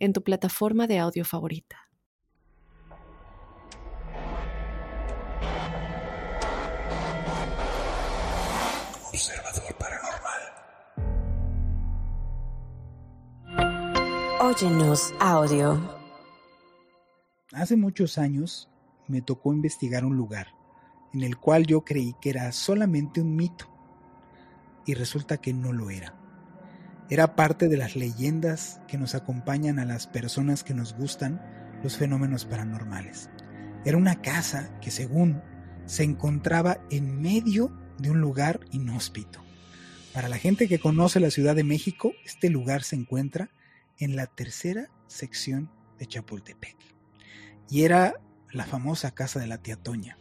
en 0.00 0.12
tu 0.12 0.24
plataforma 0.24 0.86
de 0.86 0.98
audio 0.98 1.24
favorita. 1.24 1.76
Observador 9.12 9.76
Paranormal. 9.78 10.40
Óyenos 14.40 15.14
audio. 15.20 15.78
Hace 17.52 17.76
muchos 17.76 18.16
años 18.18 18.68
me 19.06 19.20
tocó 19.20 19.52
investigar 19.52 20.04
un 20.04 20.16
lugar 20.16 20.48
en 21.12 21.22
el 21.22 21.36
cual 21.36 21.66
yo 21.66 21.84
creí 21.84 22.14
que 22.20 22.30
era 22.30 22.50
solamente 22.52 23.20
un 23.20 23.36
mito 23.36 23.66
y 24.86 24.94
resulta 24.94 25.38
que 25.38 25.52
no 25.52 25.72
lo 25.72 25.90
era. 25.90 26.19
Era 27.10 27.34
parte 27.34 27.68
de 27.68 27.76
las 27.76 27.96
leyendas 27.96 28.80
que 28.86 28.96
nos 28.96 29.16
acompañan 29.16 29.80
a 29.80 29.84
las 29.84 30.06
personas 30.06 30.62
que 30.62 30.74
nos 30.74 30.94
gustan 30.94 31.42
los 31.82 31.96
fenómenos 31.96 32.44
paranormales. 32.44 33.28
Era 33.84 33.96
una 33.96 34.22
casa 34.22 34.78
que 34.80 34.92
según 34.92 35.42
se 35.86 36.04
encontraba 36.04 36.80
en 36.88 37.20
medio 37.20 37.76
de 37.98 38.10
un 38.10 38.20
lugar 38.20 38.60
inhóspito. 38.70 39.42
Para 40.14 40.28
la 40.28 40.38
gente 40.38 40.68
que 40.68 40.78
conoce 40.78 41.18
la 41.18 41.32
Ciudad 41.32 41.56
de 41.56 41.64
México, 41.64 42.12
este 42.24 42.48
lugar 42.48 42.84
se 42.84 42.94
encuentra 42.94 43.50
en 43.98 44.14
la 44.14 44.26
tercera 44.26 44.88
sección 45.08 45.68
de 45.98 46.06
Chapultepec. 46.06 46.76
Y 47.68 47.82
era 47.82 48.20
la 48.52 48.66
famosa 48.66 49.10
casa 49.10 49.40
de 49.40 49.48
la 49.48 49.58
tía 49.58 49.74
Toña. 49.74 50.16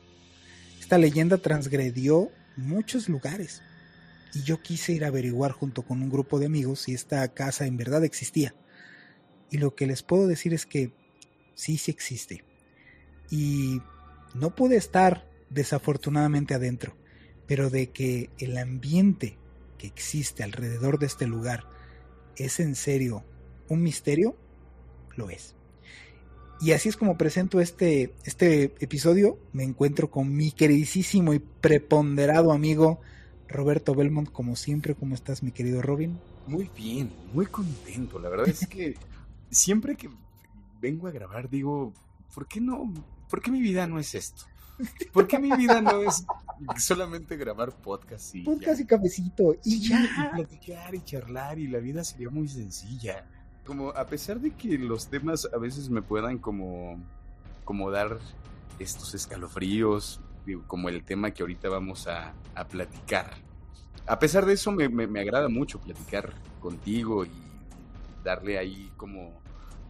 Esta 0.79 0.97
leyenda 0.97 1.37
transgredió 1.37 2.31
muchos 2.57 3.09
lugares, 3.09 3.61
y 4.33 4.43
yo 4.43 4.61
quise 4.61 4.93
ir 4.93 5.03
a 5.03 5.07
averiguar 5.07 5.51
junto 5.51 5.83
con 5.83 6.01
un 6.01 6.09
grupo 6.09 6.39
de 6.39 6.45
amigos 6.45 6.81
si 6.81 6.93
esta 6.93 7.27
casa 7.33 7.65
en 7.65 7.77
verdad 7.77 8.03
existía. 8.03 8.53
Y 9.49 9.57
lo 9.57 9.75
que 9.75 9.87
les 9.87 10.03
puedo 10.03 10.27
decir 10.27 10.53
es 10.53 10.65
que 10.65 10.91
sí, 11.55 11.77
sí 11.77 11.91
existe. 11.91 12.43
Y 13.29 13.81
no 14.33 14.55
pude 14.55 14.75
estar 14.75 15.27
desafortunadamente 15.49 16.53
adentro, 16.53 16.95
pero 17.47 17.69
de 17.69 17.89
que 17.89 18.29
el 18.37 18.57
ambiente 18.57 19.37
que 19.77 19.87
existe 19.87 20.43
alrededor 20.43 20.99
de 20.99 21.07
este 21.07 21.25
lugar 21.25 21.63
es 22.35 22.59
en 22.59 22.75
serio 22.75 23.25
un 23.67 23.81
misterio, 23.81 24.37
lo 25.15 25.29
es. 25.29 25.55
Y 26.61 26.73
así 26.73 26.89
es 26.89 26.97
como 26.97 27.17
presento 27.17 27.61
este, 27.61 28.13
este 28.25 28.75
episodio. 28.79 29.39
Me 29.53 29.63
encuentro 29.63 30.11
con 30.11 30.35
mi 30.35 30.51
queridísimo 30.51 31.33
y 31.33 31.39
preponderado 31.39 32.51
amigo 32.51 32.99
Roberto 33.49 33.95
Belmont, 33.95 34.31
como 34.31 34.55
siempre, 34.55 34.95
¿cómo 34.95 35.15
estás, 35.15 35.41
mi 35.43 35.51
querido 35.51 35.81
Robin? 35.81 36.19
Muy 36.47 36.69
bien, 36.75 37.11
muy 37.33 37.47
contento. 37.47 38.19
La 38.19 38.29
verdad 38.29 38.47
es 38.47 38.67
que 38.67 38.95
siempre 39.49 39.95
que 39.95 40.09
vengo 40.79 41.07
a 41.07 41.11
grabar 41.11 41.49
digo, 41.49 41.93
¿por 42.33 42.47
qué 42.47 42.61
no? 42.61 42.93
¿Por 43.29 43.41
qué 43.41 43.51
mi 43.51 43.61
vida 43.61 43.87
no 43.87 43.99
es 43.99 44.13
esto? 44.15 44.45
¿Por 45.11 45.27
qué 45.27 45.39
mi 45.39 45.51
vida 45.51 45.81
no 45.81 46.01
es 46.01 46.25
solamente 46.77 47.35
grabar 47.35 47.75
podcast 47.75 48.35
y 48.35 48.43
podcast 48.43 48.79
y 48.79 48.85
cafecito 48.85 49.55
y 49.63 49.79
ya 49.79 50.03
y 50.03 50.35
platicar 50.35 50.95
y 50.95 51.03
charlar 51.03 51.59
y 51.59 51.67
la 51.67 51.79
vida 51.79 52.03
sería 52.03 52.29
muy 52.29 52.47
sencilla. 52.47 53.25
Como 53.65 53.89
a 53.89 54.05
pesar 54.05 54.39
de 54.39 54.51
que 54.51 54.77
los 54.77 55.07
temas 55.07 55.47
a 55.53 55.57
veces 55.57 55.89
me 55.89 56.01
puedan 56.01 56.37
como 56.37 56.97
como 57.65 57.91
dar 57.91 58.19
estos 58.79 59.13
escalofríos, 59.13 60.21
como 60.67 60.89
el 60.89 61.03
tema 61.03 61.31
que 61.31 61.43
ahorita 61.43 61.69
vamos 61.69 62.07
a, 62.07 62.33
platicar. 62.69 63.35
A 64.05 64.19
pesar 64.19 64.45
de 64.45 64.53
eso, 64.53 64.71
me, 64.71 65.19
agrada 65.19 65.47
mucho 65.47 65.79
platicar 65.79 66.33
contigo 66.59 67.25
y 67.25 67.31
darle 68.23 68.57
ahí 68.57 68.91
como, 68.97 69.41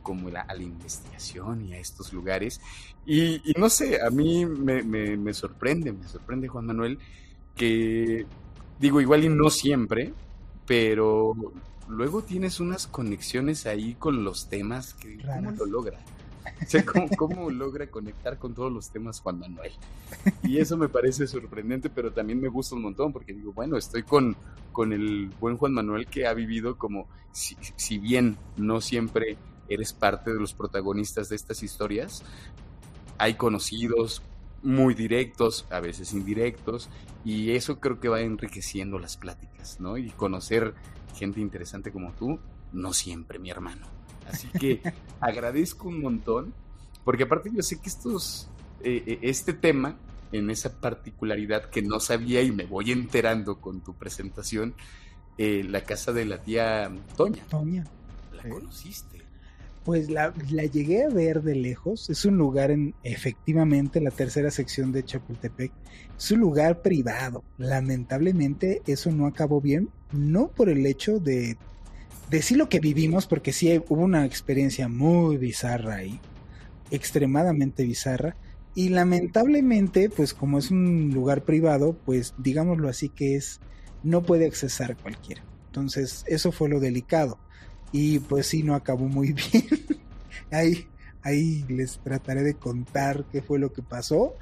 como 0.03 0.29
la, 0.29 0.41
a 0.41 0.53
la 0.53 0.61
investigación 0.61 1.65
y 1.65 1.73
a 1.73 1.79
estos 1.79 2.13
lugares. 2.13 2.61
Y, 3.05 3.41
no 3.57 3.69
sé, 3.69 4.01
a 4.01 4.11
mí 4.11 4.45
me, 4.45 4.83
me, 4.83 5.33
sorprende, 5.33 5.91
me 5.91 6.07
sorprende 6.07 6.47
Juan 6.47 6.67
Manuel, 6.67 6.99
que 7.55 8.27
digo, 8.79 9.01
igual 9.01 9.23
y 9.23 9.29
no 9.29 9.49
siempre, 9.49 10.13
pero 10.67 11.35
luego 11.87 12.21
tienes 12.21 12.59
unas 12.59 12.85
conexiones 12.85 13.65
ahí 13.65 13.95
con 13.95 14.23
los 14.23 14.47
temas 14.47 14.93
que 14.93 15.17
¿cómo 15.17 15.51
lo 15.51 15.65
logra? 15.65 15.99
¿cómo, 17.17 17.49
logra 17.49 17.87
conectar 17.87 18.37
con 18.37 18.53
todos 18.53 18.71
los 18.71 18.89
temas 18.89 19.19
Juan 19.19 19.39
Manuel? 19.39 19.71
Y 20.43 20.57
eso 20.57 20.77
me 20.77 20.89
parece 20.89 21.27
sorprendente, 21.27 21.89
pero 21.89 22.11
también 22.11 22.39
me 22.39 22.47
gusta 22.47 22.75
un 22.75 22.83
montón, 22.83 23.13
porque 23.13 23.33
digo, 23.33 23.53
bueno, 23.53 23.77
estoy 23.77 24.03
con, 24.03 24.35
con 24.71 24.93
el 24.93 25.29
buen 25.39 25.57
Juan 25.57 25.73
Manuel 25.73 26.07
que 26.07 26.27
ha 26.27 26.33
vivido 26.33 26.77
como, 26.77 27.07
si, 27.31 27.57
si 27.75 27.97
bien 27.97 28.37
no 28.57 28.81
siempre 28.81 29.37
eres 29.67 29.93
parte 29.93 30.33
de 30.33 30.39
los 30.39 30.53
protagonistas 30.53 31.29
de 31.29 31.35
estas 31.35 31.63
historias, 31.63 32.23
hay 33.17 33.35
conocidos 33.35 34.21
muy 34.63 34.93
directos, 34.93 35.65
a 35.69 35.79
veces 35.79 36.13
indirectos, 36.13 36.89
y 37.23 37.51
eso 37.51 37.79
creo 37.79 37.99
que 37.99 38.09
va 38.09 38.21
enriqueciendo 38.21 38.99
las 38.99 39.17
pláticas, 39.17 39.79
¿no? 39.79 39.97
Y 39.97 40.09
conocer 40.09 40.73
gente 41.15 41.39
interesante 41.39 41.91
como 41.91 42.13
tú, 42.13 42.39
no 42.71 42.93
siempre, 42.93 43.39
mi 43.39 43.49
hermano. 43.49 43.98
Así 44.31 44.47
que 44.59 44.81
agradezco 45.19 45.87
un 45.87 46.01
montón, 46.01 46.53
porque 47.03 47.23
aparte 47.23 47.49
yo 47.53 47.61
sé 47.61 47.79
que 47.79 47.89
estos, 47.89 48.49
eh, 48.83 49.03
eh, 49.05 49.19
este 49.23 49.53
tema, 49.53 49.97
en 50.31 50.49
esa 50.49 50.79
particularidad 50.79 51.69
que 51.69 51.81
no 51.81 51.99
sabía 51.99 52.41
y 52.41 52.51
me 52.51 52.65
voy 52.65 52.91
enterando 52.91 53.59
con 53.59 53.81
tu 53.81 53.95
presentación, 53.95 54.75
eh, 55.37 55.63
la 55.63 55.81
casa 55.83 56.11
de 56.11 56.25
la 56.25 56.41
tía 56.41 56.91
Toña. 57.15 57.43
Toña. 57.49 57.85
¿La 58.33 58.47
conociste? 58.49 59.19
Pues 59.85 60.09
la, 60.09 60.33
la, 60.51 60.65
llegué 60.65 61.03
a 61.03 61.09
ver 61.09 61.41
de 61.41 61.55
lejos. 61.55 62.09
Es 62.09 62.25
un 62.25 62.37
lugar 62.37 62.71
en, 62.71 62.93
efectivamente, 63.03 64.01
la 64.01 64.11
tercera 64.11 64.51
sección 64.51 64.91
de 64.91 65.03
Chapultepec. 65.03 65.71
Es 66.17 66.31
un 66.31 66.41
lugar 66.41 66.81
privado. 66.81 67.43
Lamentablemente 67.57 68.81
eso 68.85 69.11
no 69.11 69.25
acabó 69.25 69.61
bien. 69.61 69.89
No 70.11 70.49
por 70.49 70.69
el 70.69 70.85
hecho 70.85 71.19
de 71.19 71.57
decir 72.29 72.57
lo 72.57 72.69
que 72.69 72.79
vivimos, 72.79 73.27
porque 73.27 73.53
sí 73.53 73.81
hubo 73.89 74.03
una 74.03 74.25
experiencia 74.25 74.87
muy 74.87 75.37
bizarra 75.37 75.95
ahí, 75.95 76.19
extremadamente 76.91 77.83
bizarra, 77.83 78.35
y 78.75 78.89
lamentablemente, 78.89 80.09
pues 80.09 80.33
como 80.33 80.59
es 80.59 80.71
un 80.71 81.11
lugar 81.13 81.43
privado, 81.43 81.97
pues 82.05 82.33
digámoslo 82.37 82.87
así 82.87 83.09
que 83.09 83.35
es, 83.35 83.59
no 84.03 84.23
puede 84.23 84.45
accesar 84.45 84.95
cualquiera. 84.95 85.43
Entonces, 85.67 86.23
eso 86.27 86.51
fue 86.51 86.69
lo 86.69 86.79
delicado. 86.79 87.39
Y 87.91 88.19
pues 88.19 88.47
sí, 88.47 88.63
no 88.63 88.75
acabó 88.75 89.07
muy 89.07 89.33
bien. 89.51 89.67
ahí, 90.51 90.87
ahí 91.23 91.65
les 91.67 91.99
trataré 91.99 92.43
de 92.43 92.53
contar 92.53 93.25
qué 93.31 93.41
fue 93.41 93.59
lo 93.59 93.73
que 93.73 93.81
pasó. 93.81 94.35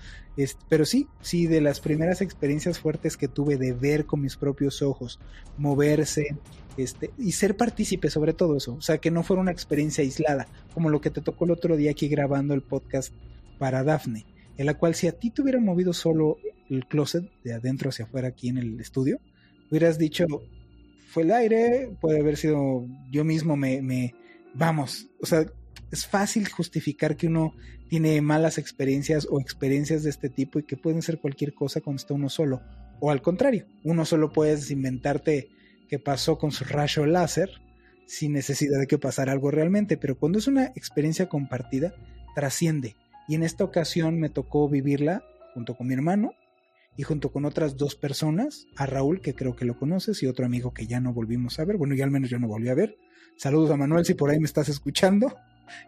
pero 0.70 0.86
sí, 0.86 1.08
sí, 1.22 1.48
de 1.48 1.62
las 1.62 1.80
primeras 1.80 2.22
experiencias 2.22 2.80
fuertes 2.80 3.18
que 3.18 3.28
tuve 3.28 3.58
de 3.58 3.72
ver 3.74 4.06
con 4.06 4.22
mis 4.22 4.36
propios 4.36 4.82
ojos, 4.82 5.20
moverse, 5.58 6.38
este, 6.78 7.12
y 7.18 7.32
ser 7.32 7.58
partícipe 7.58 8.10
sobre 8.10 8.34
todo 8.34 8.58
eso, 8.58 8.76
o 8.76 8.82
sea, 8.82 9.00
que 9.00 9.12
no 9.12 9.24
fuera 9.24 9.42
una 9.42 9.52
experiencia 9.52 10.04
aislada, 10.04 10.48
como 10.74 10.90
lo 10.90 11.02
que 11.02 11.10
te 11.10 11.22
tocó 11.22 11.46
el 11.46 11.52
otro 11.52 11.76
día 11.76 11.92
aquí 11.92 12.08
grabando 12.08 12.54
el 12.54 12.62
podcast 12.62 13.14
para 13.58 13.84
Dafne, 13.84 14.26
en 14.58 14.66
la 14.66 14.76
cual 14.76 14.96
si 14.96 15.08
a 15.08 15.12
ti 15.12 15.30
te 15.30 15.42
hubiera 15.42 15.60
movido 15.60 15.94
solo 15.94 16.38
el 16.70 16.86
closet 16.86 17.30
de 17.44 17.54
adentro 17.54 17.90
hacia 17.90 18.06
afuera 18.06 18.30
aquí 18.30 18.50
en 18.50 18.58
el 18.58 18.80
estudio, 18.80 19.20
hubieras 19.70 19.98
dicho, 19.98 20.26
fue 21.08 21.24
el 21.24 21.32
aire, 21.32 21.90
puede 22.00 22.20
haber 22.20 22.38
sido 22.38 22.86
yo 23.12 23.24
mismo 23.24 23.58
me, 23.58 23.82
me 23.82 24.14
vamos, 24.54 25.08
o 25.22 25.26
sea, 25.26 25.46
es 25.92 26.06
fácil 26.06 26.50
justificar 26.50 27.16
que 27.16 27.28
uno 27.28 27.54
tiene 27.88 28.20
malas 28.22 28.58
experiencias 28.58 29.28
o 29.30 29.40
experiencias 29.40 30.04
de 30.04 30.10
este 30.10 30.30
tipo 30.30 30.60
y 30.60 30.64
que 30.64 30.78
pueden 30.78 31.02
ser 31.02 31.20
cualquier 31.20 31.54
cosa 31.54 31.82
cuando 31.82 32.02
está 32.02 32.14
uno 32.14 32.30
solo. 32.30 32.62
O 33.00 33.12
al 33.12 33.22
contrario, 33.22 33.66
uno 33.84 34.06
solo 34.06 34.34
puedes 34.34 34.70
inventarte 34.72 35.50
que 35.88 36.00
pasó 36.00 36.38
con 36.38 36.52
su 36.52 36.64
rayo 36.66 37.06
láser 37.06 37.50
sin 38.08 38.34
necesidad 38.34 38.80
de 38.80 38.88
que 38.88 38.98
pasara 38.98 39.34
algo 39.34 39.52
realmente, 39.52 39.98
pero 39.98 40.18
cuando 40.18 40.40
es 40.40 40.48
una 40.48 40.66
experiencia 40.76 41.28
compartida, 41.28 41.94
trasciende. 42.36 42.96
Y 43.28 43.36
en 43.36 43.44
esta 43.44 43.64
ocasión 43.64 44.20
me 44.20 44.30
tocó 44.30 44.70
vivirla 44.70 45.24
junto 45.54 45.76
con 45.76 45.88
mi 45.88 45.94
hermano 45.94 46.32
y 46.96 47.04
junto 47.04 47.32
con 47.32 47.46
otras 47.46 47.78
dos 47.78 47.96
personas, 47.96 48.66
a 48.76 48.86
Raúl, 48.86 49.22
que 49.22 49.36
creo 49.36 49.56
que 49.56 49.66
lo 49.66 49.78
conoces, 49.78 50.24
y 50.24 50.28
otro 50.28 50.46
amigo 50.46 50.74
que 50.74 50.88
ya 50.88 51.00
no 51.00 51.14
volvimos 51.14 51.60
a 51.60 51.66
ver, 51.66 51.78
bueno, 51.78 51.94
ya 51.94 52.06
al 52.06 52.12
menos 52.12 52.30
yo 52.30 52.40
no 52.40 52.48
volví 52.48 52.70
a 52.70 52.74
ver. 52.74 52.96
Saludos 53.36 53.70
a 53.70 53.78
Manuel 53.78 54.06
si 54.06 54.16
por 54.16 54.32
ahí 54.32 54.40
me 54.40 54.46
estás 54.46 54.70
escuchando. 54.70 55.36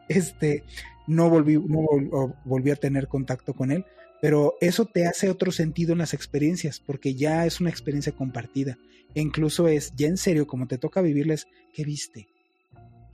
este, 0.10 0.64
no 1.08 1.30
volví, 1.30 1.58
no 1.58 2.38
volví 2.46 2.70
a 2.70 2.76
tener 2.76 3.08
contacto 3.08 3.54
con 3.54 3.72
él, 3.72 3.86
pero 4.22 4.56
eso 4.62 4.86
te 4.86 5.06
hace 5.06 5.30
otro 5.30 5.52
sentido 5.52 5.94
en 5.94 6.00
las 6.00 6.14
experiencias, 6.14 6.80
porque 6.80 7.16
ya 7.16 7.46
es 7.46 7.60
una 7.60 7.70
experiencia 7.70 8.12
compartida. 8.12 8.78
E 9.16 9.22
incluso 9.22 9.68
es, 9.68 9.94
ya 9.96 10.08
en 10.08 10.18
serio, 10.18 10.48
como 10.48 10.68
te 10.68 10.78
toca 10.78 11.02
vivirles, 11.02 11.48
¿qué 11.74 11.84
viste? 11.84 12.28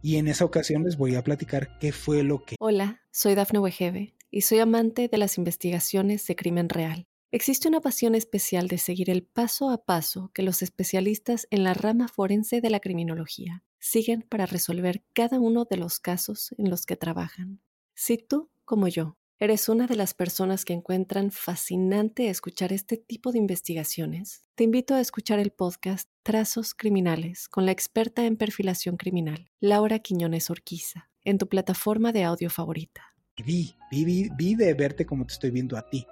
Y 0.01 0.17
en 0.17 0.27
esa 0.27 0.45
ocasión 0.45 0.83
les 0.83 0.97
voy 0.97 1.15
a 1.15 1.23
platicar 1.23 1.77
qué 1.79 1.91
fue 1.91 2.23
lo 2.23 2.43
que... 2.43 2.55
Hola, 2.59 3.01
soy 3.11 3.35
Dafne 3.35 3.59
Wegebe 3.59 4.13
y 4.29 4.41
soy 4.41 4.59
amante 4.59 5.07
de 5.07 5.17
las 5.17 5.37
investigaciones 5.37 6.27
de 6.27 6.35
crimen 6.35 6.69
real. 6.69 7.07
Existe 7.31 7.67
una 7.67 7.81
pasión 7.81 8.15
especial 8.15 8.67
de 8.67 8.77
seguir 8.77 9.09
el 9.09 9.23
paso 9.23 9.69
a 9.69 9.83
paso 9.83 10.31
que 10.33 10.43
los 10.43 10.61
especialistas 10.61 11.47
en 11.49 11.63
la 11.63 11.73
rama 11.73 12.07
forense 12.07 12.61
de 12.61 12.69
la 12.69 12.79
criminología 12.79 13.63
siguen 13.79 14.21
para 14.21 14.45
resolver 14.45 15.03
cada 15.13 15.39
uno 15.39 15.65
de 15.65 15.77
los 15.77 15.99
casos 15.99 16.55
en 16.57 16.69
los 16.69 16.85
que 16.85 16.95
trabajan. 16.95 17.59
Si 17.93 18.17
tú, 18.17 18.49
como 18.63 18.87
yo, 18.87 19.17
¿Eres 19.37 19.67
una 19.67 19.85
de 19.85 19.97
las 19.97 20.13
personas 20.13 20.63
que 20.63 20.71
encuentran 20.71 21.29
fascinante 21.29 22.29
escuchar 22.29 22.71
este 22.71 22.95
tipo 22.95 23.33
de 23.33 23.37
investigaciones? 23.37 24.43
Te 24.55 24.63
invito 24.63 24.95
a 24.95 25.01
escuchar 25.01 25.39
el 25.39 25.51
podcast 25.51 26.09
Trazos 26.23 26.73
Criminales 26.73 27.49
con 27.49 27.65
la 27.65 27.73
experta 27.73 28.25
en 28.25 28.37
perfilación 28.37 28.95
criminal, 28.95 29.51
Laura 29.59 29.99
Quiñones 29.99 30.49
Orquiza, 30.49 31.09
en 31.25 31.37
tu 31.37 31.49
plataforma 31.49 32.13
de 32.13 32.23
audio 32.23 32.49
favorita. 32.49 33.13
Vi, 33.45 33.75
vi, 33.91 34.29
vi, 34.37 34.55
de 34.55 34.73
verte 34.73 35.05
como 35.05 35.25
te 35.25 35.33
estoy 35.33 35.51
viendo 35.51 35.75
a 35.75 35.89
ti. 35.89 36.07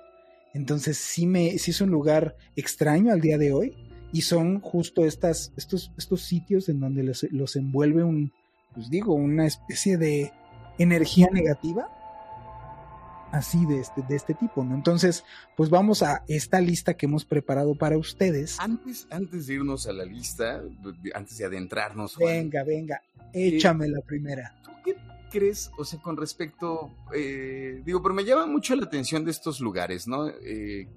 Entonces 0.54 0.98
sí, 0.98 1.25
me, 1.25 1.58
sí 1.60 1.72
es 1.72 1.80
un 1.80 1.92
lugar 1.92 2.36
extraño 2.58 3.14
al 3.14 3.22
día 3.22 3.38
de 3.38 3.54
hoy 3.54 3.74
y 4.12 4.24
son 4.24 4.60
justo 4.60 5.06
estas, 5.06 5.54
estos, 5.56 5.94
estos 5.98 6.24
sitios 6.24 6.68
en 6.68 6.81
donde 6.81 7.04
los, 7.04 7.24
los 7.31 7.56
envuelve 7.56 8.04
un, 8.04 8.34
pues 8.74 8.90
digo, 8.90 9.14
una 9.14 9.48
especie 9.48 9.96
de 9.96 10.34
energía 10.78 11.30
negativa 11.31 11.88
así 13.33 13.65
de 13.65 13.80
este, 13.80 14.03
de 14.03 14.15
este 14.15 14.35
tipo, 14.35 14.63
¿no? 14.63 14.75
Entonces, 14.75 15.25
pues 15.57 15.71
vamos 15.71 16.03
a 16.03 16.24
esta 16.27 16.62
lista 16.62 16.94
que 16.94 17.07
hemos 17.07 17.25
preparado 17.25 17.75
para 17.75 17.97
ustedes. 17.97 18.59
Antes, 18.59 19.07
antes 19.09 19.47
de 19.47 19.56
irnos 19.56 19.88
a 19.88 19.91
la 19.91 20.06
lista, 20.06 20.62
antes 21.15 21.38
de 21.39 21.45
adentrarnos. 21.45 22.15
Venga, 22.18 22.63
venga, 22.63 23.01
échame 23.33 23.88
la 23.88 24.01
primera. 24.01 24.56
¿Tú 24.63 24.71
qué 24.85 24.95
crees, 25.31 25.71
o 25.80 25.83
sea, 25.83 26.00
con 26.00 26.15
respecto, 26.15 26.91
eh, 27.13 27.81
digo, 27.83 28.03
pero 28.03 28.13
me 28.13 28.24
llama 28.24 28.45
mucho 28.45 28.75
la 28.75 28.85
atención 28.85 29.25
de 29.25 29.31
estos 29.31 29.59
lugares, 29.59 30.07
¿no? 30.07 30.29
Eh, 30.29 30.88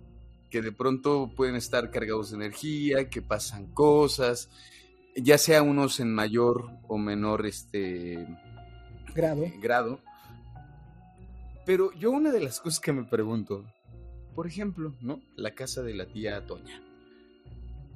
que 0.51 0.61
de 0.61 0.73
pronto 0.73 1.33
pueden 1.35 1.57
estar 1.57 1.91
cargados 1.91 2.31
de 2.31 2.37
energía, 2.37 3.09
que 3.09 3.23
pasan 3.23 3.65
cosas, 3.73 4.51
ya 5.17 5.39
sea 5.39 5.63
unos 5.63 6.01
en 6.01 6.13
mayor 6.13 6.69
o 6.87 6.99
menor 6.99 7.47
este 7.47 8.27
grado. 9.15 9.45
Eh, 9.45 9.55
grado 9.59 10.01
pero 11.67 11.93
yo 11.93 12.13
una 12.13 12.31
de 12.31 12.41
las 12.41 12.61
cosas 12.61 12.81
que 12.81 12.93
me 12.93 13.05
pregunto, 13.05 13.65
por 14.35 14.47
ejemplo, 14.47 14.95
¿no? 15.03 15.21
La 15.35 15.55
casa 15.55 15.83
de 15.83 15.95
la 15.95 16.07
tía 16.07 16.47
Toña. 16.47 16.81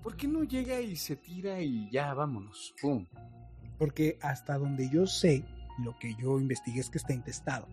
¿Por 0.02 0.16
qué 0.16 0.26
no 0.26 0.42
llega 0.42 0.80
y 0.80 0.96
se 0.96 1.16
tira 1.16 1.62
y 1.62 1.88
ya 1.90 2.12
vámonos? 2.12 2.74
¡Pum! 2.80 3.06
Porque 3.78 4.18
hasta 4.20 4.58
donde 4.58 4.90
yo 4.90 5.06
sé, 5.06 5.44
lo 5.78 5.96
que 5.98 6.14
yo 6.20 6.38
investigué 6.38 6.80
es 6.80 6.90
que 6.90 6.98
está 6.98 7.12
intestado. 7.12 7.68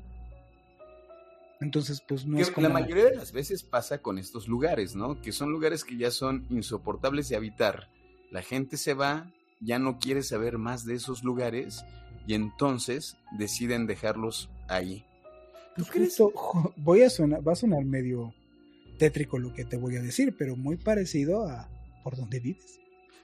Entonces, 1.59 2.01
pues 2.07 2.25
no 2.25 2.37
es 2.37 2.51
como... 2.51 2.67
La 2.67 2.73
mayoría 2.73 3.05
de 3.05 3.15
las 3.15 3.31
veces 3.31 3.63
pasa 3.63 4.01
con 4.01 4.19
estos 4.19 4.47
lugares, 4.47 4.95
¿no? 4.95 5.19
Que 5.21 5.31
son 5.31 5.51
lugares 5.51 5.83
que 5.83 5.97
ya 5.97 6.11
son 6.11 6.45
insoportables 6.49 7.29
de 7.29 7.35
habitar. 7.35 7.89
La 8.29 8.43
gente 8.43 8.77
se 8.77 8.93
va, 8.93 9.31
ya 9.59 9.79
no 9.79 9.97
quiere 9.97 10.21
saber 10.21 10.59
más 10.59 10.85
de 10.85 10.93
esos 10.93 11.23
lugares 11.23 11.83
y 12.27 12.35
entonces 12.35 13.17
deciden 13.37 13.87
dejarlos 13.87 14.49
ahí. 14.67 15.05
Pues 15.77 16.17
voy 16.77 17.01
a 17.03 17.09
sonar, 17.09 17.47
va 17.47 17.53
a 17.53 17.55
sonar 17.55 17.85
medio 17.85 18.33
tétrico 18.97 19.37
lo 19.37 19.53
que 19.53 19.65
te 19.65 19.77
voy 19.77 19.95
a 19.95 20.01
decir, 20.01 20.35
pero 20.37 20.55
muy 20.55 20.77
parecido 20.77 21.47
a 21.47 21.69
por 22.03 22.15
donde 22.15 22.39
vives. 22.39 22.79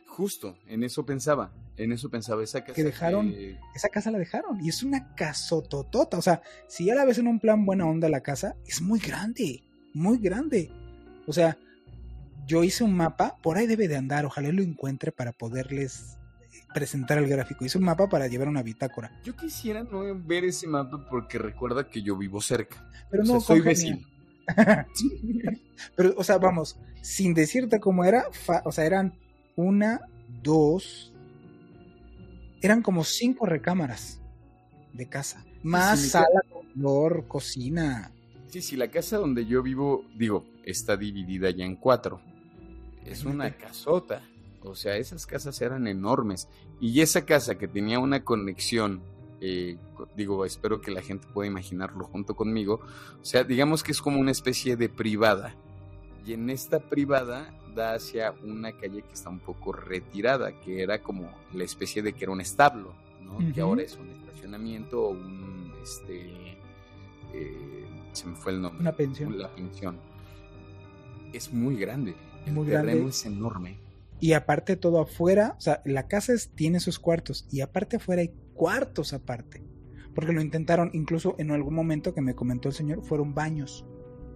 Justo, 0.08 0.56
en 0.68 0.84
eso 0.84 1.06
pensaba, 1.06 1.52
en 1.76 1.92
eso 1.92 2.10
pensaba 2.10 2.44
esa 2.44 2.62
casa. 2.62 2.74
Que 2.74 2.84
dejaron, 2.84 3.34
esa 3.74 3.90
casa 3.90 4.12
la 4.12 4.20
dejaron 4.20 4.64
y 4.64 4.70
es 4.70 4.84
una 4.84 5.16
casototota, 5.16 6.18
o 6.18 6.22
sea, 6.22 6.42
si 6.68 6.86
ya 6.86 6.94
la 6.94 7.06
ves 7.06 7.18
en 7.18 7.28
un 7.28 7.40
plan 7.40 7.66
buena 7.66 7.88
onda 7.88 8.10
la 8.10 8.22
casa, 8.22 8.56
es 8.68 8.82
muy 8.82 9.00
grande, 9.00 9.64
muy 9.94 10.20
grande. 10.20 10.70
O 11.26 11.34
sea, 11.34 11.58
yo 12.46 12.64
hice 12.64 12.84
un 12.84 12.96
mapa, 12.96 13.38
por 13.42 13.58
ahí 13.58 13.66
debe 13.66 13.88
de 13.88 13.96
andar, 13.96 14.26
ojalá 14.26 14.52
lo 14.52 14.62
encuentre 14.62 15.12
para 15.12 15.32
poderles 15.32 16.18
presentar 16.74 17.18
el 17.18 17.28
gráfico. 17.28 17.66
Hice 17.66 17.78
un 17.78 17.86
mapa 17.86 18.10
para 18.10 18.28
llevar 18.28 18.48
una 18.48 18.64
bitácora. 18.64 19.12
Yo 19.24 19.36
quisiera 19.36 19.84
no 19.84 20.04
ver 20.26 20.46
ese 20.46 20.68
mapa 20.68 21.08
porque 21.10 21.38
recuerda 21.38 21.90
que 21.90 22.02
yo 22.02 22.18
vivo 22.18 22.42
cerca. 22.42 22.90
Pero 23.10 23.24
no, 23.24 23.40
soy 23.40 23.62
vecino. 23.62 24.00
Pero, 25.96 26.14
o 26.18 26.24
sea, 26.24 26.38
vamos, 26.38 26.78
sin 27.02 27.34
decirte 27.34 27.80
cómo 27.80 28.06
era, 28.06 28.26
o 28.66 28.72
sea, 28.72 28.86
eran 28.86 29.14
una, 29.56 30.02
dos, 30.42 31.14
eran 32.62 32.82
como 32.82 33.04
cinco 33.04 33.46
recámaras 33.46 34.22
de 34.94 35.08
casa. 35.08 35.44
Más 35.64 36.00
sala, 36.00 36.42
comedor, 36.52 37.28
cocina. 37.28 38.12
Sí, 38.48 38.62
sí, 38.62 38.76
la 38.76 38.90
casa 38.90 39.18
donde 39.18 39.46
yo 39.46 39.64
vivo, 39.64 40.06
digo, 40.16 40.46
está 40.66 40.98
dividida 40.98 41.50
ya 41.50 41.66
en 41.66 41.76
cuatro. 41.76 42.22
Es 43.06 43.26
una 43.26 43.56
casota. 43.58 44.22
O 44.66 44.76
sea, 44.76 44.98
esas 44.98 45.26
casas 45.26 45.62
eran 45.62 45.88
enormes. 45.88 46.48
Y 46.80 47.02
esa 47.02 47.26
casa 47.26 47.56
que 47.56 47.68
tenía 47.68 48.00
una 48.00 48.24
conexión, 48.24 49.02
eh, 49.42 49.78
digo, 50.16 50.46
espero 50.46 50.82
que 50.82 50.92
la 50.92 51.02
gente 51.02 51.28
pueda 51.34 51.48
imaginarlo 51.48 52.06
junto 52.06 52.36
conmigo. 52.36 52.80
O 53.22 53.26
sea, 53.26 53.44
digamos 53.44 53.84
que 53.84 53.92
es 53.92 54.02
como 54.02 54.20
una 54.20 54.32
especie 54.32 54.76
de 54.78 54.90
privada. 54.90 55.56
Y 56.26 56.34
en 56.34 56.50
esta 56.50 56.80
privada 56.80 57.54
da 57.76 57.96
hacia 57.96 58.34
una 58.44 58.72
calle 58.72 59.02
que 59.02 59.14
está 59.14 59.30
un 59.30 59.40
poco 59.40 59.74
retirada, 59.74 60.60
que 60.62 60.82
era 60.82 61.02
como 61.02 61.30
la 61.54 61.64
especie 61.64 62.02
de 62.02 62.14
que 62.14 62.24
era 62.24 62.32
un 62.32 62.40
establo, 62.40 62.94
¿no? 63.22 63.40
Que 63.54 63.62
ahora 63.62 63.82
es 63.82 63.98
un 63.98 64.10
estacionamiento 64.10 65.04
o 65.04 65.10
un, 65.10 65.74
este, 65.82 66.58
eh, 67.34 67.86
se 68.14 68.28
me 68.28 68.36
fue 68.36 68.54
el 68.54 68.62
nombre. 68.62 68.80
Una 68.80 68.94
pensión. 68.94 69.38
La 69.38 69.50
pensión. 69.50 69.98
Es 71.34 71.52
muy 71.52 71.76
grande. 71.76 72.16
El 72.46 72.54
muy 72.54 72.68
terreno 72.68 73.10
es 73.10 73.26
enorme. 73.26 73.83
Y 74.24 74.32
aparte 74.32 74.78
todo 74.78 75.02
afuera, 75.02 75.54
o 75.58 75.60
sea, 75.60 75.82
la 75.84 76.08
casa 76.08 76.32
tiene 76.56 76.80
sus 76.80 76.98
cuartos 76.98 77.46
y 77.52 77.60
aparte 77.60 77.98
afuera 77.98 78.22
hay 78.22 78.32
cuartos 78.54 79.12
aparte. 79.12 79.62
Porque 80.16 80.32
lo 80.32 80.40
intentaron, 80.40 80.92
incluso 80.94 81.36
en 81.40 81.52
algún 81.52 81.74
momento 81.74 82.14
que 82.14 82.22
me 82.22 82.34
comentó 82.34 82.70
el 82.70 82.74
señor, 82.74 83.04
fueron 83.04 83.36
baños, 83.36 83.86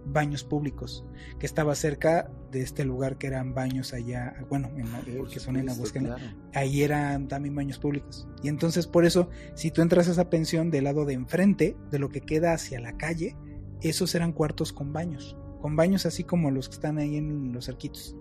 baños 0.04 0.44
públicos, 0.44 1.06
que 1.38 1.46
estaba 1.46 1.74
cerca 1.74 2.30
de 2.52 2.60
este 2.60 2.84
lugar 2.84 3.16
que 3.16 3.28
eran 3.28 3.54
baños 3.54 3.94
allá, 3.94 4.36
bueno, 4.50 4.70
eh, 5.06 5.22
que 5.32 5.40
son 5.40 5.56
en 5.56 5.70
Aguascalientes, 5.70 6.22
ahí 6.52 6.82
eran 6.82 7.26
también 7.26 7.54
baños 7.54 7.78
públicos. 7.78 8.28
Y 8.42 8.48
entonces 8.48 8.86
por 8.86 9.06
eso, 9.06 9.30
si 9.54 9.70
tú 9.70 9.80
entras 9.80 10.06
a 10.08 10.10
esa 10.10 10.28
pensión 10.28 10.70
del 10.70 10.84
lado 10.84 11.06
de 11.06 11.14
enfrente, 11.14 11.78
de 11.90 11.98
lo 11.98 12.10
que 12.10 12.20
queda 12.20 12.52
hacia 12.52 12.78
la 12.78 12.98
calle, 12.98 13.38
esos 13.80 14.14
eran 14.14 14.34
cuartos 14.34 14.74
con 14.74 14.92
baños, 14.92 15.34
con 15.62 15.76
baños 15.76 16.04
así 16.04 16.24
como 16.24 16.50
los 16.50 16.68
que 16.68 16.74
están 16.74 16.98
ahí 16.98 17.16
en 17.16 17.54
los 17.54 17.70
arquitos, 17.70 18.14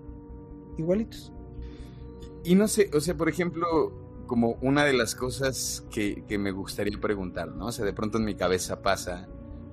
igualitos. 0.78 1.34
Y 2.44 2.56
no 2.56 2.68
sé, 2.68 2.90
o 2.94 3.02
sea, 3.02 3.16
por 3.16 3.30
ejemplo, 3.30 3.66
como 4.28 4.58
una 4.62 4.84
de 4.86 4.94
las 4.94 5.16
cosas 5.16 5.86
que, 5.92 6.24
me 6.38 6.52
gustaría 6.52 7.00
preguntar, 7.00 7.50
¿no? 7.50 7.68
O 7.68 7.72
sea, 7.72 7.86
de 7.86 7.94
pronto 7.94 8.18
en 8.18 8.26
mi 8.26 8.36
cabeza 8.36 8.82
pasa 8.82 9.28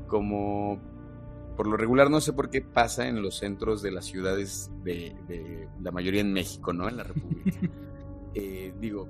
como, 0.06 0.80
por 1.56 1.66
lo 1.66 1.76
regular 1.76 2.10
no 2.10 2.20
sé 2.20 2.32
por 2.32 2.50
qué 2.50 2.62
pasa 2.62 3.08
en 3.08 3.20
los 3.22 3.38
centros 3.38 3.82
de 3.82 3.90
las 3.90 4.06
ciudades 4.06 4.70
de, 4.82 5.68
la 5.82 5.90
mayoría 5.90 6.20
en 6.20 6.32
México, 6.32 6.72
¿no? 6.72 6.88
En 6.88 6.96
la 6.96 7.04
República. 7.04 7.58
Eh, 8.36 8.74
digo, 8.80 9.08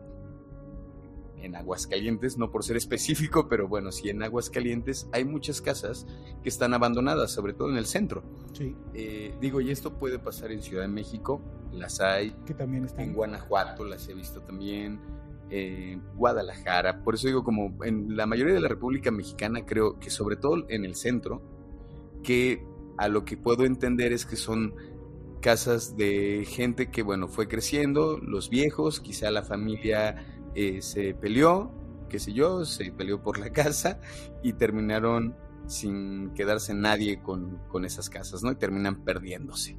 en 1.44 1.56
Aguascalientes, 1.56 2.38
no 2.38 2.50
por 2.50 2.64
ser 2.64 2.76
específico, 2.76 3.46
pero 3.48 3.68
bueno, 3.68 3.92
sí 3.92 4.08
en 4.08 4.22
Aguascalientes 4.22 5.08
hay 5.12 5.24
muchas 5.24 5.60
casas 5.60 6.06
que 6.42 6.48
están 6.48 6.74
abandonadas, 6.74 7.32
sobre 7.32 7.52
todo 7.52 7.70
en 7.70 7.76
el 7.76 7.86
centro. 7.86 8.22
Sí. 8.52 8.74
Eh, 8.94 9.34
digo, 9.40 9.60
y 9.60 9.70
esto 9.70 9.98
puede 9.98 10.18
pasar 10.18 10.52
en 10.52 10.62
Ciudad 10.62 10.82
de 10.82 10.88
México, 10.88 11.40
las 11.72 12.00
hay. 12.00 12.34
Que 12.46 12.54
también 12.54 12.84
están. 12.84 13.04
En 13.04 13.14
Guanajuato 13.14 13.84
las 13.84 14.08
he 14.08 14.14
visto 14.14 14.40
también. 14.42 15.00
Eh, 15.50 15.98
Guadalajara, 16.16 17.04
por 17.04 17.14
eso 17.14 17.28
digo, 17.28 17.44
como 17.44 17.84
en 17.84 18.16
la 18.16 18.26
mayoría 18.26 18.54
de 18.54 18.60
la 18.60 18.68
República 18.68 19.10
Mexicana, 19.10 19.66
creo 19.66 19.98
que 20.00 20.10
sobre 20.10 20.36
todo 20.36 20.64
en 20.68 20.84
el 20.84 20.94
centro, 20.94 21.42
que 22.22 22.64
a 22.96 23.08
lo 23.08 23.24
que 23.24 23.36
puedo 23.36 23.64
entender 23.64 24.12
es 24.12 24.24
que 24.24 24.36
son 24.36 24.74
casas 25.40 25.96
de 25.96 26.46
gente 26.48 26.90
que, 26.90 27.02
bueno, 27.02 27.28
fue 27.28 27.48
creciendo, 27.48 28.18
los 28.18 28.48
viejos, 28.48 29.00
quizá 29.00 29.30
la 29.30 29.42
familia 29.42 30.33
eh, 30.54 30.82
se 30.82 31.14
peleó, 31.14 31.72
qué 32.08 32.18
sé 32.18 32.32
yo, 32.32 32.64
se 32.64 32.90
peleó 32.92 33.22
por 33.22 33.38
la 33.38 33.50
casa 33.52 34.00
y 34.42 34.54
terminaron 34.54 35.36
sin 35.66 36.34
quedarse 36.34 36.74
nadie 36.74 37.22
con, 37.22 37.58
con 37.68 37.84
esas 37.84 38.10
casas, 38.10 38.42
¿no? 38.42 38.52
Y 38.52 38.56
terminan 38.56 39.04
perdiéndose. 39.04 39.78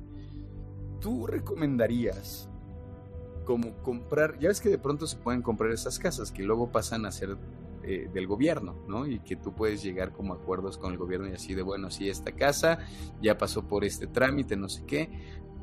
¿Tú 1.00 1.28
recomendarías 1.28 2.50
como 3.46 3.76
comprar, 3.84 4.38
ya 4.40 4.50
ves 4.50 4.60
que 4.60 4.70
de 4.70 4.80
pronto 4.80 5.08
se 5.08 5.18
pueden 5.18 5.42
comprar 5.42 5.72
esas 5.72 6.00
casas 6.00 6.32
que 6.32 6.44
luego 6.44 6.72
pasan 6.72 7.06
a 7.06 7.12
ser 7.12 7.38
eh, 7.84 8.10
del 8.12 8.26
gobierno, 8.26 8.76
¿no? 8.88 9.06
Y 9.06 9.20
que 9.20 9.36
tú 9.36 9.54
puedes 9.54 9.84
llegar 9.84 10.12
como 10.12 10.34
acuerdos 10.34 10.78
con 10.78 10.92
el 10.92 10.98
gobierno 10.98 11.30
y 11.30 11.34
así 11.34 11.54
de, 11.54 11.62
bueno, 11.62 11.92
si 11.92 12.10
esta 12.10 12.32
casa 12.32 12.80
ya 13.22 13.38
pasó 13.38 13.68
por 13.68 13.86
este 13.86 14.08
trámite, 14.08 14.58
no 14.58 14.68
sé 14.68 14.84
qué. 14.86 15.10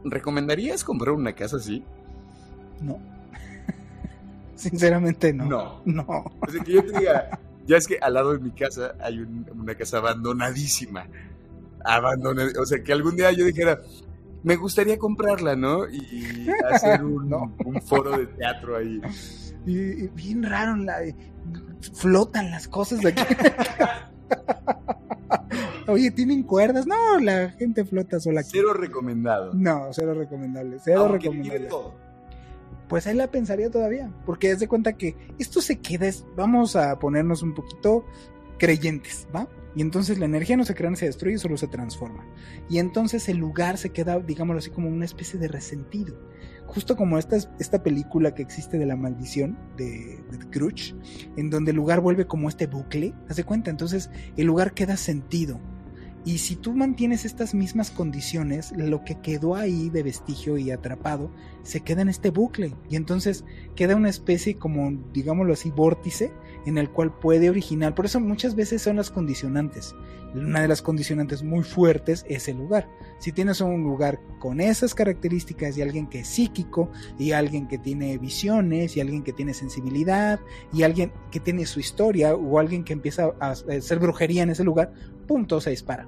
¿Recomendarías 0.05 0.85
comprar 0.85 1.15
una 1.15 1.35
casa 1.35 1.57
así? 1.57 1.85
No. 2.81 3.01
Sinceramente 4.63 5.33
no. 5.33 5.45
No. 5.47 5.83
No. 5.85 6.25
O 6.41 6.51
sea, 6.51 6.63
que 6.63 6.73
yo 6.73 6.85
te 6.85 6.99
diga, 6.99 7.41
ya 7.67 7.77
es 7.77 7.87
que 7.87 7.99
al 8.01 8.15
lado 8.15 8.33
de 8.33 8.39
mi 8.39 8.53
casa 8.53 8.95
hay 9.01 9.19
una 9.19 9.75
casa 9.75 9.99
abandonadísima. 9.99 11.07
Abandonada. 11.85 12.51
O 12.61 12.67
sea, 12.67 12.83
que 12.83 12.93
algún 12.93 13.17
día 13.17 13.33
yo 13.33 13.45
dijera, 13.45 13.81
me 14.43 14.57
gustaría 14.57 14.99
comprarla, 14.99 15.57
¿no? 15.57 15.89
Y 15.89 16.49
hacer 16.71 17.05
un, 17.05 17.33
un 17.65 17.83
foro 17.83 18.17
de 18.19 18.27
teatro 18.27 18.77
ahí. 18.77 19.01
Y, 19.67 20.09
bien 20.09 20.43
raro, 20.43 20.77
la, 20.77 20.99
flotan 21.95 22.51
las 22.51 22.69
cosas 22.69 23.01
de 23.01 23.11
aquí. 23.11 23.23
Oye, 25.89 26.11
¿tienen 26.13 26.45
cuerdas? 26.45 26.87
No, 26.87 27.19
la 27.19 27.51
gente 27.51 27.85
flota 27.85 28.21
sola. 28.21 28.43
Cero 28.43 28.73
recomendado. 28.73 29.53
No, 29.55 29.89
cero 29.93 30.15
recomendable. 30.15 30.79
Cero 30.83 31.09
recomendable. 31.09 31.69
Pues 32.93 33.07
ahí 33.07 33.15
la 33.15 33.31
pensaría 33.31 33.71
todavía. 33.71 34.13
Porque 34.27 34.51
es 34.51 34.61
de 34.61 34.69
cuenta 34.69 34.99
que 34.99 35.17
esto 35.39 35.63
se 35.63 35.79
queda. 35.79 36.11
vamos 36.37 36.77
a 36.77 36.99
ponernos 36.99 37.43
un 37.43 37.55
poquito 37.55 38.05
creyentes, 38.59 39.27
¿va? 39.35 39.49
Y 39.75 39.81
entonces 39.81 40.19
la 40.19 40.27
energía 40.27 40.59
no 40.59 40.67
se 40.67 40.75
crea, 40.75 40.91
ni 40.91 40.97
se 40.97 41.07
destruye, 41.07 41.39
solo 41.39 41.57
se 41.57 41.69
transforma. 41.69 42.27
Y 42.69 42.81
entonces 42.81 43.31
el 43.31 43.39
lugar 43.39 43.79
se 43.79 43.93
queda, 43.93 44.21
digámoslo 44.21 44.59
así, 44.59 44.69
como 44.69 44.91
una 44.91 45.07
especie 45.07 45.41
de 45.41 45.49
resentido 45.49 46.19
justo 46.67 46.95
como 46.95 47.19
esta, 47.19 47.37
esta 47.59 47.83
película 47.83 48.35
que 48.35 48.43
existe 48.43 48.79
de 48.79 48.87
la 48.87 48.97
maldición 48.97 49.59
de, 49.77 50.23
de 50.31 50.85
en 51.37 51.51
donde 51.51 51.71
el 51.71 51.77
lugar 51.77 52.01
vuelve 52.01 52.27
como 52.27 52.49
este 52.49 52.67
bucle, 52.67 53.15
haz 53.29 53.37
de 53.37 53.45
cuenta, 53.45 53.71
entonces 53.71 54.11
el 54.37 54.47
lugar 54.47 54.73
queda 54.73 54.97
sentido. 54.97 55.61
Y 56.25 56.39
si 56.39 56.55
tú 56.55 56.73
mantienes 56.73 57.25
estas 57.25 57.53
mismas 57.53 57.91
condiciones, 57.91 58.73
lo 58.77 59.05
que 59.05 59.21
quedó 59.21 59.57
ahí 59.57 59.91
de 59.91 60.05
vestigio 60.05 60.57
y 60.57 60.71
atrapado 60.71 61.31
se 61.65 61.81
queda 61.81 62.03
en 62.03 62.09
este 62.09 62.31
bucle. 62.31 62.75
Y 62.89 62.97
entonces 62.97 63.45
queda 63.75 63.97
una 63.97 64.09
especie 64.09 64.57
como, 64.57 64.93
digámoslo 65.13 65.53
así, 65.53 65.71
vórtice 65.71 66.33
en 66.65 66.79
el 66.79 66.91
cual 66.91 67.13
puede 67.13 67.51
originar. 67.51 67.95
Por 67.95 68.07
eso 68.07 68.21
muchas 68.21 68.55
veces 68.55 68.83
son 68.83 68.97
las 68.97 69.11
condicionantes. 69.11 69.95
Una 70.35 70.63
de 70.63 70.69
las 70.69 70.81
condicionantes 70.81 71.43
muy 71.43 71.63
fuertes 71.63 72.25
es 72.29 72.49
el 72.49 72.57
lugar. 72.57 72.89
Si 73.19 73.33
tienes 73.33 73.61
un 73.61 73.83
lugar 73.83 74.19
con 74.39 74.61
esas 74.61 74.95
características 74.95 75.77
y 75.77 75.83
alguien 75.83 76.07
que 76.07 76.21
es 76.21 76.29
psíquico 76.29 76.91
y 77.19 77.33
alguien 77.33 77.69
que 77.69 77.79
tiene 77.79 78.17
visiones 78.17 78.97
y 78.97 79.01
alguien 79.01 79.23
que 79.23 79.33
tiene 79.33 79.53
sensibilidad 79.53 80.41
y 80.73 80.85
alguien 80.85 81.13
que 81.31 81.39
tiene 81.39 81.67
su 81.67 81.81
historia 81.81 82.35
o 82.35 82.59
alguien 82.59 82.83
que 82.83 82.95
empieza 82.95 83.33
a 83.41 83.51
hacer 83.51 83.99
brujería 83.99 84.43
en 84.43 84.51
ese 84.51 84.65
lugar, 84.65 84.93
punto, 85.23 85.61
se 85.61 85.71
dispara. 85.71 86.07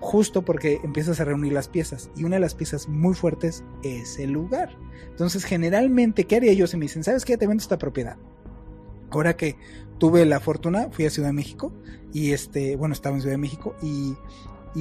Justo 0.00 0.44
porque 0.44 0.80
empiezas 0.84 1.20
a 1.20 1.24
reunir 1.24 1.52
las 1.52 1.68
piezas 1.68 2.10
y 2.16 2.24
una 2.24 2.36
de 2.36 2.40
las 2.40 2.54
piezas 2.54 2.88
muy 2.88 3.14
fuertes 3.14 3.64
es 3.82 4.18
el 4.18 4.30
lugar. 4.30 4.76
Entonces 5.10 5.44
generalmente, 5.44 6.24
¿qué 6.24 6.36
haría 6.36 6.52
yo 6.52 6.66
si 6.66 6.76
me 6.76 6.84
dicen, 6.84 7.02
sabes 7.02 7.24
qué, 7.24 7.36
te 7.36 7.46
vendo 7.46 7.62
esta 7.62 7.78
propiedad? 7.78 8.16
Ahora 9.10 9.36
que 9.36 9.56
tuve 9.98 10.24
la 10.24 10.38
fortuna, 10.38 10.88
fui 10.90 11.06
a 11.06 11.10
Ciudad 11.10 11.30
de 11.30 11.32
México 11.32 11.72
y 12.12 12.32
este, 12.32 12.76
bueno, 12.76 12.92
estaba 12.92 13.16
en 13.16 13.22
Ciudad 13.22 13.34
de 13.34 13.38
México 13.38 13.74
y, 13.82 14.16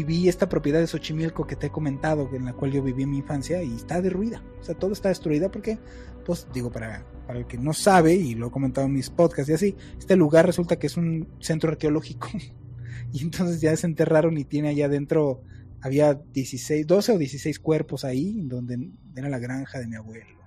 vi 0.03 0.29
esta 0.29 0.47
propiedad 0.47 0.79
de 0.79 0.85
Xochimilco 0.85 1.47
que 1.47 1.55
te 1.55 1.67
he 1.67 1.69
comentado, 1.71 2.29
en 2.31 2.45
la 2.45 2.53
cual 2.53 2.71
yo 2.71 2.83
viví 2.83 3.07
mi 3.07 3.17
infancia 3.17 3.63
y 3.63 3.73
está 3.73 3.99
derruida. 3.99 4.43
O 4.61 4.63
sea, 4.63 4.75
todo 4.75 4.93
está 4.93 5.09
destruida 5.09 5.49
porque, 5.49 5.79
pues 6.23 6.47
digo, 6.53 6.69
para, 6.69 7.03
para 7.25 7.39
el 7.39 7.47
que 7.47 7.57
no 7.57 7.73
sabe, 7.73 8.13
y 8.13 8.35
lo 8.35 8.47
he 8.47 8.51
comentado 8.51 8.85
en 8.85 8.93
mis 8.93 9.09
podcasts 9.09 9.49
y 9.49 9.53
así, 9.53 9.75
este 9.97 10.15
lugar 10.15 10.45
resulta 10.45 10.77
que 10.77 10.85
es 10.85 10.97
un 10.97 11.27
centro 11.39 11.71
arqueológico. 11.71 12.27
y 13.13 13.21
entonces 13.21 13.61
ya 13.61 13.71
desenterraron 13.71 14.37
y 14.37 14.45
tiene 14.45 14.69
allá 14.69 14.85
adentro, 14.85 15.41
había 15.81 16.13
16, 16.13 16.85
12 16.85 17.11
o 17.13 17.17
16 17.17 17.59
cuerpos 17.59 18.05
ahí, 18.05 18.41
donde 18.43 18.91
era 19.15 19.29
la 19.29 19.39
granja 19.39 19.79
de 19.79 19.87
mi 19.87 19.95
abuelo. 19.95 20.37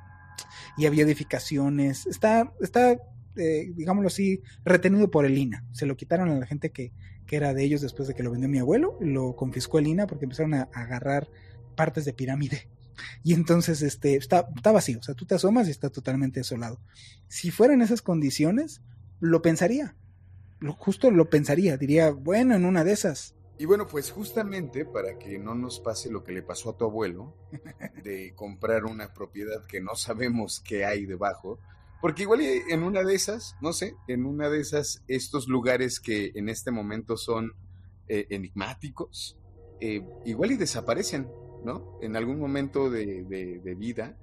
Y 0.77 0.87
había 0.87 1.05
edificaciones. 1.05 2.07
Está, 2.07 2.53
está 2.61 2.97
eh, 3.37 3.73
digámoslo 3.75 4.09
así, 4.09 4.43
retenido 4.65 5.11
por 5.11 5.25
el 5.25 5.39
INA. 5.39 5.65
Se 5.73 5.87
lo 5.87 5.97
quitaron 5.97 6.29
a 6.31 6.39
la 6.39 6.47
gente 6.47 6.71
que, 6.71 6.93
que, 7.27 7.37
era 7.37 7.55
de 7.55 7.63
ellos 7.65 7.81
después 7.81 8.09
de 8.09 8.15
que 8.15 8.23
lo 8.23 8.31
vendió 8.33 8.49
mi 8.49 8.59
abuelo, 8.59 8.99
lo 9.01 9.37
confiscó 9.37 9.79
el 9.79 9.87
INA 9.87 10.07
porque 10.07 10.25
empezaron 10.25 10.55
a, 10.55 10.69
agarrar 10.75 11.29
partes 11.77 12.05
de 12.05 12.13
pirámide. 12.13 12.69
Y 13.25 13.33
entonces 13.33 13.81
este, 13.81 14.17
está, 14.17 14.47
está 14.55 14.73
vacío, 14.73 14.99
o 14.99 15.03
sea, 15.03 15.15
tú 15.15 15.25
te 15.25 15.35
asomas 15.35 15.69
y 15.69 15.71
está 15.71 15.89
totalmente 15.89 16.41
desolado. 16.41 16.83
Si 17.29 17.51
fueran 17.51 17.81
esas 17.81 18.03
condiciones, 18.03 18.83
lo 19.21 19.41
pensaría. 19.41 19.97
Lo, 20.61 20.75
justo 20.75 21.11
lo 21.11 21.29
pensaría, 21.29 21.77
diría, 21.77 22.11
bueno, 22.11 22.55
en 22.55 22.65
una 22.65 22.85
de 22.85 22.93
esas, 22.93 23.35
y 23.61 23.67
bueno, 23.67 23.87
pues 23.87 24.11
justamente 24.11 24.87
para 24.87 25.19
que 25.19 25.39
no 25.39 25.55
nos 25.55 25.81
pase 25.81 26.11
lo 26.11 26.25
que 26.25 26.33
le 26.33 26.43
pasó 26.43 26.71
a 26.71 26.79
tu 26.79 26.87
abuelo, 26.87 27.37
de 28.03 28.33
comprar 28.35 28.87
una 28.87 29.13
propiedad 29.13 29.67
que 29.67 29.83
no 29.83 29.97
sabemos 29.97 30.61
qué 30.61 30.87
hay 30.87 31.05
debajo, 31.05 31.59
porque 32.01 32.23
igual 32.23 32.41
en 32.41 32.83
una 32.83 33.05
de 33.05 33.15
esas, 33.15 33.57
no 33.61 33.75
sé, 33.75 33.97
en 34.09 34.25
una 34.25 34.49
de 34.49 34.61
esas, 34.61 35.05
estos 35.09 35.47
lugares 35.47 36.01
que 36.01 36.33
en 36.37 36.49
este 36.49 36.71
momento 36.71 37.19
son 37.19 37.53
eh, 38.09 38.29
enigmáticos, 38.31 39.37
eh, 39.79 40.03
igual 40.25 40.53
y 40.53 40.57
desaparecen, 40.57 41.29
¿no? 41.63 41.99
En 42.01 42.17
algún 42.17 42.39
momento 42.39 42.89
de, 42.89 43.75
vida. 43.77 44.17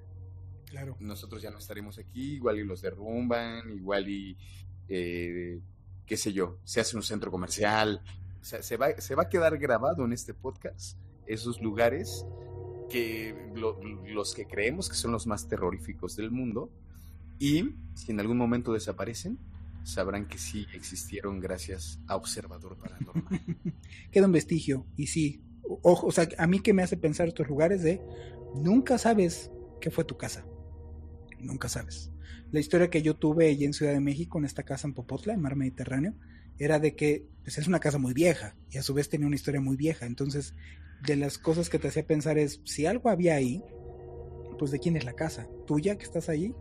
Claro. 0.64 0.96
Nosotros 0.98 1.40
ya 1.42 1.52
no 1.52 1.58
estaremos 1.58 2.00
aquí, 2.00 2.34
igual 2.34 2.58
y 2.58 2.64
los 2.64 2.82
derrumban, 2.82 3.70
igual 3.70 4.08
y, 4.08 4.36
eh, 4.88 5.60
qué 6.08 6.16
sé 6.16 6.32
yo, 6.32 6.58
se 6.64 6.80
hace 6.80 6.96
un 6.96 7.02
centro 7.02 7.30
comercial. 7.30 8.02
O 8.40 8.44
sea, 8.44 8.62
se 8.62 8.76
va, 8.76 8.98
se 8.98 9.14
va 9.14 9.24
a 9.24 9.28
quedar 9.28 9.58
grabado 9.58 10.04
en 10.04 10.12
este 10.12 10.34
podcast 10.34 10.98
esos 11.26 11.60
lugares 11.60 12.24
que 12.88 13.36
los 13.54 14.34
que 14.34 14.46
creemos 14.46 14.88
que 14.88 14.94
son 14.94 15.12
los 15.12 15.26
más 15.26 15.46
terroríficos 15.46 16.16
del 16.16 16.30
mundo, 16.30 16.70
y 17.38 17.74
si 17.94 18.12
en 18.12 18.20
algún 18.20 18.38
momento 18.38 18.72
desaparecen, 18.72 19.38
sabrán 19.84 20.26
que 20.26 20.38
sí 20.38 20.66
existieron 20.74 21.38
gracias 21.38 22.00
a 22.06 22.16
Observador 22.16 22.78
Paranormal. 22.78 23.40
Queda 24.10 24.26
un 24.26 24.32
vestigio, 24.32 24.86
y 24.96 25.08
sí, 25.08 25.42
ojo, 25.62 26.06
o 26.06 26.12
sea, 26.12 26.28
a 26.38 26.46
mí 26.46 26.60
que 26.60 26.72
me 26.72 26.82
hace 26.82 26.96
pensar 26.96 27.28
estos 27.28 27.46
lugares 27.46 27.82
de 27.82 28.00
nunca 28.54 28.96
sabes 28.96 29.50
qué 29.82 29.90
fue 29.90 30.04
tu 30.04 30.16
casa. 30.16 30.46
Nunca 31.38 31.68
sabes. 31.68 32.10
La 32.50 32.60
historia 32.60 32.90
que 32.90 33.02
yo 33.02 33.14
tuve 33.14 33.48
allí 33.48 33.64
en 33.64 33.74
Ciudad 33.74 33.92
de 33.92 34.00
México, 34.00 34.38
en 34.38 34.44
esta 34.44 34.62
casa 34.62 34.86
en 34.86 34.94
Popotla, 34.94 35.34
en 35.34 35.40
Mar 35.40 35.56
Mediterráneo, 35.56 36.14
era 36.58 36.78
de 36.78 36.96
que 36.96 37.26
pues, 37.42 37.58
es 37.58 37.68
una 37.68 37.80
casa 37.80 37.98
muy 37.98 38.14
vieja 38.14 38.56
y 38.70 38.78
a 38.78 38.82
su 38.82 38.94
vez 38.94 39.08
tenía 39.08 39.26
una 39.26 39.36
historia 39.36 39.60
muy 39.60 39.76
vieja. 39.76 40.06
Entonces, 40.06 40.54
de 41.06 41.16
las 41.16 41.38
cosas 41.38 41.68
que 41.68 41.78
te 41.78 41.88
hacía 41.88 42.06
pensar 42.06 42.38
es, 42.38 42.60
si 42.64 42.86
algo 42.86 43.10
había 43.10 43.34
ahí, 43.34 43.62
pues 44.58 44.70
de 44.70 44.78
quién 44.78 44.96
es 44.96 45.04
la 45.04 45.12
casa, 45.12 45.48
tuya 45.66 45.96
que 45.96 46.04
estás 46.04 46.28
allí 46.28 46.54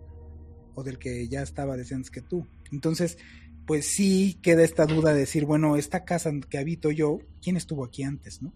o 0.75 0.84
del 0.84 1.00
que 1.00 1.27
ya 1.27 1.41
estaba 1.41 1.74
antes 1.74 2.12
que 2.12 2.22
tú. 2.22 2.46
Entonces, 2.72 3.17
pues 3.65 3.88
sí 3.88 4.39
queda 4.41 4.63
esta 4.63 4.86
duda 4.86 5.13
de 5.13 5.22
decir, 5.22 5.46
bueno, 5.46 5.75
esta 5.75 6.06
casa 6.06 6.32
que 6.50 6.58
habito 6.58 6.91
yo, 6.91 7.20
¿quién 7.41 7.58
estuvo 7.58 7.84
aquí 7.84 8.03
antes, 8.03 8.41
no? 8.41 8.53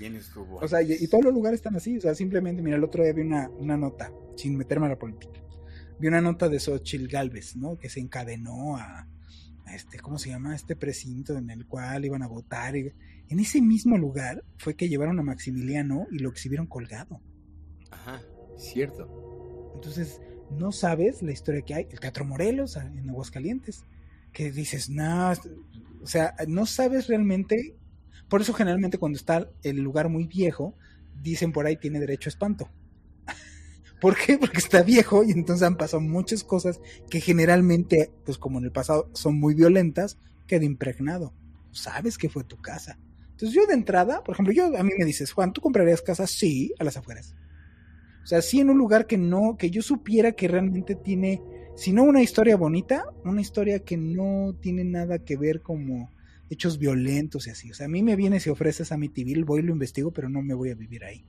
¿Quién 0.00 0.16
estuvo 0.16 0.56
O 0.56 0.66
sea, 0.66 0.80
y, 0.80 1.06
todos 1.08 1.24
los 1.24 1.34
lugares 1.34 1.58
están 1.58 1.76
así, 1.76 1.98
o 1.98 2.00
sea, 2.00 2.14
simplemente, 2.14 2.62
mira, 2.62 2.78
el 2.78 2.84
otro 2.84 3.04
día 3.04 3.12
vi 3.12 3.20
una, 3.20 3.50
una 3.50 3.76
nota, 3.76 4.10
sin 4.34 4.56
meterme 4.56 4.86
a 4.86 4.88
la 4.88 4.98
política, 4.98 5.38
vi 5.98 6.08
una 6.08 6.22
nota 6.22 6.48
de 6.48 6.58
Xochitl 6.58 7.06
Galvez, 7.06 7.54
¿no? 7.54 7.76
Que 7.76 7.90
se 7.90 8.00
encadenó 8.00 8.78
a, 8.78 9.06
este, 9.74 9.98
¿cómo 9.98 10.18
se 10.18 10.30
llama? 10.30 10.54
Este 10.56 10.74
precinto 10.74 11.36
en 11.36 11.50
el 11.50 11.66
cual 11.66 12.06
iban 12.06 12.22
a 12.22 12.28
votar. 12.28 12.76
en 12.76 12.94
ese 13.28 13.60
mismo 13.60 13.98
lugar 13.98 14.42
fue 14.56 14.74
que 14.74 14.88
llevaron 14.88 15.18
a 15.18 15.22
Maximiliano 15.22 16.06
y 16.10 16.20
lo 16.20 16.30
exhibieron 16.30 16.66
colgado. 16.66 17.20
Ajá, 17.90 18.22
cierto. 18.56 19.72
Entonces, 19.74 20.22
no 20.50 20.72
sabes 20.72 21.20
la 21.20 21.32
historia 21.32 21.60
que 21.60 21.74
hay. 21.74 21.88
El 21.90 22.00
Teatro 22.00 22.24
Morelos 22.24 22.76
en 22.76 23.06
Aguascalientes, 23.10 23.84
que 24.32 24.50
dices, 24.50 24.88
no, 24.88 25.32
o 26.02 26.06
sea, 26.06 26.34
no 26.48 26.64
sabes 26.64 27.06
realmente. 27.06 27.76
Por 28.30 28.40
eso 28.40 28.54
generalmente 28.54 28.96
cuando 28.96 29.16
está 29.16 29.50
el 29.64 29.78
lugar 29.78 30.08
muy 30.08 30.26
viejo, 30.26 30.74
dicen 31.20 31.52
por 31.52 31.66
ahí 31.66 31.76
tiene 31.76 31.98
derecho 31.98 32.28
a 32.28 32.30
espanto. 32.30 32.70
¿Por 34.00 34.16
qué? 34.16 34.38
Porque 34.38 34.58
está 34.58 34.82
viejo 34.82 35.24
y 35.24 35.32
entonces 35.32 35.66
han 35.66 35.76
pasado 35.76 36.00
muchas 36.00 36.44
cosas 36.44 36.80
que 37.10 37.20
generalmente, 37.20 38.12
pues 38.24 38.38
como 38.38 38.58
en 38.58 38.64
el 38.66 38.72
pasado, 38.72 39.10
son 39.14 39.38
muy 39.38 39.54
violentas, 39.54 40.16
queda 40.46 40.64
impregnado. 40.64 41.34
Sabes 41.72 42.16
que 42.16 42.28
fue 42.28 42.44
tu 42.44 42.56
casa. 42.56 42.98
Entonces 43.32 43.52
yo 43.52 43.66
de 43.66 43.74
entrada, 43.74 44.22
por 44.22 44.34
ejemplo, 44.34 44.54
yo 44.54 44.66
a 44.78 44.82
mí 44.84 44.92
me 44.96 45.04
dices, 45.04 45.32
Juan, 45.32 45.52
¿tú 45.52 45.60
comprarías 45.60 46.00
casa? 46.00 46.28
Sí, 46.28 46.72
a 46.78 46.84
las 46.84 46.96
afueras. 46.96 47.34
O 48.22 48.26
sea, 48.26 48.42
sí 48.42 48.60
en 48.60 48.70
un 48.70 48.78
lugar 48.78 49.08
que 49.08 49.18
no, 49.18 49.56
que 49.58 49.70
yo 49.70 49.82
supiera 49.82 50.32
que 50.32 50.46
realmente 50.46 50.94
tiene, 50.94 51.42
si 51.74 51.92
no 51.92 52.04
una 52.04 52.22
historia 52.22 52.56
bonita, 52.56 53.06
una 53.24 53.40
historia 53.40 53.80
que 53.80 53.96
no 53.96 54.54
tiene 54.60 54.84
nada 54.84 55.18
que 55.18 55.36
ver 55.36 55.62
como 55.62 56.10
hechos 56.50 56.78
violentos 56.78 57.46
y 57.46 57.50
así. 57.50 57.70
O 57.70 57.74
sea, 57.74 57.86
a 57.86 57.88
mí 57.88 58.02
me 58.02 58.16
viene 58.16 58.40
si 58.40 58.50
ofreces 58.50 58.92
a 58.92 58.96
mi 58.96 59.06
Amityville, 59.06 59.44
voy 59.44 59.60
y 59.60 59.62
lo 59.62 59.72
investigo, 59.72 60.12
pero 60.12 60.28
no 60.28 60.42
me 60.42 60.52
voy 60.52 60.70
a 60.70 60.74
vivir 60.74 61.04
ahí. 61.04 61.24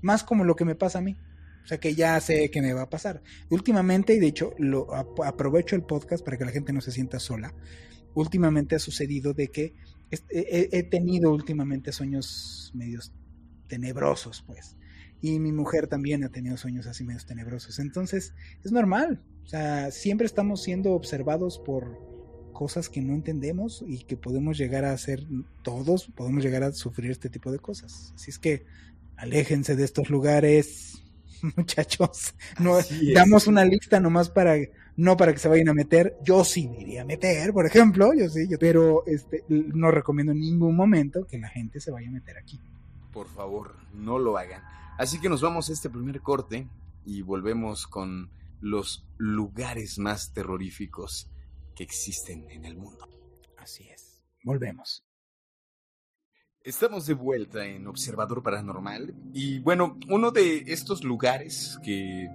Más 0.00 0.24
como 0.24 0.44
lo 0.44 0.56
que 0.56 0.64
me 0.64 0.74
pasa 0.74 0.98
a 0.98 1.02
mí. 1.02 1.16
O 1.62 1.66
sea 1.66 1.78
que 1.78 1.94
ya 1.94 2.18
sé 2.20 2.50
qué 2.50 2.62
me 2.62 2.72
va 2.72 2.82
a 2.82 2.90
pasar. 2.90 3.22
Últimamente, 3.50 4.14
y 4.14 4.18
de 4.18 4.26
hecho 4.26 4.54
lo 4.58 4.92
aprovecho 5.22 5.76
el 5.76 5.82
podcast 5.82 6.24
para 6.24 6.38
que 6.38 6.46
la 6.46 6.52
gente 6.52 6.72
no 6.72 6.80
se 6.80 6.90
sienta 6.90 7.20
sola. 7.20 7.54
Últimamente 8.14 8.74
ha 8.74 8.78
sucedido 8.80 9.34
de 9.34 9.48
que 9.48 9.74
he, 10.30 10.82
tenido 10.84 11.32
últimamente 11.32 11.92
sueños 11.92 12.72
medios 12.74 13.12
tenebrosos, 13.68 14.42
pues. 14.46 14.76
Y 15.20 15.38
mi 15.38 15.52
mujer 15.52 15.86
también 15.86 16.24
ha 16.24 16.30
tenido 16.30 16.56
sueños 16.56 16.86
así 16.86 17.04
medios 17.04 17.26
tenebrosos. 17.26 17.78
Entonces, 17.78 18.32
es 18.64 18.72
normal. 18.72 19.22
O 19.44 19.46
sea, 19.46 19.90
siempre 19.90 20.26
estamos 20.26 20.62
siendo 20.62 20.92
observados 20.92 21.60
por 21.64 22.09
cosas 22.60 22.90
que 22.90 23.00
no 23.00 23.14
entendemos 23.14 23.82
y 23.88 24.04
que 24.04 24.18
podemos 24.18 24.58
llegar 24.58 24.84
a 24.84 24.92
hacer 24.92 25.26
todos, 25.62 26.08
podemos 26.14 26.44
llegar 26.44 26.62
a 26.62 26.72
sufrir 26.72 27.10
este 27.10 27.30
tipo 27.30 27.50
de 27.50 27.58
cosas. 27.58 28.12
Así 28.14 28.30
es 28.30 28.38
que 28.38 28.66
aléjense 29.16 29.76
de 29.76 29.84
estos 29.84 30.10
lugares, 30.10 31.02
muchachos. 31.56 32.34
No 32.58 32.76
damos 33.14 33.46
una 33.46 33.64
lista 33.64 33.98
nomás 33.98 34.28
para 34.28 34.56
no 34.94 35.16
para 35.16 35.32
que 35.32 35.38
se 35.38 35.48
vayan 35.48 35.70
a 35.70 35.72
meter. 35.72 36.18
Yo 36.22 36.44
sí 36.44 36.68
me 36.68 36.82
iría 36.82 37.00
a 37.00 37.06
meter, 37.06 37.54
por 37.54 37.64
ejemplo, 37.64 38.12
yo 38.12 38.28
sí, 38.28 38.46
yo, 38.46 38.58
pero 38.58 39.04
este 39.06 39.42
no 39.48 39.90
recomiendo 39.90 40.32
en 40.32 40.40
ningún 40.40 40.76
momento 40.76 41.26
que 41.26 41.38
la 41.38 41.48
gente 41.48 41.80
se 41.80 41.90
vaya 41.90 42.08
a 42.08 42.12
meter 42.12 42.36
aquí. 42.36 42.60
Por 43.10 43.26
favor, 43.26 43.74
no 43.94 44.18
lo 44.18 44.36
hagan. 44.36 44.62
Así 44.98 45.18
que 45.18 45.30
nos 45.30 45.40
vamos 45.40 45.70
a 45.70 45.72
este 45.72 45.88
primer 45.88 46.20
corte 46.20 46.68
y 47.06 47.22
volvemos 47.22 47.86
con 47.86 48.28
los 48.60 49.08
lugares 49.16 49.98
más 49.98 50.34
terroríficos 50.34 51.30
que 51.80 51.84
existen 51.84 52.44
en 52.50 52.66
el 52.66 52.76
mundo. 52.76 53.08
Así 53.56 53.88
es. 53.88 54.22
Volvemos. 54.44 55.02
Estamos 56.62 57.06
de 57.06 57.14
vuelta 57.14 57.64
en 57.64 57.86
Observador 57.86 58.42
Paranormal 58.42 59.14
y 59.32 59.60
bueno, 59.60 59.98
uno 60.10 60.30
de 60.30 60.58
estos 60.66 61.04
lugares 61.04 61.78
que 61.82 62.28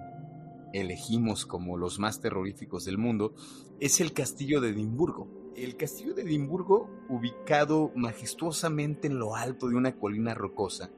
elegimos 0.72 1.46
como 1.46 1.76
los 1.76 2.00
más 2.00 2.20
terroríficos 2.20 2.84
del 2.86 2.98
mundo 2.98 3.36
es 3.78 4.00
el 4.00 4.12
castillo 4.12 4.60
de 4.60 4.70
Edimburgo. 4.70 5.52
El 5.54 5.76
castillo 5.76 6.12
de 6.12 6.22
Edimburgo, 6.22 6.90
ubicado 7.08 7.92
majestuosamente 7.94 9.06
en 9.06 9.20
lo 9.20 9.36
alto 9.36 9.68
de 9.68 9.76
una 9.76 9.94
colina 9.96 10.34
rocosa, 10.34 10.90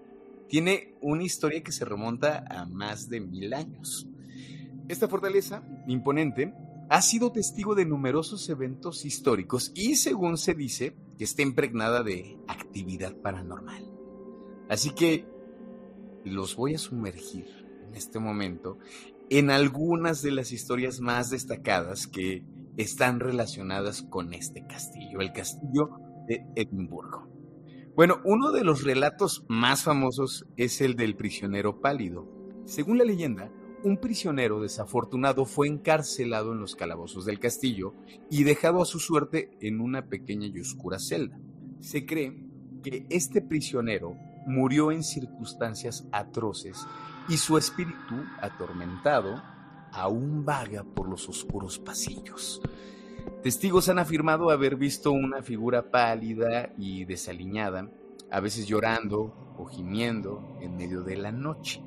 tiene 0.49 0.95
una 1.02 1.23
historia 1.23 1.62
que 1.62 1.73
se 1.73 1.85
remonta 1.85 2.47
a 2.49 2.64
más 2.64 3.11
de 3.11 3.21
mil 3.21 3.52
años. 3.52 4.09
Esta 4.88 5.07
fortaleza, 5.07 5.62
imponente, 5.87 6.55
ha 6.90 7.02
sido 7.02 7.33
testigo 7.33 7.75
de 7.75 7.85
numerosos 7.85 8.49
eventos 8.49 9.04
históricos 9.04 9.73
y 9.75 9.97
según 9.97 10.38
se 10.38 10.54
dice 10.54 10.97
está 11.18 11.42
impregnada 11.42 12.02
de 12.02 12.38
actividad 12.47 13.16
paranormal. 13.16 13.90
Así 14.68 14.90
que 14.90 15.26
los 16.25 16.57
voy 16.57 16.75
a 16.75 16.78
sumergir 16.78 17.47
en 17.87 17.95
este 17.95 18.18
momento 18.18 18.78
en 19.30 19.50
algunas 19.50 20.23
de 20.23 20.30
las 20.30 20.52
historias 20.52 21.00
más 21.00 21.30
destacadas 21.30 22.07
que 22.07 22.45
están 22.76 23.21
relacionadas 23.21 24.02
con 24.02 24.33
este 24.33 24.66
castillo, 24.66 25.21
el 25.21 25.33
castillo 25.33 25.90
de 26.26 26.47
Edimburgo. 26.54 27.28
Bueno, 27.95 28.21
uno 28.25 28.52
de 28.52 28.64
los 28.64 28.85
relatos 28.85 29.45
más 29.49 29.83
famosos 29.83 30.47
es 30.57 30.80
el 30.80 30.95
del 30.95 31.16
prisionero 31.16 31.80
pálido. 31.80 32.28
Según 32.64 32.99
la 32.99 33.04
leyenda, 33.04 33.50
un 33.85 33.97
prisionero 33.99 34.61
desafortunado 34.61 35.44
fue 35.44 35.68
encarcelado 35.68 36.52
en 36.52 36.61
los 36.61 36.75
calabozos 36.75 37.25
del 37.25 37.38
castillo 37.38 37.94
y 38.30 38.44
dejado 38.44 38.82
a 38.82 38.87
su 38.87 38.99
suerte 38.99 39.56
en 39.61 39.80
una 39.80 40.06
pequeña 40.06 40.47
y 40.47 40.61
oscura 40.61 40.99
celda. 40.99 41.38
Se 41.80 42.04
cree 42.04 42.44
que 42.82 43.06
este 43.11 43.40
prisionero 43.40 44.16
murió 44.47 44.90
en 44.90 45.02
circunstancias 45.02 46.06
atroces 46.11 46.87
y 47.28 47.37
su 47.37 47.58
espíritu, 47.58 48.25
atormentado, 48.40 49.42
aún 49.92 50.44
vaga 50.44 50.85
por 50.85 51.08
los 51.08 51.28
oscuros 51.28 51.78
pasillos. 51.78 52.61
Testigos 53.42 53.88
han 53.88 53.99
afirmado 53.99 54.50
haber 54.50 54.76
visto 54.76 55.12
una 55.12 55.42
figura 55.42 55.90
pálida 55.90 56.73
y 56.76 57.04
desaliñada, 57.04 57.90
a 58.30 58.40
veces 58.40 58.66
llorando 58.66 59.54
o 59.58 59.66
gimiendo 59.66 60.56
en 60.60 60.76
medio 60.76 61.02
de 61.02 61.17
la 61.17 61.32
noche. 61.32 61.82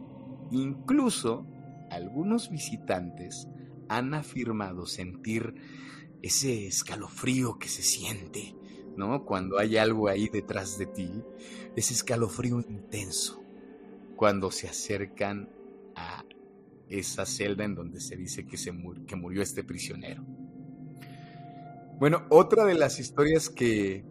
Incluso 0.51 1.45
algunos 1.91 2.49
visitantes 2.49 3.47
han 3.89 4.13
afirmado 4.13 4.86
sentir 4.86 5.56
ese 6.21 6.67
escalofrío 6.67 7.60
que 7.60 7.67
se 7.67 7.82
siente, 7.82 8.56
¿no? 8.95 9.25
Cuando 9.25 9.60
hay 9.60 9.77
algo 9.77 10.08
ahí 10.08 10.30
detrás 10.30 10.77
de 10.77 10.86
ti, 10.86 11.12
ese 11.75 11.93
escalofrío 11.93 12.60
intenso, 12.62 13.43
cuando 14.15 14.51
se 14.51 14.69
acercan 14.69 15.49
a 15.95 16.23
esa 16.88 17.25
celda 17.25 17.65
en 17.65 17.75
donde 17.75 17.99
se 17.99 18.15
dice 18.15 18.45
que, 18.45 18.58
se 18.58 18.71
que 19.06 19.15
murió 19.15 19.41
este 19.41 19.63
prisionero. 19.63 20.23
Bueno, 21.99 22.25
otra 22.30 22.65
de 22.65 22.75
las 22.75 22.99
historias 22.99 23.49
que, 23.49 24.06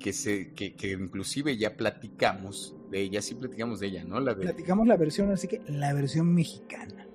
que, 0.00 0.12
se, 0.12 0.52
que, 0.52 0.74
que 0.74 0.92
inclusive 0.92 1.56
ya 1.56 1.76
platicamos 1.76 2.77
de 2.90 3.00
ella, 3.00 3.22
sí 3.22 3.34
platicamos 3.34 3.80
de 3.80 3.88
ella, 3.88 4.04
¿no? 4.04 4.20
La 4.20 4.34
Platicamos 4.34 4.86
la 4.86 4.96
versión, 4.96 5.30
así 5.30 5.48
que 5.48 5.60
la 5.68 5.92
versión 5.92 6.34
mexicana. 6.34 7.06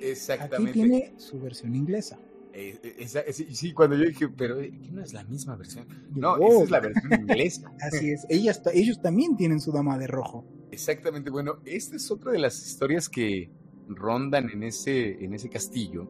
Exactamente. 0.00 0.70
Aquí 0.70 0.72
tiene 0.72 1.14
su 1.16 1.40
versión 1.40 1.74
inglesa. 1.74 2.18
Eh, 2.52 2.78
eh, 2.82 3.32
sí, 3.32 3.72
cuando 3.72 3.96
yo 3.96 4.04
dije, 4.04 4.28
pero 4.28 4.60
eh, 4.60 4.72
no 4.92 5.02
es 5.02 5.12
la 5.12 5.24
misma 5.24 5.56
versión. 5.56 5.88
No, 6.14 6.36
esa 6.36 6.62
es 6.62 6.70
la 6.70 6.80
versión 6.80 7.12
inglesa. 7.20 7.72
Así 7.80 8.10
es, 8.10 8.26
Ellas, 8.28 8.62
ellos 8.72 9.02
también 9.02 9.36
tienen 9.36 9.60
su 9.60 9.72
dama 9.72 9.98
de 9.98 10.06
rojo. 10.06 10.44
Exactamente, 10.70 11.30
bueno, 11.30 11.58
esta 11.64 11.96
es 11.96 12.10
otra 12.10 12.30
de 12.32 12.38
las 12.38 12.64
historias 12.64 13.08
que 13.08 13.50
rondan 13.88 14.50
en 14.50 14.62
ese, 14.62 15.24
en 15.24 15.34
ese 15.34 15.48
castillo, 15.48 16.08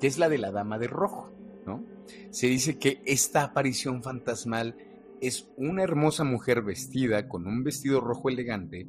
que 0.00 0.06
es 0.06 0.18
la 0.18 0.28
de 0.28 0.38
la 0.38 0.50
dama 0.50 0.78
de 0.78 0.88
rojo, 0.88 1.30
¿no? 1.66 1.84
Se 2.30 2.46
dice 2.46 2.78
que 2.78 3.00
esta 3.04 3.42
aparición 3.42 4.02
fantasmal 4.02 4.76
es 5.26 5.48
una 5.56 5.82
hermosa 5.82 6.24
mujer 6.24 6.62
vestida 6.62 7.28
con 7.28 7.46
un 7.46 7.64
vestido 7.64 8.00
rojo 8.00 8.28
elegante 8.28 8.86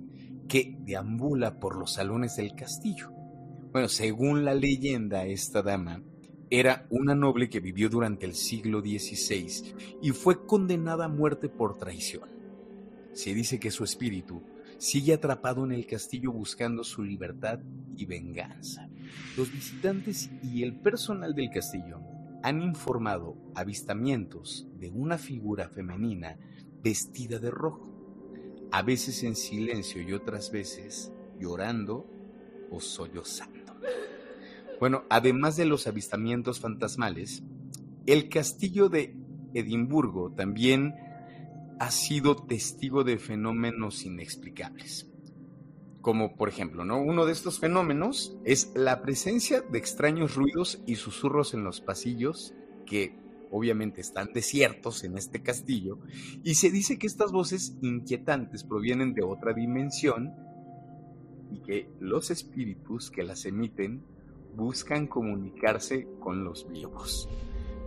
que 0.47 0.77
deambula 0.79 1.59
por 1.59 1.77
los 1.77 1.93
salones 1.93 2.37
del 2.37 2.53
castillo. 2.55 3.11
Bueno, 3.71 3.89
según 3.89 4.45
la 4.45 4.53
leyenda, 4.53 5.25
esta 5.25 5.61
dama 5.61 6.01
era 6.49 6.87
una 6.89 7.15
noble 7.15 7.49
que 7.49 7.59
vivió 7.59 7.89
durante 7.89 8.25
el 8.25 8.33
siglo 8.33 8.81
XVI 8.81 9.75
y 10.01 10.11
fue 10.11 10.45
condenada 10.45 11.05
a 11.05 11.09
muerte 11.09 11.49
por 11.49 11.77
traición. 11.77 12.29
Se 13.13 13.33
dice 13.33 13.59
que 13.59 13.71
su 13.71 13.83
espíritu 13.83 14.41
sigue 14.77 15.13
atrapado 15.13 15.65
en 15.65 15.71
el 15.71 15.85
castillo 15.87 16.31
buscando 16.31 16.83
su 16.83 17.03
libertad 17.03 17.59
y 17.95 18.05
venganza. 18.05 18.87
Los 19.35 19.51
visitantes 19.51 20.29
y 20.43 20.63
el 20.63 20.75
personal 20.75 21.33
del 21.33 21.49
castillo 21.49 21.99
han 22.47 22.61
informado 22.61 23.35
avistamientos 23.55 24.69
de 24.79 24.89
una 24.89 25.17
figura 25.17 25.67
femenina 25.67 26.37
vestida 26.81 27.39
de 27.39 27.51
rojo, 27.51 27.91
a 28.71 28.83
veces 28.83 29.23
en 29.23 29.35
silencio 29.35 30.01
y 30.01 30.13
otras 30.13 30.49
veces 30.49 31.11
llorando 31.37 32.09
o 32.71 32.79
sollozando. 32.79 33.73
Bueno, 34.79 35.03
además 35.09 35.57
de 35.57 35.65
los 35.65 35.87
avistamientos 35.87 36.61
fantasmales, 36.61 37.43
el 38.05 38.29
castillo 38.29 38.87
de 38.87 39.13
Edimburgo 39.53 40.31
también 40.31 40.95
ha 41.79 41.91
sido 41.91 42.37
testigo 42.37 43.03
de 43.03 43.17
fenómenos 43.17 44.05
inexplicables 44.05 45.06
como 46.01 46.35
por 46.35 46.49
ejemplo, 46.49 46.85
¿no? 46.85 47.01
Uno 47.01 47.25
de 47.25 47.33
estos 47.33 47.59
fenómenos 47.59 48.37
es 48.45 48.71
la 48.75 49.01
presencia 49.01 49.61
de 49.61 49.77
extraños 49.77 50.35
ruidos 50.35 50.81
y 50.85 50.95
susurros 50.95 51.53
en 51.53 51.63
los 51.63 51.81
pasillos 51.81 52.53
que 52.85 53.15
obviamente 53.51 54.01
están 54.01 54.31
desiertos 54.33 55.03
en 55.03 55.17
este 55.17 55.41
castillo 55.41 55.99
y 56.43 56.55
se 56.55 56.69
dice 56.69 56.97
que 56.97 57.07
estas 57.07 57.31
voces 57.31 57.77
inquietantes 57.81 58.63
provienen 58.63 59.13
de 59.13 59.23
otra 59.23 59.53
dimensión 59.53 60.33
y 61.51 61.61
que 61.61 61.89
los 61.99 62.29
espíritus 62.29 63.09
que 63.09 63.23
las 63.23 63.45
emiten 63.45 64.03
buscan 64.55 65.07
comunicarse 65.07 66.07
con 66.19 66.43
los 66.43 66.67
vivos. 66.69 67.29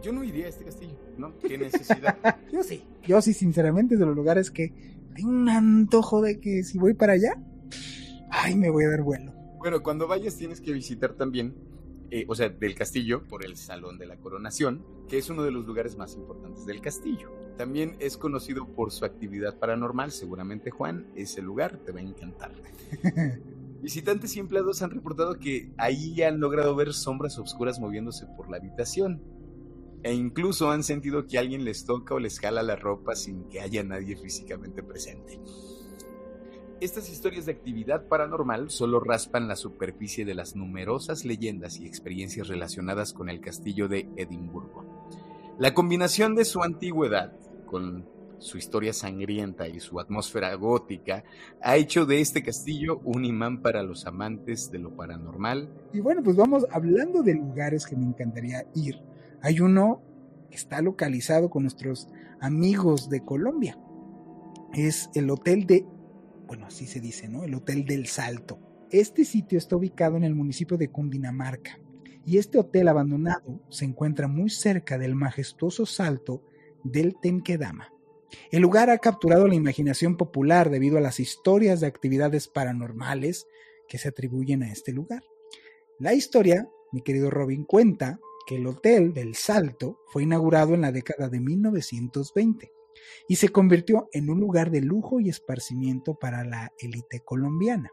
Yo 0.02 0.12
no 0.12 0.24
iría 0.24 0.46
a 0.46 0.48
este 0.48 0.64
castillo, 0.64 0.96
¿no? 1.18 1.36
¿Qué 1.46 1.58
necesidad? 1.58 2.16
Yo 2.50 2.62
sí. 2.62 2.82
Yo 3.06 3.20
sí, 3.20 3.34
sinceramente, 3.34 3.96
de 3.96 4.06
los 4.06 4.16
lugares 4.16 4.50
que 4.50 4.72
tengo 5.14 5.30
un 5.30 5.48
antojo 5.48 6.22
de 6.22 6.40
que 6.40 6.62
si 6.62 6.78
voy 6.78 6.94
para 6.94 7.14
allá, 7.14 7.34
ay, 8.42 8.56
me 8.56 8.70
voy 8.70 8.84
a 8.84 8.90
dar 8.90 9.02
vuelo. 9.02 9.32
Bueno, 9.58 9.82
cuando 9.82 10.08
vayas 10.08 10.36
tienes 10.36 10.60
que 10.60 10.72
visitar 10.72 11.14
también, 11.14 11.54
eh, 12.10 12.24
o 12.28 12.34
sea, 12.34 12.48
del 12.48 12.74
castillo 12.74 13.24
por 13.24 13.44
el 13.44 13.56
Salón 13.56 13.98
de 13.98 14.06
la 14.06 14.16
Coronación, 14.16 14.84
que 15.08 15.18
es 15.18 15.28
uno 15.28 15.42
de 15.42 15.50
los 15.50 15.66
lugares 15.66 15.96
más 15.96 16.14
importantes 16.14 16.64
del 16.64 16.80
castillo. 16.80 17.30
También 17.56 17.96
es 18.00 18.16
conocido 18.16 18.66
por 18.66 18.90
su 18.90 19.04
actividad 19.04 19.58
paranormal, 19.58 20.10
seguramente 20.12 20.70
Juan, 20.70 21.06
ese 21.14 21.42
lugar 21.42 21.78
te 21.78 21.92
va 21.92 22.00
a 22.00 22.02
encantar. 22.02 22.52
Visitantes 23.82 24.36
y 24.36 24.40
empleados 24.40 24.82
han 24.82 24.90
reportado 24.90 25.38
que 25.38 25.72
ahí 25.76 26.22
han 26.22 26.40
logrado 26.40 26.74
ver 26.74 26.92
sombras 26.92 27.38
oscuras 27.38 27.80
moviéndose 27.80 28.26
por 28.36 28.50
la 28.50 28.56
habitación. 28.56 29.22
E 30.02 30.14
incluso 30.14 30.70
han 30.70 30.82
sentido 30.82 31.26
que 31.26 31.38
alguien 31.38 31.64
les 31.64 31.84
toca 31.84 32.14
o 32.14 32.18
les 32.18 32.40
jala 32.40 32.62
la 32.62 32.76
ropa 32.76 33.14
sin 33.14 33.44
que 33.50 33.60
haya 33.60 33.84
nadie 33.84 34.16
físicamente 34.16 34.82
presente. 34.82 35.38
Estas 36.80 37.10
historias 37.10 37.44
de 37.44 37.52
actividad 37.52 38.06
paranormal 38.06 38.70
solo 38.70 39.00
raspan 39.00 39.48
la 39.48 39.56
superficie 39.56 40.24
de 40.24 40.34
las 40.34 40.56
numerosas 40.56 41.26
leyendas 41.26 41.78
y 41.78 41.86
experiencias 41.86 42.48
relacionadas 42.48 43.12
con 43.12 43.28
el 43.28 43.42
castillo 43.42 43.86
de 43.86 44.08
Edimburgo. 44.16 44.86
La 45.58 45.74
combinación 45.74 46.34
de 46.34 46.46
su 46.46 46.62
antigüedad 46.62 47.34
con 47.66 48.08
su 48.38 48.56
historia 48.56 48.94
sangrienta 48.94 49.68
y 49.68 49.78
su 49.78 50.00
atmósfera 50.00 50.54
gótica 50.54 51.22
ha 51.60 51.76
hecho 51.76 52.06
de 52.06 52.22
este 52.22 52.42
castillo 52.42 53.02
un 53.04 53.26
imán 53.26 53.60
para 53.60 53.82
los 53.82 54.06
amantes 54.06 54.70
de 54.70 54.78
lo 54.78 54.96
paranormal. 54.96 55.68
Y 55.92 56.00
bueno, 56.00 56.22
pues 56.22 56.36
vamos 56.36 56.66
hablando 56.70 57.22
de 57.22 57.34
lugares 57.34 57.84
que 57.84 57.94
me 57.94 58.06
encantaría 58.06 58.64
ir. 58.74 59.02
Hay 59.42 59.60
uno 59.60 60.00
que 60.48 60.56
está 60.56 60.80
localizado 60.80 61.50
con 61.50 61.64
nuestros 61.64 62.08
amigos 62.40 63.10
de 63.10 63.22
Colombia. 63.22 63.78
Es 64.72 65.10
el 65.14 65.28
Hotel 65.28 65.66
de 65.66 65.84
bueno, 66.50 66.66
así 66.66 66.88
se 66.88 66.98
dice, 66.98 67.28
¿no? 67.28 67.44
El 67.44 67.54
Hotel 67.54 67.84
del 67.84 68.08
Salto. 68.08 68.58
Este 68.90 69.24
sitio 69.24 69.56
está 69.56 69.76
ubicado 69.76 70.16
en 70.16 70.24
el 70.24 70.34
municipio 70.34 70.76
de 70.76 70.90
Cundinamarca 70.90 71.78
y 72.26 72.38
este 72.38 72.58
hotel 72.58 72.88
abandonado 72.88 73.60
se 73.68 73.84
encuentra 73.84 74.26
muy 74.26 74.50
cerca 74.50 74.98
del 74.98 75.14
majestuoso 75.14 75.86
salto 75.86 76.42
del 76.82 77.14
Tenquedama. 77.22 77.94
El 78.50 78.62
lugar 78.62 78.90
ha 78.90 78.98
capturado 78.98 79.46
la 79.46 79.54
imaginación 79.54 80.16
popular 80.16 80.70
debido 80.70 80.98
a 80.98 81.00
las 81.00 81.20
historias 81.20 81.78
de 81.78 81.86
actividades 81.86 82.48
paranormales 82.48 83.46
que 83.86 83.98
se 83.98 84.08
atribuyen 84.08 84.64
a 84.64 84.72
este 84.72 84.90
lugar. 84.90 85.22
La 86.00 86.14
historia, 86.14 86.68
mi 86.90 87.02
querido 87.02 87.30
Robin, 87.30 87.62
cuenta 87.62 88.18
que 88.44 88.56
el 88.56 88.66
Hotel 88.66 89.14
del 89.14 89.36
Salto 89.36 90.00
fue 90.08 90.24
inaugurado 90.24 90.74
en 90.74 90.80
la 90.80 90.90
década 90.90 91.28
de 91.28 91.38
1920 91.38 92.72
y 93.28 93.36
se 93.36 93.48
convirtió 93.50 94.08
en 94.12 94.30
un 94.30 94.40
lugar 94.40 94.70
de 94.70 94.80
lujo 94.80 95.20
y 95.20 95.28
esparcimiento 95.28 96.14
para 96.14 96.44
la 96.44 96.72
élite 96.78 97.20
colombiana. 97.20 97.90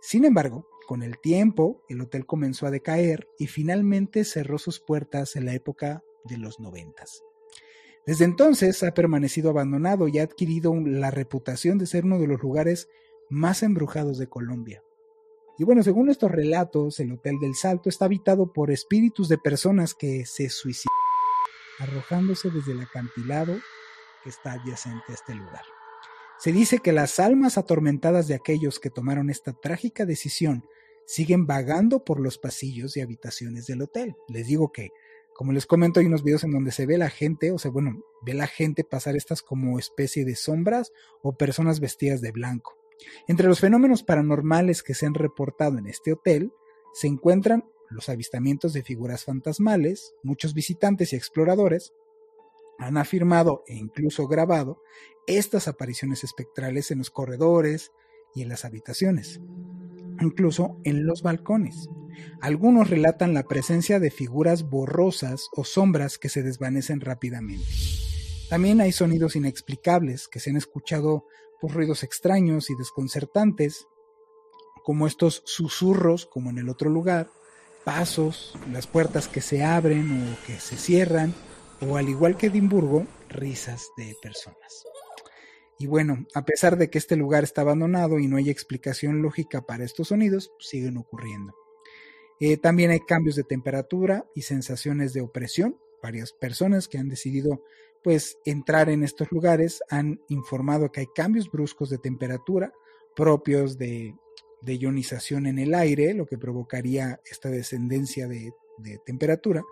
Sin 0.00 0.24
embargo, 0.24 0.68
con 0.86 1.02
el 1.02 1.18
tiempo, 1.18 1.82
el 1.88 2.00
hotel 2.00 2.26
comenzó 2.26 2.66
a 2.66 2.70
decaer 2.70 3.28
y 3.38 3.46
finalmente 3.46 4.24
cerró 4.24 4.58
sus 4.58 4.80
puertas 4.80 5.36
en 5.36 5.46
la 5.46 5.54
época 5.54 6.02
de 6.24 6.38
los 6.38 6.60
noventas. 6.60 7.22
Desde 8.04 8.24
entonces 8.24 8.82
ha 8.82 8.94
permanecido 8.94 9.50
abandonado 9.50 10.08
y 10.08 10.18
ha 10.18 10.24
adquirido 10.24 10.74
la 10.74 11.10
reputación 11.10 11.78
de 11.78 11.86
ser 11.86 12.04
uno 12.04 12.18
de 12.18 12.26
los 12.26 12.42
lugares 12.42 12.88
más 13.30 13.62
embrujados 13.62 14.18
de 14.18 14.26
Colombia. 14.26 14.82
Y 15.56 15.64
bueno, 15.64 15.82
según 15.84 16.10
estos 16.10 16.32
relatos, 16.32 16.98
el 16.98 17.12
Hotel 17.12 17.38
del 17.40 17.54
Salto 17.54 17.88
está 17.88 18.06
habitado 18.06 18.52
por 18.52 18.70
espíritus 18.72 19.28
de 19.28 19.38
personas 19.38 19.94
que 19.94 20.26
se 20.26 20.48
suicidan 20.48 20.90
arrojándose 21.78 22.50
desde 22.50 22.72
el 22.72 22.80
acantilado 22.80 23.56
que 24.22 24.30
está 24.30 24.52
adyacente 24.52 25.04
a 25.10 25.14
este 25.14 25.34
lugar. 25.34 25.62
Se 26.38 26.52
dice 26.52 26.78
que 26.78 26.92
las 26.92 27.20
almas 27.20 27.56
atormentadas 27.56 28.26
de 28.26 28.34
aquellos 28.34 28.80
que 28.80 28.90
tomaron 28.90 29.30
esta 29.30 29.52
trágica 29.52 30.04
decisión 30.04 30.64
siguen 31.06 31.46
vagando 31.46 32.04
por 32.04 32.20
los 32.20 32.38
pasillos 32.38 32.96
y 32.96 33.00
habitaciones 33.00 33.66
del 33.66 33.82
hotel. 33.82 34.16
Les 34.28 34.46
digo 34.46 34.72
que, 34.72 34.90
como 35.34 35.52
les 35.52 35.66
comento, 35.66 36.00
hay 36.00 36.06
unos 36.06 36.24
videos 36.24 36.44
en 36.44 36.52
donde 36.52 36.72
se 36.72 36.86
ve 36.86 36.98
la 36.98 37.10
gente, 37.10 37.52
o 37.52 37.58
sea, 37.58 37.70
bueno, 37.70 38.02
ve 38.22 38.34
la 38.34 38.46
gente 38.46 38.84
pasar 38.84 39.16
estas 39.16 39.42
como 39.42 39.78
especie 39.78 40.24
de 40.24 40.34
sombras 40.34 40.92
o 41.22 41.36
personas 41.36 41.80
vestidas 41.80 42.20
de 42.20 42.32
blanco. 42.32 42.76
Entre 43.28 43.48
los 43.48 43.60
fenómenos 43.60 44.02
paranormales 44.02 44.82
que 44.82 44.94
se 44.94 45.06
han 45.06 45.14
reportado 45.14 45.78
en 45.78 45.86
este 45.86 46.12
hotel 46.12 46.52
se 46.92 47.06
encuentran 47.06 47.64
los 47.90 48.08
avistamientos 48.08 48.72
de 48.72 48.82
figuras 48.82 49.24
fantasmales, 49.24 50.14
muchos 50.22 50.54
visitantes 50.54 51.12
y 51.12 51.16
exploradores 51.16 51.92
han 52.86 52.96
afirmado 52.96 53.62
e 53.66 53.74
incluso 53.74 54.26
grabado 54.26 54.82
estas 55.26 55.68
apariciones 55.68 56.24
espectrales 56.24 56.90
en 56.90 56.98
los 56.98 57.10
corredores 57.10 57.92
y 58.34 58.42
en 58.42 58.48
las 58.48 58.64
habitaciones, 58.64 59.40
incluso 60.20 60.80
en 60.84 61.06
los 61.06 61.22
balcones. 61.22 61.88
Algunos 62.40 62.90
relatan 62.90 63.34
la 63.34 63.44
presencia 63.44 64.00
de 64.00 64.10
figuras 64.10 64.68
borrosas 64.68 65.48
o 65.52 65.64
sombras 65.64 66.18
que 66.18 66.28
se 66.28 66.42
desvanecen 66.42 67.00
rápidamente. 67.00 67.64
También 68.50 68.80
hay 68.80 68.92
sonidos 68.92 69.36
inexplicables 69.36 70.28
que 70.28 70.40
se 70.40 70.50
han 70.50 70.56
escuchado 70.56 71.26
por 71.60 71.72
ruidos 71.72 72.02
extraños 72.02 72.68
y 72.70 72.74
desconcertantes, 72.74 73.86
como 74.84 75.06
estos 75.06 75.42
susurros, 75.46 76.26
como 76.26 76.50
en 76.50 76.58
el 76.58 76.68
otro 76.68 76.90
lugar, 76.90 77.30
pasos, 77.84 78.58
las 78.70 78.86
puertas 78.86 79.28
que 79.28 79.40
se 79.40 79.64
abren 79.64 80.32
o 80.32 80.46
que 80.46 80.58
se 80.58 80.76
cierran, 80.76 81.34
o 81.88 81.96
al 81.96 82.08
igual 82.08 82.36
que 82.36 82.46
Edimburgo, 82.46 83.06
risas 83.28 83.90
de 83.96 84.14
personas. 84.22 84.84
Y 85.78 85.86
bueno, 85.86 86.26
a 86.34 86.44
pesar 86.44 86.76
de 86.76 86.90
que 86.90 86.98
este 86.98 87.16
lugar 87.16 87.42
está 87.42 87.62
abandonado 87.62 88.18
y 88.18 88.28
no 88.28 88.36
hay 88.36 88.50
explicación 88.50 89.20
lógica 89.20 89.62
para 89.62 89.84
estos 89.84 90.08
sonidos, 90.08 90.52
siguen 90.60 90.96
ocurriendo. 90.96 91.54
Eh, 92.38 92.56
también 92.56 92.90
hay 92.90 93.00
cambios 93.00 93.36
de 93.36 93.42
temperatura 93.42 94.24
y 94.34 94.42
sensaciones 94.42 95.12
de 95.12 95.22
opresión. 95.22 95.76
Varias 96.02 96.32
personas 96.32 96.88
que 96.88 96.98
han 96.98 97.08
decidido 97.08 97.64
pues 98.04 98.36
entrar 98.44 98.88
en 98.88 99.04
estos 99.04 99.30
lugares 99.30 99.80
han 99.88 100.20
informado 100.28 100.90
que 100.90 101.00
hay 101.00 101.06
cambios 101.14 101.50
bruscos 101.50 101.88
de 101.88 101.98
temperatura 101.98 102.72
propios 103.14 103.78
de, 103.78 104.14
ionización 104.64 105.46
en 105.46 105.58
el 105.58 105.74
aire, 105.74 106.14
lo 106.14 106.26
que 106.26 106.38
provocaría 106.38 107.20
esta 107.30 107.48
descendencia 107.50 108.26
de 108.26 108.52
temperatura 109.04 109.62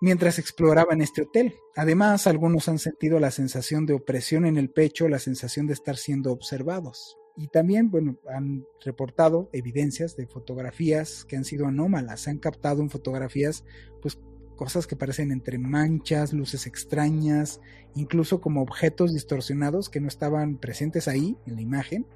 mientras 0.00 0.38
exploraban 0.38 1.00
este 1.00 1.22
hotel. 1.22 1.54
Además, 1.74 2.26
algunos 2.26 2.68
han 2.68 2.78
sentido 2.78 3.18
la 3.20 3.30
sensación 3.30 3.86
de 3.86 3.94
opresión 3.94 4.46
en 4.46 4.56
el 4.56 4.70
pecho, 4.70 5.08
la 5.08 5.18
sensación 5.18 5.66
de 5.66 5.74
estar 5.74 5.96
siendo 5.96 6.32
observados. 6.32 7.18
Y 7.36 7.48
también, 7.48 7.90
bueno, 7.90 8.16
han 8.28 8.66
reportado 8.82 9.50
evidencias 9.52 10.16
de 10.16 10.26
fotografías 10.26 11.24
que 11.26 11.36
han 11.36 11.44
sido 11.44 11.66
anómalas. 11.66 12.22
Se 12.22 12.30
han 12.30 12.38
captado 12.38 12.82
en 12.82 12.90
fotografías, 12.90 13.64
pues, 14.00 14.18
cosas 14.56 14.86
que 14.86 14.96
parecen 14.96 15.32
entre 15.32 15.58
manchas, 15.58 16.32
luces 16.32 16.66
extrañas, 16.66 17.60
incluso 17.94 18.40
como 18.40 18.62
objetos 18.62 19.12
distorsionados 19.12 19.90
que 19.90 20.00
no 20.00 20.08
estaban 20.08 20.56
presentes 20.56 21.08
ahí 21.08 21.36
en 21.46 21.56
la 21.56 21.60
imagen, 21.60 22.06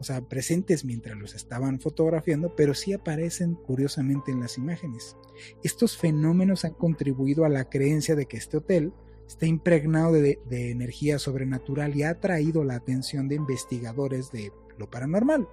o 0.00 0.04
sea, 0.04 0.20
presentes 0.20 0.84
mientras 0.84 1.16
los 1.16 1.34
estaban 1.34 1.80
fotografiando, 1.80 2.54
pero 2.54 2.74
sí 2.74 2.92
aparecen 2.92 3.54
curiosamente 3.54 4.30
en 4.30 4.40
las 4.40 4.56
imágenes. 4.56 5.16
Estos 5.62 5.96
fenómenos 5.96 6.64
han 6.64 6.74
contribuido 6.74 7.44
a 7.44 7.48
la 7.48 7.68
creencia 7.68 8.14
de 8.14 8.26
que 8.26 8.36
este 8.36 8.58
hotel 8.58 8.92
está 9.26 9.46
impregnado 9.46 10.12
de, 10.12 10.40
energía 10.50 11.18
sobrenatural 11.18 11.94
y 11.96 12.02
ha 12.02 12.10
atraído 12.10 12.64
la 12.64 12.76
atención 12.76 13.28
de 13.28 13.34
investigadores 13.34 14.30
de 14.32 14.52
lo 14.78 14.88
paranormal, 14.88 15.48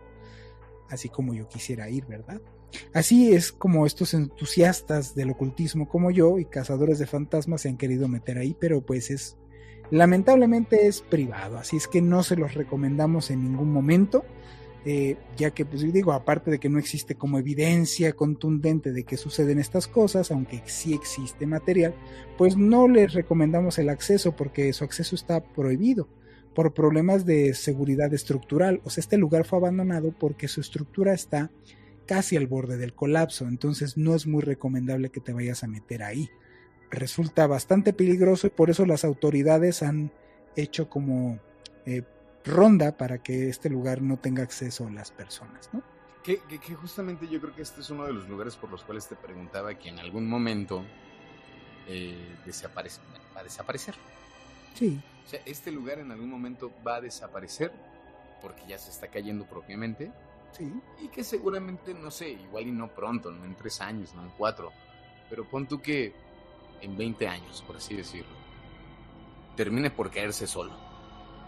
así 0.89 1.09
como 1.09 1.33
yo 1.33 1.47
quisiera 1.47 1.89
ir, 1.89 2.05
¿verdad? 2.05 2.41
Así 2.93 3.33
es 3.33 3.51
como 3.51 3.85
estos 3.85 4.13
entusiastas 4.13 5.15
del 5.15 5.31
ocultismo 5.31 5.87
como 5.87 6.11
yo 6.11 6.39
y 6.39 6.45
cazadores 6.45 6.99
de 6.99 7.07
fantasmas 7.07 7.61
se 7.61 7.69
han 7.69 7.77
querido 7.77 8.07
meter 8.07 8.37
ahí, 8.37 8.55
pero 8.59 8.85
pues 8.85 9.11
es 9.11 9.37
Lamentablemente 9.91 10.87
es 10.87 11.01
privado, 11.01 11.57
así 11.57 11.77
es 11.77 11.87
que 11.87 12.01
no 12.01 12.23
se 12.23 12.35
los 12.35 12.53
recomendamos 12.53 13.29
en 13.29 13.43
ningún 13.43 13.71
momento, 13.71 14.25
eh, 14.83 15.17
ya 15.37 15.51
que, 15.51 15.65
pues 15.65 15.81
digo, 15.91 16.13
aparte 16.13 16.51
de 16.51 16.59
que 16.59 16.69
no 16.69 16.79
existe 16.79 17.15
como 17.15 17.39
evidencia 17.39 18.13
contundente 18.13 18.91
de 18.91 19.03
que 19.03 19.17
suceden 19.17 19.59
estas 19.59 19.87
cosas, 19.87 20.31
aunque 20.31 20.61
sí 20.65 20.93
existe 20.93 21.47
material, 21.47 21.95
pues 22.37 22.55
no 22.55 22.87
les 22.87 23.13
recomendamos 23.13 23.79
el 23.79 23.89
acceso 23.89 24.35
porque 24.35 24.71
su 24.73 24.83
acceso 24.83 25.15
está 25.15 25.43
prohibido 25.43 26.07
por 26.53 26.73
problemas 26.73 27.25
de 27.25 27.53
seguridad 27.53 28.13
estructural. 28.13 28.81
O 28.83 28.89
sea, 28.89 29.01
este 29.01 29.17
lugar 29.17 29.45
fue 29.45 29.59
abandonado 29.59 30.13
porque 30.17 30.47
su 30.47 30.61
estructura 30.61 31.13
está 31.13 31.51
casi 32.05 32.37
al 32.37 32.47
borde 32.47 32.77
del 32.77 32.93
colapso, 32.93 33.47
entonces 33.47 33.97
no 33.97 34.15
es 34.15 34.27
muy 34.27 34.41
recomendable 34.41 35.09
que 35.09 35.19
te 35.19 35.33
vayas 35.33 35.63
a 35.63 35.67
meter 35.67 36.03
ahí 36.03 36.29
resulta 36.95 37.47
bastante 37.47 37.93
peligroso 37.93 38.47
y 38.47 38.49
por 38.49 38.69
eso 38.69 38.85
las 38.85 39.03
autoridades 39.05 39.83
han 39.83 40.11
hecho 40.55 40.89
como 40.89 41.39
eh, 41.85 42.03
ronda 42.43 42.97
para 42.97 43.17
que 43.19 43.49
este 43.49 43.69
lugar 43.69 44.01
no 44.01 44.17
tenga 44.17 44.43
acceso 44.43 44.87
a 44.87 44.91
las 44.91 45.11
personas, 45.11 45.69
¿no? 45.73 45.83
Que, 46.23 46.39
justamente 46.73 47.27
yo 47.27 47.39
creo 47.39 47.53
que 47.53 47.61
este 47.61 47.81
es 47.81 47.89
uno 47.91 48.05
de 48.05 48.13
los 48.13 48.27
lugares 48.27 48.55
por 48.55 48.71
los 48.71 48.83
cuales 48.83 49.07
te 49.07 49.15
preguntaba 49.15 49.75
que 49.75 49.89
en 49.89 49.99
algún 49.99 50.27
momento 50.27 50.83
eh, 51.87 52.35
desaparece, 52.43 52.99
va 53.35 53.41
a 53.41 53.43
desaparecer. 53.43 53.93
Sí. 54.73 54.99
O 55.23 55.29
sea, 55.29 55.39
este 55.45 55.71
lugar 55.71 55.99
en 55.99 56.11
algún 56.11 56.31
momento 56.31 56.71
va 56.85 56.95
a 56.95 57.01
desaparecer 57.01 57.71
porque 58.41 58.63
ya 58.67 58.79
se 58.79 58.89
está 58.89 59.07
cayendo 59.07 59.45
propiamente. 59.45 60.11
Sí. 60.51 60.73
Y 61.03 61.09
que 61.09 61.23
seguramente, 61.23 61.93
no 61.93 62.09
sé, 62.09 62.29
igual 62.29 62.67
y 62.67 62.71
no 62.71 62.87
pronto, 62.87 63.29
no 63.29 63.45
en 63.45 63.53
tres 63.53 63.79
años, 63.81 64.15
no 64.15 64.23
en 64.23 64.29
cuatro. 64.35 64.71
Pero 65.29 65.45
pon 65.45 65.67
tú 65.67 65.79
que 65.79 66.13
en 66.81 66.97
20 66.97 67.27
años, 67.27 67.63
por 67.65 67.77
así 67.77 67.95
decirlo, 67.95 68.35
termine 69.55 69.91
por 69.91 70.11
caerse 70.11 70.47
solo. 70.47 70.73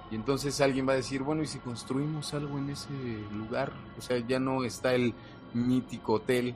Y 0.10 0.16
entonces 0.16 0.62
alguien 0.62 0.88
va 0.88 0.94
a 0.94 0.98
decir, 0.98 1.22
bueno, 1.22 1.44
¿y 1.44 1.48
si 1.48 1.60
construimos 1.60 2.34
algo 2.34 2.58
en 2.58 2.70
ese 2.70 2.94
lugar? 3.32 3.74
O 3.98 4.02
sea, 4.02 4.18
ya 4.26 4.40
no 4.40 4.63
está 4.63 4.96
el 4.96 5.13
mítico 5.54 6.13
hotel, 6.13 6.56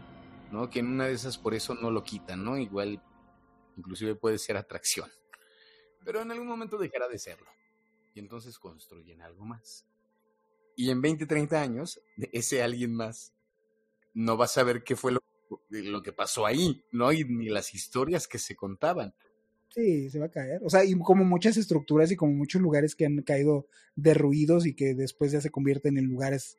¿no? 0.52 0.70
Que 0.70 0.80
en 0.80 0.88
una 0.88 1.08
de 1.08 1.14
esas 1.14 1.38
por 1.38 1.54
eso 1.54 1.76
no 1.76 1.92
lo 1.92 2.04
quitan, 2.04 2.44
¿no? 2.44 2.58
Igual, 2.58 3.02
inclusive 3.78 4.16
puede 4.16 4.38
ser 4.38 4.56
atracción. 4.56 5.10
Pero 6.06 6.22
en 6.22 6.32
algún 6.32 6.48
momento 6.48 6.78
dejará 6.78 7.10
de 7.10 7.20
serlo. 7.20 7.50
Y 8.14 8.20
entonces 8.20 8.58
construyen 8.58 9.22
algo 9.22 9.46
más. 9.46 9.86
Y 10.78 10.90
en 10.90 11.02
20, 11.02 11.26
30 11.26 11.62
años, 11.62 12.02
ese 12.32 12.64
alguien 12.64 12.96
más 12.96 13.34
no 14.14 14.38
va 14.38 14.46
a 14.46 14.50
saber 14.50 14.84
qué 14.84 14.96
fue 14.96 15.12
lo, 15.12 15.22
lo 15.70 16.02
que 16.02 16.14
pasó 16.14 16.46
ahí, 16.46 16.84
¿no? 16.92 17.12
Y 17.12 17.24
ni 17.26 17.50
las 17.50 17.74
historias 17.74 18.28
que 18.28 18.38
se 18.38 18.56
contaban. 18.56 19.14
Sí, 19.74 20.10
se 20.10 20.20
va 20.20 20.26
a 20.26 20.32
caer. 20.32 20.60
O 20.64 20.70
sea, 20.70 20.84
y 20.84 20.98
como 21.00 21.24
muchas 21.24 21.56
estructuras 21.56 22.12
y 22.12 22.18
como 22.18 22.34
muchos 22.34 22.62
lugares 22.62 22.94
que 22.94 23.06
han 23.06 23.22
caído 23.22 23.68
derruidos 23.96 24.66
y 24.66 24.74
que 24.74 24.94
después 24.94 25.32
ya 25.32 25.40
se 25.40 25.50
convierten 25.50 25.98
en 25.98 26.06
lugares, 26.06 26.58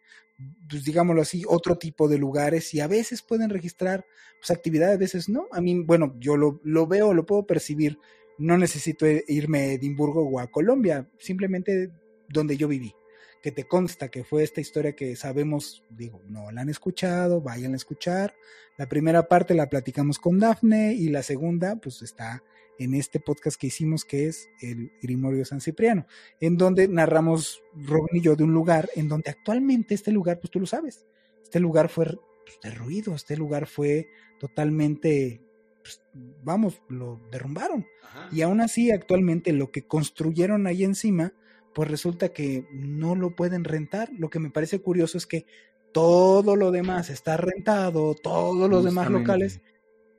pues 0.69 0.85
digámoslo 0.85 1.21
así, 1.21 1.43
otro 1.47 1.77
tipo 1.77 2.09
de 2.09 2.17
lugares 2.19 2.73
y 2.73 2.81
a 2.81 2.87
veces 2.87 3.21
pueden 3.21 3.51
registrar 3.51 4.07
pues, 4.41 4.51
actividades, 4.51 4.97
a 4.97 4.99
veces 4.99 5.29
no. 5.29 5.47
A 5.53 5.61
mí, 5.61 5.83
bueno, 5.85 6.15
yo 6.19 6.37
lo, 6.37 6.61
lo 6.65 6.87
veo, 6.87 7.13
lo 7.13 7.27
puedo 7.27 7.47
percibir. 7.47 7.99
No 8.39 8.57
necesito 8.57 9.07
irme 9.29 9.59
a 9.59 9.73
Edimburgo 9.73 10.27
o 10.27 10.41
a 10.41 10.51
Colombia, 10.51 11.11
simplemente 11.19 11.91
donde 12.31 12.57
yo 12.57 12.67
viví 12.67 12.95
que 13.43 13.51
te 13.51 13.65
consta 13.65 14.09
que 14.09 14.25
fue 14.25 14.45
esta 14.45 14.61
historia 14.61 14.95
que 14.95 15.17
sabemos, 15.17 15.85
digo, 15.91 16.23
no 16.29 16.51
la 16.53 16.61
han 16.63 16.69
escuchado, 16.69 17.41
vayan 17.41 17.73
a 17.73 17.77
escuchar. 17.77 18.35
La 18.79 18.89
primera 18.89 19.29
parte 19.29 19.55
la 19.55 19.69
platicamos 19.69 20.19
con 20.19 20.39
Dafne 20.39 20.95
y 20.95 21.09
la 21.09 21.23
segunda, 21.23 21.77
pues 21.77 22.03
está 22.03 22.43
en 22.79 22.95
este 22.95 23.21
podcast 23.21 23.61
que 23.61 23.67
hicimos 23.67 24.05
que 24.05 24.27
es 24.29 24.49
el 24.61 24.93
Grimorio 25.03 25.45
San 25.45 25.61
Cipriano, 25.61 26.07
en 26.41 26.57
donde 26.57 26.89
narramos 26.89 27.63
Robin 27.75 28.17
y 28.17 28.21
yo 28.21 28.37
de 28.37 28.45
un 28.45 28.55
lugar 28.55 28.89
en 28.95 29.09
donde 29.09 29.31
actualmente 29.31 29.95
este 29.95 30.13
lugar, 30.13 30.39
pues 30.41 30.51
tú 30.51 30.61
lo 30.61 30.67
sabes, 30.67 31.07
este 31.43 31.61
lugar 31.61 31.89
fue 31.89 32.07
pues, 32.07 32.59
derruido, 32.63 33.15
este 33.15 33.37
lugar 33.37 33.67
fue 33.67 34.09
totalmente, 34.39 35.43
pues, 35.83 36.01
vamos, 36.43 36.81
lo 36.89 37.21
derrumbaron. 37.31 37.87
Y 38.31 38.43
aún 38.43 38.61
así 38.61 38.91
actualmente 38.91 39.53
lo 39.53 39.71
que 39.71 39.87
construyeron 39.87 40.67
ahí 40.67 40.85
encima, 40.85 41.33
pues 41.75 41.91
resulta 41.91 42.31
que 42.31 42.67
no 42.73 43.15
lo 43.15 43.35
pueden 43.35 43.65
rentar. 43.65 44.11
Lo 44.17 44.31
que 44.31 44.39
me 44.39 44.51
parece 44.51 44.81
curioso 44.81 45.19
es 45.19 45.27
que 45.27 45.47
todo 45.93 46.57
lo 46.57 46.71
demás 46.71 47.11
está 47.11 47.37
rentado, 47.37 48.15
todos 48.15 48.69
los 48.69 48.85
demás 48.85 49.11
locales, 49.11 49.61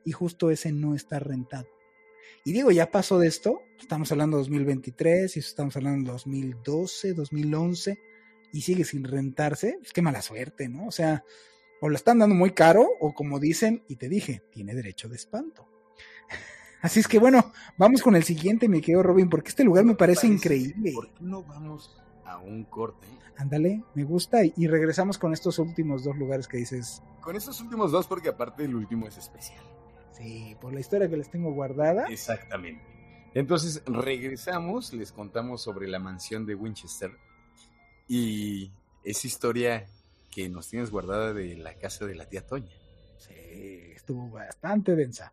y 0.04 0.12
justo 0.12 0.50
ese 0.50 0.72
no 0.72 0.94
está 0.94 1.18
rentado. 1.18 1.66
Y 2.44 2.52
digo, 2.52 2.70
ya 2.70 2.90
pasó 2.90 3.18
de 3.18 3.26
esto, 3.26 3.62
estamos 3.80 4.12
hablando 4.12 4.36
de 4.36 4.42
2023, 4.42 5.36
y 5.36 5.40
estamos 5.40 5.76
hablando 5.76 6.04
de 6.04 6.12
2012, 6.12 7.14
2011, 7.14 7.98
y 8.52 8.60
sigue 8.60 8.84
sin 8.84 9.04
rentarse, 9.04 9.70
es 9.70 9.76
pues 9.78 9.92
que 9.92 10.02
mala 10.02 10.22
suerte, 10.22 10.68
¿no? 10.68 10.86
O 10.86 10.92
sea, 10.92 11.24
o 11.80 11.88
lo 11.88 11.96
están 11.96 12.18
dando 12.18 12.34
muy 12.34 12.52
caro, 12.52 12.86
o 13.00 13.14
como 13.14 13.40
dicen, 13.40 13.82
y 13.88 13.96
te 13.96 14.08
dije, 14.08 14.42
tiene 14.50 14.74
derecho 14.74 15.08
de 15.08 15.16
espanto. 15.16 15.68
Así 16.84 17.00
es 17.00 17.08
que 17.08 17.18
bueno, 17.18 17.50
vamos 17.78 18.02
con 18.02 18.14
el 18.14 18.24
siguiente, 18.24 18.68
mi 18.68 18.82
querido 18.82 19.02
Robin, 19.02 19.30
porque 19.30 19.48
este 19.48 19.64
lugar 19.64 19.86
me 19.86 19.94
parece, 19.94 20.26
increíble. 20.26 20.92
¿Por 20.92 21.08
qué 21.08 21.24
no 21.24 21.42
vamos 21.42 21.96
a 22.26 22.36
un 22.36 22.64
corte? 22.64 23.06
Ándale, 23.38 23.82
me 23.94 24.04
gusta, 24.04 24.40
y 24.44 24.66
regresamos 24.66 25.16
con 25.16 25.32
estos 25.32 25.58
últimos 25.58 26.04
dos 26.04 26.14
lugares 26.18 26.46
que 26.46 26.58
dices. 26.58 27.02
Con 27.22 27.36
estos 27.36 27.58
últimos 27.62 27.90
dos, 27.90 28.06
porque 28.06 28.28
aparte 28.28 28.66
el 28.66 28.74
último 28.74 29.08
es 29.08 29.16
especial. 29.16 29.64
Sí, 30.12 30.58
por 30.60 30.74
la 30.74 30.80
historia 30.80 31.08
que 31.08 31.16
les 31.16 31.30
tengo 31.30 31.54
guardada. 31.54 32.04
Exactamente. 32.10 32.84
Entonces 33.32 33.82
regresamos, 33.86 34.92
les 34.92 35.10
contamos 35.10 35.62
sobre 35.62 35.88
la 35.88 36.00
mansión 36.00 36.44
de 36.44 36.54
Winchester 36.54 37.12
y 38.06 38.70
esa 39.04 39.26
historia 39.26 39.86
que 40.30 40.50
nos 40.50 40.68
tienes 40.68 40.90
guardada 40.90 41.32
de 41.32 41.56
la 41.56 41.78
casa 41.78 42.04
de 42.04 42.14
la 42.14 42.28
tía 42.28 42.46
Toña. 42.46 42.76
Sí, 43.16 43.32
estuvo 43.96 44.28
bastante 44.28 44.94
densa. 44.94 45.32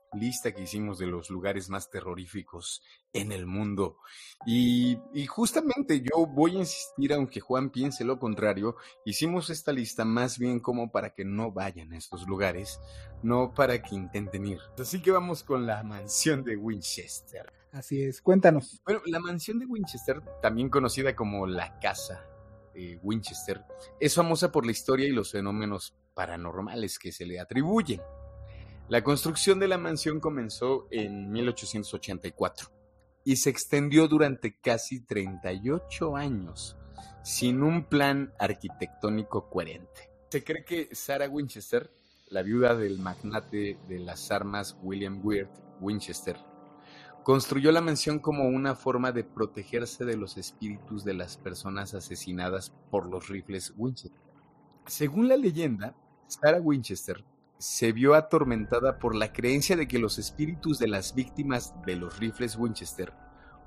lista 0.13 0.53
que 0.53 0.63
hicimos 0.63 0.99
de 0.99 1.07
los 1.07 1.29
lugares 1.29 1.69
más 1.69 1.89
terroríficos 1.89 2.81
en 3.13 3.31
el 3.31 3.45
mundo. 3.45 3.97
Y, 4.45 4.97
justamente 5.27 6.01
yo 6.01 6.25
voy 6.25 6.55
a 6.55 6.59
insistir, 6.59 7.13
aunque 7.13 7.39
Juan 7.39 7.69
piense 7.69 8.03
lo 8.03 8.19
contrario, 8.19 8.75
hicimos 9.05 9.49
esta 9.49 9.71
lista 9.71 10.05
más 10.05 10.37
bien 10.37 10.59
como 10.59 10.91
para 10.91 11.13
que 11.13 11.25
no 11.25 11.51
vayan 11.51 11.93
a 11.93 11.97
estos 11.97 12.27
lugares, 12.27 12.79
no 13.23 13.53
para 13.53 13.81
que 13.81 13.95
intenten 13.95 14.45
ir. 14.45 14.59
Así 14.77 15.01
que 15.01 15.11
vamos 15.11 15.43
con 15.43 15.65
la 15.65 15.83
mansión 15.83 16.43
de 16.43 16.55
Winchester. 16.57 17.51
Así 17.71 18.03
es, 18.03 18.21
cuéntanos. 18.21 18.81
Bueno, 18.83 19.01
la 19.05 19.19
mansión 19.19 19.59
de 19.59 19.65
Winchester, 19.65 20.21
también 20.41 20.69
conocida 20.69 21.15
como 21.15 21.47
la 21.47 21.79
casa 21.79 22.27
de 22.73 22.99
Winchester, 23.01 23.63
es 23.99 24.13
famosa 24.15 24.51
por 24.51 24.65
la 24.65 24.71
historia 24.71 25.07
y 25.07 25.11
los 25.11 25.31
fenómenos 25.31 25.95
paranormales 26.13 26.99
que 26.99 27.13
se 27.13 27.25
le 27.25 27.39
atribuyen. 27.39 28.01
La 28.91 29.05
construcción 29.05 29.57
de 29.57 29.69
la 29.69 29.77
mansión 29.77 30.19
comenzó 30.19 30.89
en 30.91 31.31
1884 31.31 32.67
y 33.23 33.37
se 33.37 33.49
extendió 33.49 34.09
durante 34.09 34.59
casi 34.59 34.99
38 34.99 36.17
años 36.17 36.75
sin 37.23 37.63
un 37.63 37.85
plan 37.85 38.33
arquitectónico 38.37 39.49
coherente. 39.49 40.11
Se 40.29 40.43
cree 40.43 40.65
que 40.65 40.93
Sarah 40.93 41.29
Winchester, 41.29 41.89
la 42.27 42.41
viuda 42.41 42.75
del 42.75 42.99
magnate 42.99 43.79
de 43.87 43.99
las 43.99 44.29
armas 44.29 44.77
William 44.83 45.21
Weird 45.25 45.51
Winchester, 45.79 46.35
construyó 47.23 47.71
la 47.71 47.79
mansión 47.79 48.19
como 48.19 48.43
una 48.43 48.75
forma 48.75 49.13
de 49.13 49.23
protegerse 49.23 50.03
de 50.03 50.17
los 50.17 50.35
espíritus 50.35 51.05
de 51.05 51.13
las 51.13 51.37
personas 51.37 51.93
asesinadas 51.93 52.73
por 52.89 53.09
los 53.09 53.29
rifles 53.29 53.73
Winchester. 53.77 54.19
Según 54.85 55.29
la 55.29 55.37
leyenda, 55.37 55.95
Sarah 56.27 56.59
Winchester 56.59 57.23
se 57.61 57.91
vio 57.91 58.15
atormentada 58.15 58.97
por 58.97 59.13
la 59.13 59.31
creencia 59.31 59.75
de 59.75 59.87
que 59.87 59.99
los 59.99 60.17
espíritus 60.17 60.79
de 60.79 60.87
las 60.87 61.13
víctimas 61.13 61.75
de 61.85 61.95
los 61.95 62.17
rifles 62.17 62.55
Winchester 62.55 63.13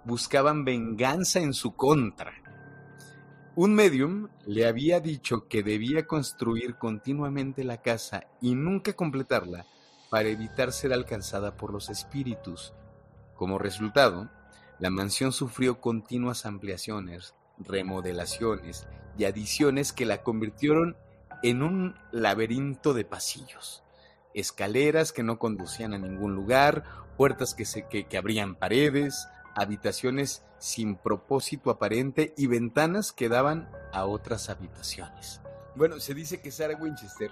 buscaban 0.05 0.65
venganza 0.65 1.39
en 1.39 1.55
su 1.55 1.77
contra. 1.77 2.33
Un 3.55 3.73
medium 3.73 4.31
le 4.47 4.67
había 4.67 4.99
dicho 4.99 5.47
que 5.47 5.63
debía 5.63 6.09
construir 6.09 6.75
continuamente 6.75 7.63
la 7.63 7.83
casa 7.83 8.27
y 8.41 8.57
nunca 8.57 8.95
completarla 8.95 9.65
para 10.11 10.29
evitar 10.29 10.73
ser 10.73 10.93
alcanzada 10.93 11.57
por 11.57 11.73
los 11.73 11.89
espíritus. 11.89 12.75
Como 13.37 13.61
resultado, 13.61 14.29
la 14.81 14.91
mansión 14.91 15.31
sufrió 15.31 15.81
continuas 15.81 16.47
ampliaciones, 16.47 17.37
remodelaciones 17.59 18.89
y 19.17 19.25
adiciones 19.25 19.93
que 19.93 20.05
la 20.05 20.25
convirtieron 20.25 20.97
en 21.45 21.63
un 21.63 21.95
laberinto 22.11 22.93
de 22.93 23.05
pasillos 23.05 23.84
escaleras 24.35 25.13
que 25.13 25.23
no 25.23 25.39
conducían 25.39 25.95
a 25.95 25.99
ningún 25.99 26.35
lugar, 26.35 26.85
puertas 27.17 27.55
que, 27.55 27.65
se, 27.65 27.87
que, 27.87 28.07
abrían 28.19 28.57
paredes, 28.57 29.29
habitaciones 29.55 30.45
sin 30.59 30.97
propósito 30.97 31.71
aparente 31.71 32.35
y 32.37 32.49
ventanas 32.49 33.13
que 33.13 33.29
daban 33.29 33.71
a 33.93 34.05
otras 34.05 34.51
habitaciones. 34.51 35.41
Bueno, 35.77 36.01
se 36.01 36.15
dice 36.15 36.41
que 36.41 36.51
Sarah 36.51 36.77
Winchester 36.77 37.31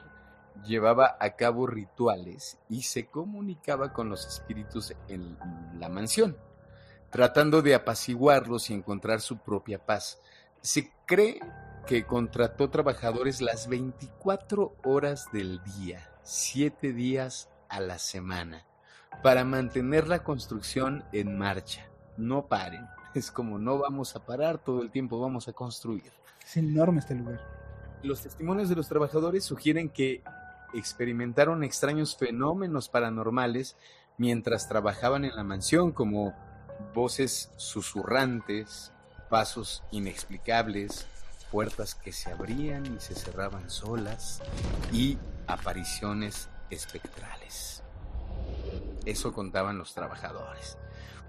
llevaba 0.64 1.16
a 1.18 1.34
cabo 1.36 1.66
rituales 1.66 2.58
y 2.68 2.82
se 2.82 3.06
comunicaba 3.06 3.92
con 3.92 4.08
los 4.08 4.26
espíritus 4.26 4.94
en 5.08 5.36
la 5.78 5.88
mansión, 5.88 6.36
tratando 7.10 7.62
de 7.62 7.74
apaciguarlos 7.74 8.70
y 8.70 8.74
encontrar 8.74 9.20
su 9.20 9.38
propia 9.38 9.84
paz. 9.84 10.20
Se 10.60 10.92
cree 11.06 11.40
que 11.86 12.06
contrató 12.06 12.70
trabajadores 12.70 13.40
las 13.40 13.66
24 13.66 14.76
horas 14.84 15.26
del 15.32 15.60
día 15.64 16.11
siete 16.22 16.92
días 16.92 17.48
a 17.68 17.80
la 17.80 17.98
semana 17.98 18.64
para 19.22 19.44
mantener 19.44 20.08
la 20.08 20.22
construcción 20.22 21.04
en 21.12 21.38
marcha. 21.38 21.86
No 22.16 22.46
paren. 22.46 22.86
Es 23.14 23.30
como 23.30 23.58
no 23.58 23.76
vamos 23.76 24.16
a 24.16 24.24
parar, 24.24 24.56
todo 24.56 24.80
el 24.80 24.90
tiempo 24.90 25.20
vamos 25.20 25.46
a 25.46 25.52
construir. 25.52 26.10
Es 26.42 26.56
enorme 26.56 27.00
este 27.00 27.14
lugar. 27.14 27.40
Los 28.02 28.22
testimonios 28.22 28.70
de 28.70 28.74
los 28.74 28.88
trabajadores 28.88 29.44
sugieren 29.44 29.90
que 29.90 30.22
experimentaron 30.72 31.62
extraños 31.62 32.16
fenómenos 32.16 32.88
paranormales 32.88 33.76
mientras 34.16 34.66
trabajaban 34.66 35.26
en 35.26 35.36
la 35.36 35.44
mansión, 35.44 35.92
como 35.92 36.34
voces 36.94 37.50
susurrantes, 37.58 38.92
pasos 39.28 39.82
inexplicables, 39.90 41.06
puertas 41.50 41.94
que 41.94 42.12
se 42.12 42.30
abrían 42.30 42.86
y 42.86 43.00
se 43.00 43.14
cerraban 43.14 43.68
solas 43.68 44.42
y 44.90 45.18
apariciones 45.52 46.48
espectrales. 46.70 47.82
Eso 49.04 49.32
contaban 49.32 49.78
los 49.78 49.94
trabajadores. 49.94 50.78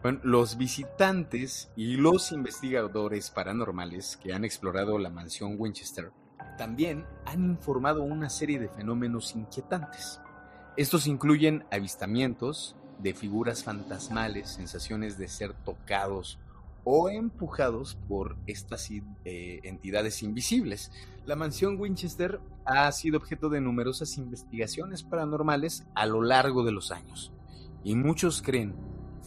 Bueno, 0.01 0.19
los 0.23 0.57
visitantes 0.57 1.71
y 1.75 1.95
los 1.95 2.31
investigadores 2.31 3.29
paranormales 3.29 4.17
que 4.17 4.33
han 4.33 4.43
explorado 4.43 4.97
la 4.97 5.09
mansión 5.09 5.55
Winchester 5.57 6.11
también 6.57 7.05
han 7.25 7.43
informado 7.43 8.03
una 8.03 8.29
serie 8.29 8.59
de 8.59 8.69
fenómenos 8.69 9.35
inquietantes. 9.35 10.19
Estos 10.75 11.07
incluyen 11.07 11.65
avistamientos 11.71 12.75
de 12.99 13.13
figuras 13.13 13.63
fantasmales, 13.63 14.49
sensaciones 14.49 15.17
de 15.17 15.27
ser 15.27 15.53
tocados 15.53 16.39
o 16.83 17.09
empujados 17.09 17.97
por 18.07 18.37
estas 18.47 18.89
eh, 18.91 19.59
entidades 19.63 20.23
invisibles. 20.23 20.91
La 21.25 21.35
mansión 21.35 21.79
Winchester 21.79 22.39
ha 22.65 22.91
sido 22.91 23.17
objeto 23.17 23.49
de 23.49 23.61
numerosas 23.61 24.17
investigaciones 24.17 25.03
paranormales 25.03 25.85
a 25.95 26.05
lo 26.05 26.21
largo 26.21 26.63
de 26.63 26.71
los 26.71 26.91
años, 26.91 27.31
y 27.83 27.95
muchos 27.95 28.41
creen 28.41 28.75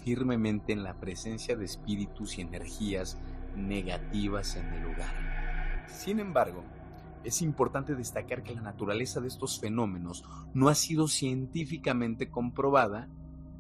firmemente 0.05 0.73
en 0.73 0.85
la 0.85 1.01
presencia 1.01 1.57
de 1.57 1.65
espíritus 1.65 2.39
y 2.39 2.43
energías 2.43 3.19
negativas 3.57 4.57
en 4.57 4.67
el 4.67 4.83
lugar. 4.83 5.87
Sin 5.89 6.21
embargo, 6.21 6.63
es 7.25 7.43
importante 7.43 7.97
destacar 7.97 8.43
que 8.43 8.55
la 8.55 8.61
naturaleza 8.61 9.21
de 9.21 9.29
estos 9.29 9.59
fenómenos 9.59 10.25
no 10.55 10.69
ha 10.69 10.75
sido 10.75 11.09
científicamente 11.09 12.31
comprobada 12.31 13.09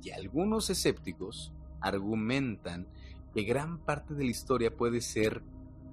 y 0.03 0.11
algunos 0.11 0.71
escépticos 0.71 1.53
argumentan 1.81 2.87
que 3.37 3.43
gran 3.43 3.77
parte 3.77 4.15
de 4.15 4.25
la 4.25 4.31
historia 4.31 4.75
puede 4.75 5.03
ser 5.03 5.43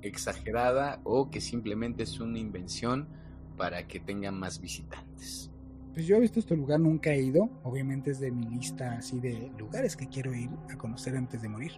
exagerada 0.02 1.02
o 1.04 1.30
que 1.30 1.42
simplemente 1.42 2.04
es 2.04 2.22
una 2.22 2.40
invención 2.40 3.10
para 3.58 3.86
que 3.86 4.00
tengan 4.00 4.40
más 4.40 4.62
visitantes. 4.62 5.52
Pues 5.94 6.06
yo 6.06 6.16
he 6.16 6.22
visto 6.22 6.40
este 6.40 6.56
lugar, 6.56 6.80
nunca 6.80 7.12
he 7.12 7.22
ido, 7.22 7.50
obviamente 7.64 8.12
es 8.12 8.22
de 8.22 8.32
mi 8.32 8.46
lista 8.46 8.94
así 8.94 9.20
de 9.20 9.52
lugares 9.58 9.98
que 9.98 10.08
quiero 10.08 10.34
ir 10.34 10.50
a 10.72 10.78
conocer 10.78 11.18
antes 11.18 11.42
de 11.42 11.50
morir. 11.50 11.74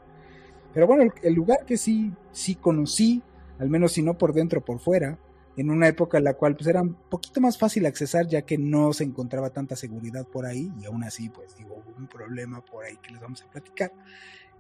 Pero 0.72 0.86
bueno, 0.86 1.12
el, 1.24 1.34
lugar 1.34 1.66
que 1.66 1.78
sí, 1.78 2.14
sí 2.32 2.54
conocí, 2.54 3.24
al 3.58 3.72
menos 3.72 3.94
si 3.94 4.04
no 4.04 4.20
por 4.20 4.34
dentro, 4.34 4.64
por 4.64 4.78
fuera, 4.78 5.18
en 5.58 5.72
una 5.72 5.88
época 5.88 6.20
en 6.20 6.26
la 6.26 6.36
cual 6.36 6.56
pues 6.56 6.68
era 6.68 6.84
un 6.84 6.94
poquito 6.94 7.42
más 7.42 7.58
fácil 7.58 7.88
accesar 7.88 8.28
ya 8.28 8.44
que 8.44 8.60
no 8.60 8.94
se 8.94 9.04
encontraba 9.04 9.50
tanta 9.50 9.76
seguridad 9.76 10.28
por 10.28 10.46
ahí 10.46 10.72
y 10.80 10.86
aún 10.86 11.04
así 11.04 11.30
pues 11.30 11.56
digo 11.56 11.82
un 11.98 12.08
problema 12.08 12.64
por 12.64 12.84
ahí 12.84 12.98
que 12.98 13.14
les 13.14 13.22
vamos 13.22 13.42
a 13.42 13.50
platicar 13.50 13.92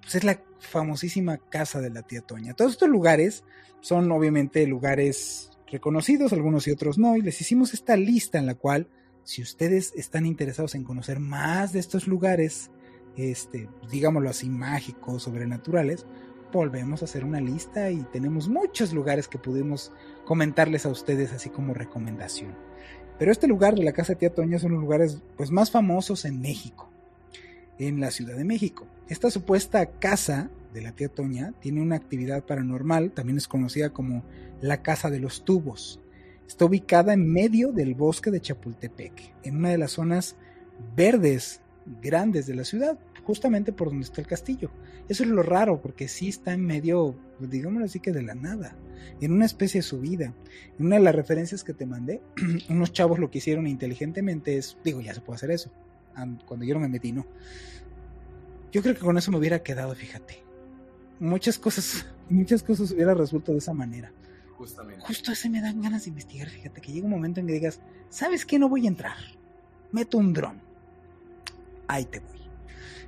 pues 0.01 0.15
es 0.15 0.23
la 0.23 0.39
famosísima 0.59 1.37
casa 1.37 1.81
de 1.81 1.89
la 1.89 2.01
tía 2.01 2.21
Toña. 2.21 2.53
Todos 2.53 2.73
estos 2.73 2.89
lugares 2.89 3.43
son 3.81 4.11
obviamente 4.11 4.65
lugares 4.67 5.51
reconocidos, 5.67 6.33
algunos 6.33 6.67
y 6.67 6.71
otros 6.71 6.97
no, 6.97 7.15
y 7.17 7.21
les 7.21 7.41
hicimos 7.41 7.73
esta 7.73 7.95
lista 7.95 8.37
en 8.37 8.45
la 8.45 8.55
cual, 8.55 8.87
si 9.23 9.41
ustedes 9.41 9.93
están 9.95 10.25
interesados 10.25 10.75
en 10.75 10.83
conocer 10.83 11.19
más 11.19 11.73
de 11.73 11.79
estos 11.79 12.07
lugares, 12.07 12.69
este, 13.15 13.69
digámoslo 13.89 14.29
así, 14.29 14.49
mágicos, 14.49 15.23
sobrenaturales, 15.23 16.05
volvemos 16.51 17.01
a 17.01 17.05
hacer 17.05 17.25
una 17.25 17.41
lista 17.41 17.91
y 17.91 18.03
tenemos 18.03 18.47
muchos 18.47 18.93
lugares 18.93 19.27
que 19.27 19.37
pudimos 19.39 19.91
comentarles 20.23 20.85
a 20.85 20.89
ustedes 20.89 21.33
así 21.33 21.49
como 21.49 21.73
recomendación. 21.73 22.55
Pero 23.17 23.31
este 23.31 23.47
lugar 23.47 23.75
de 23.75 23.83
la 23.83 23.93
casa 23.93 24.13
de 24.13 24.19
tía 24.19 24.33
Toña 24.33 24.59
son 24.59 24.73
los 24.73 24.81
lugares 24.81 25.21
pues 25.37 25.51
más 25.51 25.71
famosos 25.71 26.25
en 26.25 26.41
México 26.41 26.94
en 27.79 27.99
la 27.99 28.11
Ciudad 28.11 28.35
de 28.35 28.45
México. 28.45 28.87
Esta 29.09 29.29
supuesta 29.29 29.85
casa 29.85 30.49
de 30.73 30.81
la 30.81 30.91
tía 30.91 31.09
Toña 31.09 31.53
tiene 31.59 31.81
una 31.81 31.95
actividad 31.95 32.43
paranormal, 32.43 33.11
también 33.11 33.37
es 33.37 33.47
conocida 33.47 33.91
como 33.91 34.23
la 34.61 34.81
Casa 34.81 35.09
de 35.09 35.19
los 35.19 35.45
Tubos. 35.45 35.99
Está 36.47 36.65
ubicada 36.65 37.13
en 37.13 37.31
medio 37.31 37.71
del 37.71 37.95
bosque 37.95 38.31
de 38.31 38.41
Chapultepec, 38.41 39.33
en 39.43 39.57
una 39.57 39.69
de 39.69 39.77
las 39.77 39.91
zonas 39.91 40.35
verdes 40.95 41.61
grandes 42.01 42.45
de 42.45 42.55
la 42.55 42.65
ciudad, 42.65 42.97
justamente 43.23 43.71
por 43.71 43.89
donde 43.89 44.05
está 44.05 44.21
el 44.21 44.27
castillo. 44.27 44.69
Eso 45.07 45.23
es 45.23 45.29
lo 45.29 45.43
raro, 45.43 45.81
porque 45.81 46.07
sí 46.07 46.29
está 46.29 46.53
en 46.53 46.65
medio, 46.65 47.15
digámoslo 47.39 47.85
así 47.85 47.99
que 47.99 48.11
de 48.11 48.21
la 48.21 48.35
nada, 48.35 48.75
en 49.21 49.31
una 49.31 49.45
especie 49.45 49.79
de 49.79 49.83
subida. 49.83 50.33
En 50.79 50.87
una 50.87 50.97
de 50.97 51.03
las 51.03 51.15
referencias 51.15 51.63
que 51.63 51.73
te 51.73 51.85
mandé, 51.85 52.21
unos 52.69 52.91
chavos 52.91 53.19
lo 53.19 53.29
que 53.29 53.39
hicieron 53.39 53.67
inteligentemente 53.67 54.57
es, 54.57 54.77
digo, 54.83 55.01
ya 55.01 55.13
se 55.13 55.21
puede 55.21 55.35
hacer 55.35 55.51
eso, 55.51 55.71
cuando 56.45 56.65
yo 56.65 56.73
no 56.73 56.79
me 56.79 56.87
metí, 56.87 57.11
no. 57.11 57.25
Yo 58.71 58.81
creo 58.81 58.95
que 58.95 59.01
con 59.01 59.17
eso 59.17 59.31
me 59.31 59.37
hubiera 59.37 59.63
quedado, 59.63 59.93
fíjate. 59.95 60.43
Muchas 61.19 61.57
cosas, 61.57 62.05
muchas 62.29 62.63
cosas 62.63 62.91
hubiera 62.91 63.13
resuelto 63.13 63.51
de 63.51 63.59
esa 63.59 63.73
manera. 63.73 64.11
Justamente. 64.57 65.01
Justo 65.05 65.31
ese 65.31 65.49
me 65.49 65.61
dan 65.61 65.81
ganas 65.81 66.03
de 66.05 66.09
investigar, 66.09 66.49
fíjate, 66.49 66.81
que 66.81 66.91
llega 66.91 67.05
un 67.05 67.11
momento 67.11 67.39
en 67.39 67.47
que 67.47 67.53
digas, 67.53 67.79
¿sabes 68.09 68.45
qué? 68.45 68.57
No 68.57 68.69
voy 68.69 68.85
a 68.85 68.89
entrar. 68.89 69.17
Meto 69.91 70.17
un 70.17 70.33
dron. 70.33 70.61
Ahí 71.87 72.05
te 72.05 72.19
voy. 72.19 72.35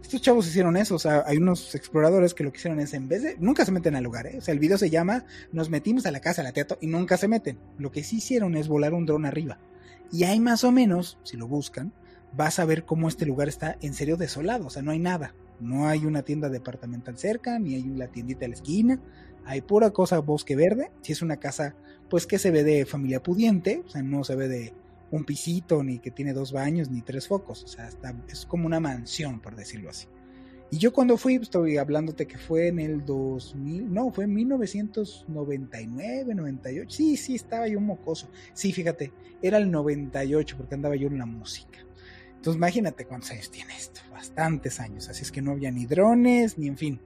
Estos 0.02 0.22
chavos 0.22 0.48
hicieron 0.48 0.78
eso, 0.78 0.96
o 0.96 1.00
sea, 1.00 1.24
hay 1.26 1.36
unos 1.36 1.76
exploradores 1.76 2.34
que 2.34 2.46
lo 2.46 2.52
que 2.54 2.60
hicieron 2.60 2.80
es, 2.80 2.94
en 2.94 3.10
vez 3.10 3.24
de, 3.24 3.36
nunca 3.40 3.66
se 3.66 3.74
meten 3.74 3.94
al 3.94 4.06
lugar, 4.06 4.26
¿eh? 4.26 4.38
o 4.38 4.42
sea, 4.42 4.54
el 4.54 4.60
video 4.60 4.78
se 4.78 4.90
llama, 4.90 5.26
nos 5.52 5.70
metimos 5.70 6.06
a 6.06 6.12
la 6.12 6.22
casa, 6.22 6.40
a 6.40 6.44
la 6.46 6.54
teatro, 6.54 6.78
y 6.80 6.88
nunca 6.88 7.18
se 7.18 7.28
meten. 7.28 7.60
Lo 7.78 7.92
que 7.92 8.06
sí 8.06 8.18
hicieron 8.18 8.56
es 8.56 8.70
volar 8.70 8.94
un 8.94 9.06
dron 9.06 9.26
arriba. 9.26 9.60
Y 10.10 10.24
hay 10.24 10.40
más 10.40 10.64
o 10.64 10.72
menos, 10.72 11.18
si 11.24 11.36
lo 11.36 11.50
buscan, 11.50 11.92
vas 12.38 12.60
a 12.60 12.66
ver 12.66 12.86
cómo 12.86 13.10
este 13.10 13.26
lugar 13.26 13.50
está 13.50 13.78
en 13.82 13.96
serio 13.96 14.16
desolado, 14.16 14.68
o 14.68 14.70
sea, 14.70 14.84
no 14.84 14.92
hay 14.92 15.00
nada. 15.00 15.34
No 15.60 15.88
hay 15.88 16.06
una 16.06 16.22
tienda 16.22 16.50
departamental 16.50 17.18
cerca, 17.18 17.58
ni 17.58 17.74
hay 17.74 17.82
una 17.82 18.06
tiendita 18.08 18.46
a 18.46 18.50
la 18.50 18.54
esquina, 18.54 19.02
hay 19.44 19.62
pura 19.62 19.90
cosa 19.90 20.20
bosque 20.20 20.56
verde. 20.56 20.92
Si 21.02 21.14
es 21.14 21.24
una 21.24 21.38
casa, 21.38 21.76
pues 22.10 22.28
que 22.28 22.38
se 22.38 22.52
ve 22.52 22.64
de 22.64 22.86
familia 22.86 23.24
pudiente, 23.24 23.82
o 23.84 23.90
sea, 23.90 24.04
no 24.04 24.24
se 24.24 24.36
ve 24.36 24.48
de 24.48 24.74
un 25.10 25.24
pisito, 25.24 25.84
ni 25.84 25.98
que 25.98 26.12
tiene 26.12 26.34
dos 26.34 26.52
baños, 26.52 26.92
ni 26.92 27.02
tres 27.02 27.28
focos, 27.28 27.64
o 27.64 27.68
sea, 27.68 27.88
está, 27.88 28.14
es 28.30 28.46
como 28.46 28.68
una 28.68 28.80
mansión, 28.80 29.40
por 29.40 29.56
decirlo 29.56 29.90
así. 29.90 30.06
Y 30.70 30.80
yo 30.80 30.92
cuando 30.92 31.16
fui, 31.18 31.38
pues, 31.38 31.48
estoy 31.48 31.78
hablándote 31.78 32.28
que 32.28 32.38
fue 32.38 32.68
en 32.68 32.80
el 32.80 33.06
2000, 33.06 33.90
no, 33.92 34.12
fue 34.12 34.26
en 34.26 34.34
1999, 34.34 36.36
98, 36.36 36.96
sí, 36.96 37.16
sí, 37.16 37.36
estaba 37.36 37.70
yo 37.70 37.80
mocoso. 37.80 38.28
Sí, 38.54 38.74
fíjate, 38.74 39.14
era 39.42 39.58
el 39.58 39.72
98 39.72 40.58
porque 40.58 40.76
andaba 40.76 40.98
yo 40.98 41.08
en 41.08 41.18
la 41.18 41.26
música. 41.26 41.87
Entonces 42.38 42.56
imagínate 42.56 43.06
cuántos 43.06 43.32
años 43.32 43.52
tiene 43.52 43.76
esto, 43.76 44.00
bastantes 44.12 44.80
años, 44.80 45.10
así 45.10 45.24
es 45.24 45.32
que 45.32 45.42
no 45.42 45.52
había 45.52 45.72
ni 45.72 45.86
drones, 45.86 46.58
ni 46.58 46.68
en 46.68 46.78
fin. 46.78 47.02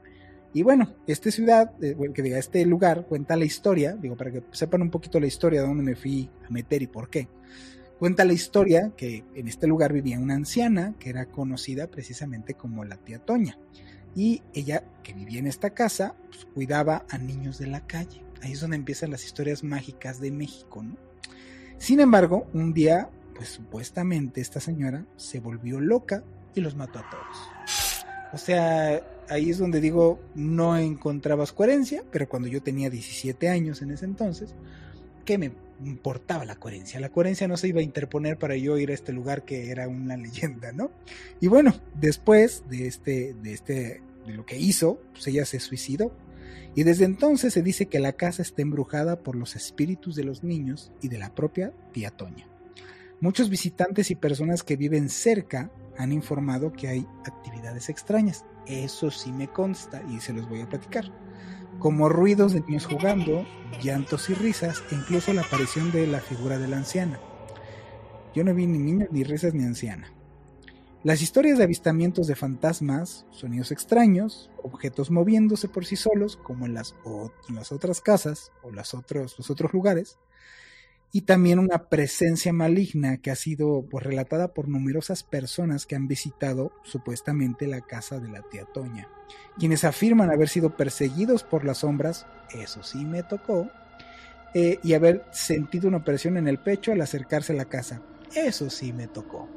Y 0.54 0.64
bueno, 0.64 0.94
esta 1.08 1.32
ciudad, 1.32 1.72
eh, 1.82 1.96
que 2.14 2.22
diga, 2.22 2.38
este 2.38 2.66
lugar 2.66 3.06
cuenta 3.08 3.38
la 3.38 3.46
historia, 3.46 3.94
digo, 3.94 4.18
para 4.18 4.32
que 4.32 4.44
sepan 4.52 4.82
un 4.82 4.90
poquito 4.90 5.20
la 5.20 5.28
historia 5.28 5.62
de 5.62 5.68
dónde 5.68 5.84
me 5.84 5.96
fui 5.96 6.30
a 6.46 6.50
meter 6.50 6.82
y 6.82 6.88
por 6.88 7.10
qué. 7.10 7.30
Cuenta 8.00 8.26
la 8.26 8.34
historia 8.34 8.92
que 8.98 9.24
en 9.36 9.48
este 9.48 9.68
lugar 9.68 9.94
vivía 9.94 10.20
una 10.20 10.34
anciana 10.34 10.96
que 11.00 11.10
era 11.10 11.28
conocida 11.28 11.88
precisamente 11.88 12.56
como 12.56 12.84
la 12.84 12.98
tía 12.98 13.20
Toña. 13.20 13.58
Y 14.14 14.42
ella, 14.54 14.84
que 15.04 15.14
vivía 15.14 15.40
en 15.40 15.48
esta 15.48 15.70
casa, 15.70 16.16
pues, 16.28 16.46
cuidaba 16.46 17.06
a 17.10 17.18
niños 17.18 17.58
de 17.58 17.68
la 17.68 17.88
calle. 17.88 18.22
Ahí 18.42 18.52
es 18.54 18.60
donde 18.60 18.76
empiezan 18.76 19.12
las 19.12 19.24
historias 19.24 19.64
mágicas 19.64 20.20
de 20.20 20.32
México, 20.32 20.84
¿no? 20.84 20.98
Sin 21.78 22.00
embargo, 22.00 22.48
un 22.54 22.74
día 22.74 23.10
pues 23.42 23.54
supuestamente 23.54 24.40
esta 24.40 24.60
señora 24.60 25.04
se 25.18 25.40
volvió 25.40 25.80
loca 25.80 26.24
y 26.54 26.62
los 26.62 26.76
mató 26.76 27.00
a 27.00 27.10
todos. 27.10 27.38
O 28.34 28.38
sea, 28.38 29.02
ahí 29.30 29.50
es 29.50 29.58
donde 29.58 29.82
digo, 29.82 30.20
no 30.36 30.78
encontrabas 30.78 31.52
coherencia, 31.52 32.04
pero 32.12 32.30
cuando 32.30 32.48
yo 32.48 32.62
tenía 32.62 32.92
17 32.92 33.50
años 33.50 33.82
en 33.82 33.90
ese 33.90 34.06
entonces, 34.06 34.54
¿qué 35.26 35.40
me 35.40 35.54
importaba 35.84 36.46
la 36.46 36.56
coherencia? 36.56 37.00
La 37.00 37.10
coherencia 37.10 37.48
no 37.48 37.58
se 37.58 37.70
iba 37.70 37.80
a 37.80 37.84
interponer 37.84 38.38
para 38.38 38.56
yo 38.58 38.78
ir 38.78 38.92
a 38.92 38.94
este 38.94 39.12
lugar 39.12 39.44
que 39.44 39.72
era 39.72 39.88
una 39.88 40.18
leyenda, 40.18 40.72
¿no? 40.72 40.92
Y 41.40 41.48
bueno, 41.48 41.74
después 42.00 42.64
de 42.70 42.86
este, 42.86 43.34
de 43.42 43.54
este, 43.54 44.04
de 44.28 44.34
lo 44.36 44.46
que 44.46 44.60
hizo, 44.60 45.02
pues 45.14 45.26
ella 45.26 45.46
se 45.46 45.60
suicidó. 45.60 46.12
Y 46.76 46.84
desde 46.84 47.06
entonces 47.06 47.56
se 47.56 47.64
dice 47.64 47.88
que 47.88 48.00
la 48.00 48.14
casa 48.14 48.44
está 48.44 48.62
embrujada 48.62 49.24
por 49.24 49.36
los 49.36 49.56
espíritus 49.56 50.14
de 50.16 50.26
los 50.26 50.44
niños 50.44 50.92
y 51.02 51.08
de 51.08 51.18
la 51.18 51.34
propia 51.34 51.74
tía 51.92 52.12
Toña. 52.12 52.51
Muchos 53.22 53.52
visitantes 53.52 54.10
y 54.10 54.16
personas 54.16 54.64
que 54.64 54.76
viven 54.76 55.08
cerca 55.08 55.72
han 55.96 56.12
informado 56.12 56.74
que 56.74 56.88
hay 56.88 57.08
actividades 57.24 57.88
extrañas. 57.88 58.46
Eso 58.66 59.12
sí 59.12 59.32
me 59.32 59.48
consta 59.48 60.02
y 60.10 60.20
se 60.22 60.34
los 60.34 60.50
voy 60.50 60.62
a 60.62 60.68
platicar. 60.68 61.06
Como 61.78 62.10
ruidos 62.10 62.54
de 62.54 62.62
niños 62.62 62.88
jugando, 62.88 63.46
llantos 63.80 64.28
y 64.32 64.34
risas 64.34 64.84
e 64.92 64.96
incluso 64.96 65.34
la 65.34 65.44
aparición 65.44 65.92
de 65.92 66.08
la 66.08 66.20
figura 66.20 66.58
de 66.58 66.68
la 66.68 66.78
anciana. 66.78 67.20
Yo 68.34 68.44
no 68.44 68.56
vi 68.56 68.66
ni 68.66 68.80
niños, 68.80 69.10
ni 69.12 69.24
risas, 69.24 69.54
ni 69.54 69.66
anciana. 69.66 70.12
Las 71.04 71.22
historias 71.22 71.60
de 71.60 71.66
avistamientos 71.66 72.26
de 72.26 72.36
fantasmas, 72.36 73.28
sonidos 73.30 73.72
extraños, 73.72 74.50
objetos 74.64 75.12
moviéndose 75.12 75.68
por 75.68 75.86
sí 75.86 75.96
solos, 75.96 76.38
como 76.38 76.66
en 76.66 76.74
las, 76.74 76.96
otras 77.72 78.02
casas 78.02 78.52
o 78.64 78.72
los 78.72 78.96
otros 78.96 79.74
lugares, 79.74 80.18
y 81.12 81.22
también 81.22 81.60
una 81.60 81.90
presencia 81.90 82.54
maligna 82.54 83.18
que 83.18 83.32
ha 83.32 83.36
sido 83.36 83.86
pues, 83.90 84.04
relatada 84.04 84.54
por 84.54 84.68
numerosas 84.68 85.24
personas 85.24 85.86
que 85.86 85.96
han 85.96 86.08
visitado 86.08 86.72
supuestamente 86.84 87.68
la 87.68 87.82
casa 87.82 88.20
de 88.20 88.30
la 88.30 88.42
tía 88.44 88.66
Toña, 88.66 89.10
quienes 89.58 89.84
afirman 89.84 90.32
haber 90.32 90.48
sido 90.48 90.78
perseguidos 90.78 91.44
por 91.44 91.66
las 91.66 91.80
sombras, 91.80 92.28
eso 92.54 92.84
sí 92.84 93.04
me 93.04 93.24
tocó, 93.24 93.70
eh, 94.54 94.80
y 94.84 94.94
haber 94.94 95.26
sentido 95.32 95.88
una 95.88 96.04
presión 96.04 96.38
en 96.38 96.48
el 96.48 96.60
pecho 96.60 96.92
al 96.92 97.02
acercarse 97.02 97.54
a 97.54 97.58
la 97.58 97.66
casa, 97.66 98.02
eso 98.36 98.70
sí 98.70 98.94
me 98.94 99.08
tocó. 99.08 99.50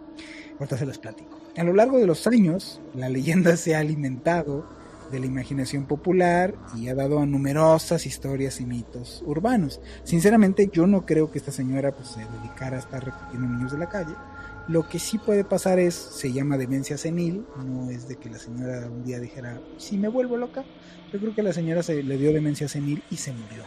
Ahorita 0.59 0.78
se 0.78 0.86
les 0.86 0.98
platico. 0.98 1.40
A 1.57 1.64
lo 1.64 1.72
largo 1.72 1.98
de 1.98 2.07
los 2.07 2.26
años, 2.26 2.80
la 2.94 3.09
leyenda 3.09 3.57
se 3.57 3.74
ha 3.74 3.80
alimentado 3.80 4.68
de 5.11 5.20
la 5.20 5.26
imaginación 5.26 5.86
popular 5.86 6.55
y 6.76 6.88
ha 6.88 6.94
dado 6.94 7.18
a 7.18 7.26
numerosas 7.26 8.07
historias 8.07 8.61
y 8.61 8.66
mitos 8.66 9.22
urbanos. 9.26 9.80
Sinceramente, 10.05 10.70
yo 10.72 10.86
no 10.86 11.07
creo 11.07 11.30
que 11.30 11.38
esta 11.38 11.52
señora 11.52 11.92
pues, 11.92 12.09
se 12.09 12.20
dedicara 12.20 12.76
a 12.76 12.80
estar 12.80 13.05
recogiendo 13.05 13.48
niños 13.48 13.72
de 13.72 13.78
la 13.78 13.88
calle. 13.88 14.14
Lo 14.66 14.88
que 14.88 14.98
sí 14.98 15.18
puede 15.18 15.44
pasar 15.44 15.78
es, 15.78 15.94
se 15.94 16.32
llama 16.32 16.57
demencia 16.57 16.96
senil, 16.96 17.44
no 17.64 17.90
es 17.90 18.09
de 18.09 18.16
que 18.16 18.30
la 18.30 18.38
señora 18.38 18.88
un 18.88 19.05
día 19.05 19.20
dijera, 19.20 19.61
si 19.76 19.98
me 19.98 20.09
vuelvo 20.09 20.38
loca, 20.38 20.64
yo 21.12 21.20
creo 21.20 21.34
que 21.34 21.42
la 21.42 21.52
señora 21.52 21.82
se 21.82 22.02
le 22.02 22.16
dio 22.16 22.32
demencia 22.32 22.66
senil 22.66 23.02
y 23.11 23.18
se 23.18 23.32
murió. 23.32 23.62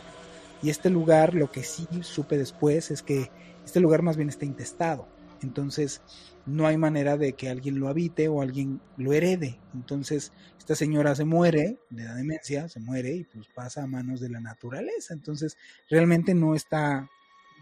Y 0.64 0.72
este 0.72 0.90
lugar, 0.90 1.36
lo 1.36 1.52
que 1.52 1.64
sí 1.64 1.88
supe 2.02 2.38
después 2.38 2.90
es 2.90 3.04
que 3.04 3.30
este 3.64 3.80
lugar 3.80 4.02
más 4.02 4.18
bien 4.18 4.30
está 4.30 4.46
intestado. 4.46 5.08
Entonces, 5.44 6.02
no 6.48 6.66
hay 6.66 6.78
manera 6.78 7.18
de 7.18 7.34
que 7.34 7.50
alguien 7.50 7.80
lo 7.80 7.90
habite 7.90 8.30
o 8.30 8.42
alguien 8.42 8.82
lo 8.96 9.14
herede. 9.14 9.60
Entonces, 9.74 10.32
esta 10.58 10.76
señora 10.76 11.14
se 11.14 11.26
muere, 11.26 11.78
le 11.90 12.04
da 12.04 12.16
demencia, 12.16 12.70
se 12.70 12.80
muere 12.80 13.14
y 13.14 13.24
pues 13.26 13.48
pasa 13.54 13.84
a 13.84 13.88
manos 13.88 14.22
de 14.22 14.30
la 14.30 14.40
naturaleza. 14.40 15.14
Entonces, 15.14 15.58
realmente 15.90 16.34
no 16.34 16.56
está, 16.56 17.10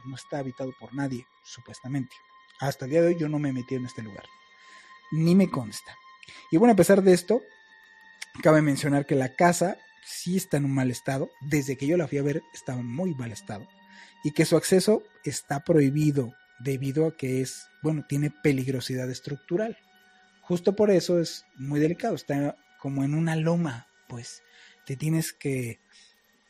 no 0.05 0.15
está 0.15 0.39
habitado 0.39 0.71
por 0.79 0.93
nadie, 0.93 1.25
supuestamente. 1.43 2.15
Hasta 2.59 2.85
el 2.85 2.91
día 2.91 3.01
de 3.01 3.07
hoy 3.07 3.17
yo 3.19 3.27
no 3.27 3.39
me 3.39 3.51
metí 3.51 3.75
en 3.75 3.85
este 3.85 4.03
lugar. 4.03 4.25
Ni 5.11 5.33
me 5.33 5.49
consta. 5.49 5.95
Y 6.51 6.57
bueno, 6.57 6.73
a 6.73 6.77
pesar 6.77 7.01
de 7.01 7.13
esto, 7.13 7.41
cabe 8.43 8.61
mencionar 8.61 9.07
que 9.07 9.15
la 9.15 9.35
casa 9.35 9.77
sí 10.05 10.37
está 10.37 10.57
en 10.57 10.65
un 10.65 10.75
mal 10.75 10.91
estado. 10.91 11.31
Desde 11.41 11.75
que 11.75 11.87
yo 11.87 11.97
la 11.97 12.07
fui 12.07 12.19
a 12.19 12.23
ver, 12.23 12.43
estaba 12.53 12.79
en 12.79 12.87
muy 12.87 13.15
mal 13.15 13.31
estado. 13.31 13.67
Y 14.23 14.31
que 14.31 14.45
su 14.45 14.57
acceso 14.57 15.01
está 15.23 15.63
prohibido 15.63 16.33
debido 16.59 17.07
a 17.07 17.17
que 17.17 17.41
es, 17.41 17.67
bueno, 17.81 18.05
tiene 18.07 18.31
peligrosidad 18.31 19.09
estructural. 19.09 19.77
Justo 20.41 20.75
por 20.75 20.91
eso 20.91 21.19
es 21.19 21.45
muy 21.55 21.79
delicado, 21.79 22.15
está 22.15 22.57
como 22.79 23.03
en 23.03 23.15
una 23.15 23.35
loma, 23.35 23.87
pues 24.07 24.43
te 24.85 24.95
tienes 24.95 25.33
que 25.33 25.79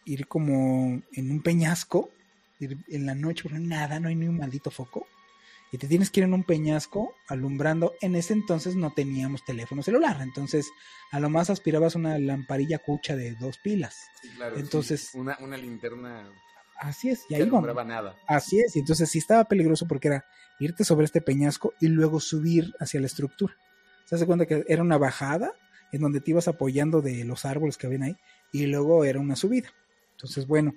ir 0.04 0.28
como 0.28 1.02
en 1.14 1.32
un 1.32 1.42
peñasco, 1.42 2.12
ir 2.60 2.78
en 2.90 3.06
la 3.06 3.16
noche, 3.16 3.44
porque 3.44 3.60
nada, 3.60 4.00
no 4.00 4.10
hay 4.10 4.16
ni 4.16 4.28
un 4.28 4.38
maldito 4.38 4.70
foco, 4.70 5.08
y 5.72 5.78
te 5.78 5.88
tienes 5.88 6.10
que 6.10 6.20
ir 6.22 6.26
en 6.26 6.34
un 6.34 6.44
peñasco 6.44 7.16
alumbrando. 7.28 7.94
En 8.02 8.16
ese 8.16 8.34
entonces 8.34 8.76
no 8.76 8.94
teníamos 8.94 9.44
teléfono 9.46 9.82
celular, 9.82 10.22
entonces 10.22 10.70
a 11.12 11.20
lo 11.20 11.30
más 11.30 11.50
aspirabas 11.50 11.96
una 11.96 12.20
lamparilla 12.20 12.80
cucha 12.80 13.16
de 13.16 13.36
dos 13.36 13.58
pilas. 13.58 13.96
entonces, 14.56 15.12
una, 15.14 15.38
una 15.40 15.58
linterna 15.58 16.30
Así 16.78 17.10
es, 17.10 17.26
y 17.30 17.36
ahí 17.36 17.46
no 17.46 17.62
nada. 17.84 18.16
Así 18.28 18.60
es, 18.60 18.76
y 18.76 18.80
entonces 18.80 19.10
sí 19.10 19.20
estaba 19.20 19.46
peligroso 19.46 19.88
porque 19.88 20.10
era 20.10 20.26
irte 20.60 20.84
sobre 20.84 21.06
este 21.06 21.22
peñasco 21.22 21.74
y 21.80 21.88
luego 21.88 22.20
subir 22.20 22.74
hacia 22.80 23.00
la 23.00 23.08
estructura. 23.08 23.56
Se 24.06 24.16
hace 24.16 24.26
cuenta 24.26 24.46
que 24.46 24.66
era 24.68 24.82
una 24.82 24.98
bajada 24.98 25.54
en 25.92 26.02
donde 26.02 26.20
te 26.20 26.32
ibas 26.32 26.48
apoyando 26.48 27.02
de 27.02 27.24
los 27.24 27.46
árboles 27.46 27.78
que 27.78 27.88
habían 27.88 28.04
ahí 28.04 28.18
y 28.52 28.66
luego 28.66 29.06
era 29.06 29.20
una 29.20 29.36
subida. 29.36 29.74
Entonces, 30.12 30.48
bueno. 30.48 30.74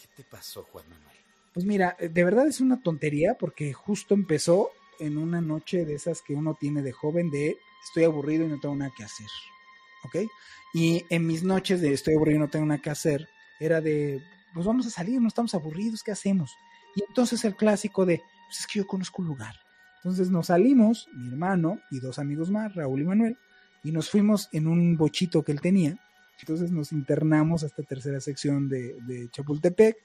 ¿Qué 0.00 0.08
te 0.16 0.24
pasó, 0.24 0.64
Juan 0.64 0.88
Manuel? 0.88 1.16
Pues 1.52 1.66
mira, 1.66 1.96
de 1.98 2.24
verdad 2.24 2.46
es 2.46 2.60
una 2.60 2.80
tontería 2.80 3.34
porque 3.38 3.72
justo 3.72 4.14
empezó 4.14 4.70
en 4.98 5.18
una 5.18 5.40
noche 5.40 5.84
de 5.84 5.94
esas 5.94 6.22
que 6.22 6.34
uno 6.34 6.56
tiene 6.58 6.82
de 6.82 6.92
joven 6.92 7.30
de 7.30 7.56
estoy 7.84 8.04
aburrido 8.04 8.44
y 8.44 8.48
no 8.48 8.60
tengo 8.60 8.76
nada 8.76 8.92
que 8.96 9.04
hacer. 9.04 9.26
¿Ok? 10.04 10.30
Y 10.74 11.04
en 11.10 11.26
mis 11.26 11.42
noches 11.42 11.80
de 11.80 11.92
estoy 11.92 12.14
aburrido 12.14 12.38
y 12.38 12.40
no 12.40 12.48
tengo 12.48 12.66
nada 12.66 12.80
que 12.80 12.90
hacer, 12.90 13.28
era 13.60 13.80
de 13.80 14.22
pues 14.54 14.66
vamos 14.66 14.86
a 14.86 14.90
salir, 14.90 15.20
no 15.20 15.28
estamos 15.28 15.54
aburridos, 15.54 16.02
¿qué 16.02 16.12
hacemos? 16.12 16.54
Y 16.94 17.02
entonces 17.08 17.44
el 17.44 17.56
clásico 17.56 18.04
de, 18.04 18.22
pues 18.46 18.60
es 18.60 18.66
que 18.66 18.78
yo 18.80 18.86
conozco 18.86 19.22
un 19.22 19.28
lugar. 19.28 19.54
Entonces 19.96 20.30
nos 20.30 20.48
salimos, 20.48 21.08
mi 21.14 21.28
hermano 21.28 21.80
y 21.90 22.00
dos 22.00 22.18
amigos 22.18 22.50
más, 22.50 22.74
Raúl 22.74 23.02
y 23.02 23.04
Manuel, 23.04 23.38
y 23.84 23.92
nos 23.92 24.10
fuimos 24.10 24.48
en 24.52 24.66
un 24.66 24.96
bochito 24.96 25.42
que 25.42 25.52
él 25.52 25.60
tenía. 25.60 25.96
Entonces 26.40 26.72
nos 26.72 26.92
internamos 26.92 27.62
a 27.62 27.66
esta 27.66 27.82
tercera 27.82 28.20
sección 28.20 28.68
de, 28.68 29.28
Chapultepec 29.30 29.96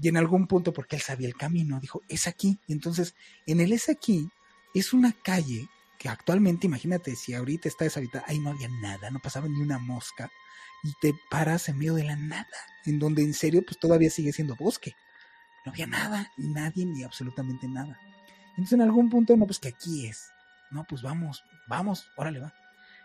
y 0.00 0.08
en 0.08 0.16
algún 0.16 0.46
punto, 0.46 0.72
porque 0.72 0.96
él 0.96 1.02
sabía 1.02 1.28
el 1.28 1.36
camino, 1.36 1.78
dijo, 1.80 2.02
es 2.08 2.26
aquí. 2.26 2.58
Y 2.66 2.72
entonces, 2.72 3.14
en 3.46 3.60
el 3.60 3.72
es 3.72 3.88
aquí, 3.88 4.28
es 4.74 4.92
una 4.92 5.12
calle 5.12 5.68
que 5.98 6.08
actualmente, 6.08 6.66
imagínate, 6.66 7.16
si 7.16 7.34
ahorita 7.34 7.68
está 7.68 7.84
deshabitada, 7.84 8.24
ahí 8.28 8.38
no 8.38 8.50
había 8.50 8.68
nada, 8.80 9.10
no 9.10 9.18
pasaba 9.20 9.48
ni 9.48 9.60
una 9.60 9.78
mosca 9.78 10.30
y 10.82 10.92
te 11.00 11.14
paras 11.30 11.68
en 11.68 11.78
medio 11.78 11.94
de 11.94 12.04
la 12.04 12.16
nada, 12.16 12.46
en 12.84 12.98
donde 12.98 13.22
en 13.22 13.34
serio 13.34 13.62
pues 13.64 13.78
todavía 13.78 14.10
sigue 14.10 14.32
siendo 14.32 14.56
bosque. 14.56 14.94
No 15.64 15.72
había 15.72 15.86
nada, 15.86 16.32
ni 16.36 16.48
nadie, 16.48 16.86
ni 16.86 17.02
absolutamente 17.02 17.68
nada. 17.68 17.98
Entonces 18.50 18.72
en 18.74 18.82
algún 18.82 19.10
punto, 19.10 19.36
no, 19.36 19.46
pues 19.46 19.58
que 19.58 19.68
aquí 19.68 20.06
es. 20.06 20.30
No, 20.70 20.84
pues 20.88 21.02
vamos, 21.02 21.42
vamos, 21.68 22.08
órale 22.16 22.40
va. 22.40 22.52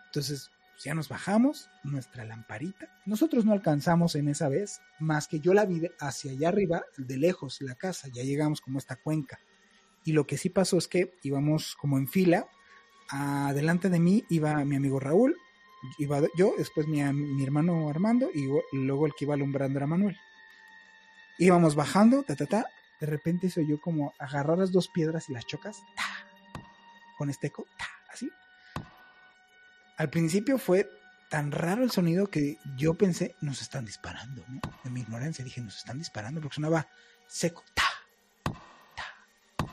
Entonces 0.07 0.49
ya 0.83 0.93
nos 0.93 1.09
bajamos, 1.09 1.69
nuestra 1.83 2.25
lamparita. 2.25 2.89
Nosotros 3.05 3.45
no 3.45 3.53
alcanzamos 3.53 4.15
en 4.15 4.27
esa 4.27 4.49
vez, 4.49 4.81
más 4.99 5.27
que 5.27 5.39
yo 5.39 5.53
la 5.53 5.65
vi 5.65 5.81
hacia 5.99 6.31
allá 6.31 6.49
arriba, 6.49 6.83
de 6.97 7.17
lejos, 7.17 7.61
la 7.61 7.75
casa, 7.75 8.09
ya 8.13 8.23
llegamos 8.23 8.61
como 8.61 8.77
a 8.77 8.79
esta 8.79 8.95
cuenca. 8.95 9.39
Y 10.03 10.11
lo 10.11 10.27
que 10.27 10.37
sí 10.37 10.49
pasó 10.49 10.77
es 10.77 10.87
que 10.87 11.13
íbamos 11.23 11.75
como 11.75 11.97
en 11.97 12.07
fila, 12.07 12.47
adelante 13.09 13.89
de 13.89 13.99
mí 13.99 14.25
iba 14.29 14.63
mi 14.65 14.75
amigo 14.75 14.99
Raúl, 14.99 15.37
iba 15.97 16.21
yo, 16.35 16.53
después 16.57 16.87
mi, 16.87 17.03
mi 17.03 17.43
hermano 17.43 17.89
Armando 17.89 18.29
y 18.33 18.47
luego 18.73 19.05
el 19.05 19.13
que 19.13 19.25
iba 19.25 19.33
alumbrando 19.33 19.79
era 19.79 19.87
Manuel. 19.87 20.17
Íbamos 21.37 21.75
bajando, 21.75 22.23
ta, 22.23 22.35
ta, 22.35 22.45
ta, 22.45 22.65
de 22.99 23.07
repente 23.07 23.49
se 23.49 23.61
oyó 23.61 23.81
como 23.81 24.13
agarrar 24.19 24.57
las 24.57 24.71
dos 24.71 24.87
piedras 24.87 25.29
y 25.29 25.33
las 25.33 25.45
chocas, 25.45 25.81
ta, 25.95 26.61
con 27.17 27.29
este 27.29 27.47
eco, 27.47 27.65
ta, 27.77 27.87
así. 28.09 28.29
Al 29.97 30.09
principio 30.09 30.57
fue 30.57 30.87
tan 31.29 31.51
raro 31.51 31.83
el 31.83 31.91
sonido 31.91 32.27
que 32.27 32.57
yo 32.77 32.93
pensé, 32.93 33.35
nos 33.41 33.61
están 33.61 33.85
disparando, 33.85 34.45
¿no? 34.47 34.61
En 34.85 34.93
mi 34.93 35.01
ignorancia 35.01 35.43
dije, 35.43 35.61
nos 35.61 35.77
están 35.77 35.97
disparando 35.97 36.39
porque 36.39 36.55
sonaba 36.55 36.87
seco, 37.27 37.63
ta, 37.73 38.53
ta. 38.95 39.67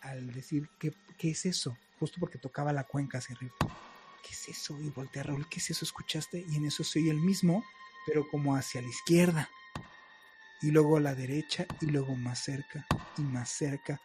Al 0.00 0.32
decir, 0.32 0.68
¿qué, 0.78 0.92
qué 1.16 1.30
es 1.30 1.46
eso? 1.46 1.78
Justo 2.00 2.18
porque 2.18 2.38
tocaba 2.38 2.72
la 2.72 2.84
cuenca 2.84 3.18
hacia 3.18 3.36
arriba. 3.36 3.54
¿Qué 4.26 4.32
es 4.32 4.48
eso? 4.48 4.78
Y 4.80 4.90
voltea 4.90 5.22
Raúl, 5.22 5.48
¿qué 5.48 5.60
es 5.60 5.70
eso? 5.70 5.84
¿Escuchaste? 5.84 6.44
Y 6.48 6.56
en 6.56 6.66
eso 6.66 6.82
soy 6.82 7.08
el 7.08 7.20
mismo, 7.20 7.64
pero 8.06 8.28
como 8.28 8.56
hacia 8.56 8.82
la 8.82 8.88
izquierda. 8.88 9.48
Y 10.62 10.70
luego 10.70 10.96
a 10.96 11.00
la 11.00 11.14
derecha, 11.14 11.66
y 11.80 11.86
luego 11.86 12.16
más 12.16 12.42
cerca, 12.42 12.86
y 13.18 13.22
más 13.22 13.50
cerca, 13.50 14.00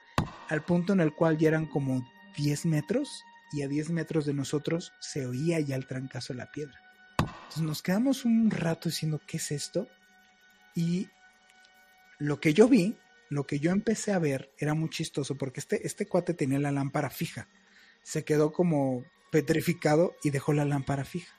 al 0.50 0.64
punto 0.64 0.94
en 0.94 1.00
el 1.00 1.14
cual 1.14 1.38
ya 1.38 1.48
eran 1.48 1.66
como 1.66 2.06
10 2.38 2.66
metros, 2.66 3.24
y 3.52 3.64
a 3.64 3.68
10 3.68 3.90
metros 3.90 4.26
de 4.26 4.34
nosotros 4.34 4.94
se 5.00 5.26
oía 5.26 5.60
ya 5.60 5.76
el 5.76 5.88
trancazo 5.88 6.34
de 6.34 6.40
la 6.40 6.52
piedra. 6.52 6.80
Entonces 7.20 7.64
nos 7.64 7.82
quedamos 7.82 8.26
un 8.26 8.52
rato 8.52 8.90
diciendo, 8.90 9.22
¿qué 9.26 9.38
es 9.38 9.52
esto? 9.52 9.88
Y 10.76 11.10
lo 12.20 12.40
que 12.40 12.54
yo 12.54 12.68
vi, 12.68 12.96
lo 13.30 13.46
que 13.46 13.60
yo 13.60 13.72
empecé 13.72 14.14
a 14.14 14.20
ver, 14.20 14.54
era 14.58 14.74
muy 14.74 14.90
chistoso, 14.90 15.36
porque 15.38 15.60
este, 15.60 15.86
este 15.86 16.06
cuate 16.06 16.34
tenía 16.34 16.60
la 16.60 16.72
lámpara 16.72 17.10
fija. 17.10 17.48
Se 18.04 18.24
quedó 18.24 18.52
como 18.52 19.04
petrificado 19.32 20.16
y 20.22 20.30
dejó 20.30 20.54
la 20.54 20.66
lámpara 20.66 21.06
fija. 21.06 21.34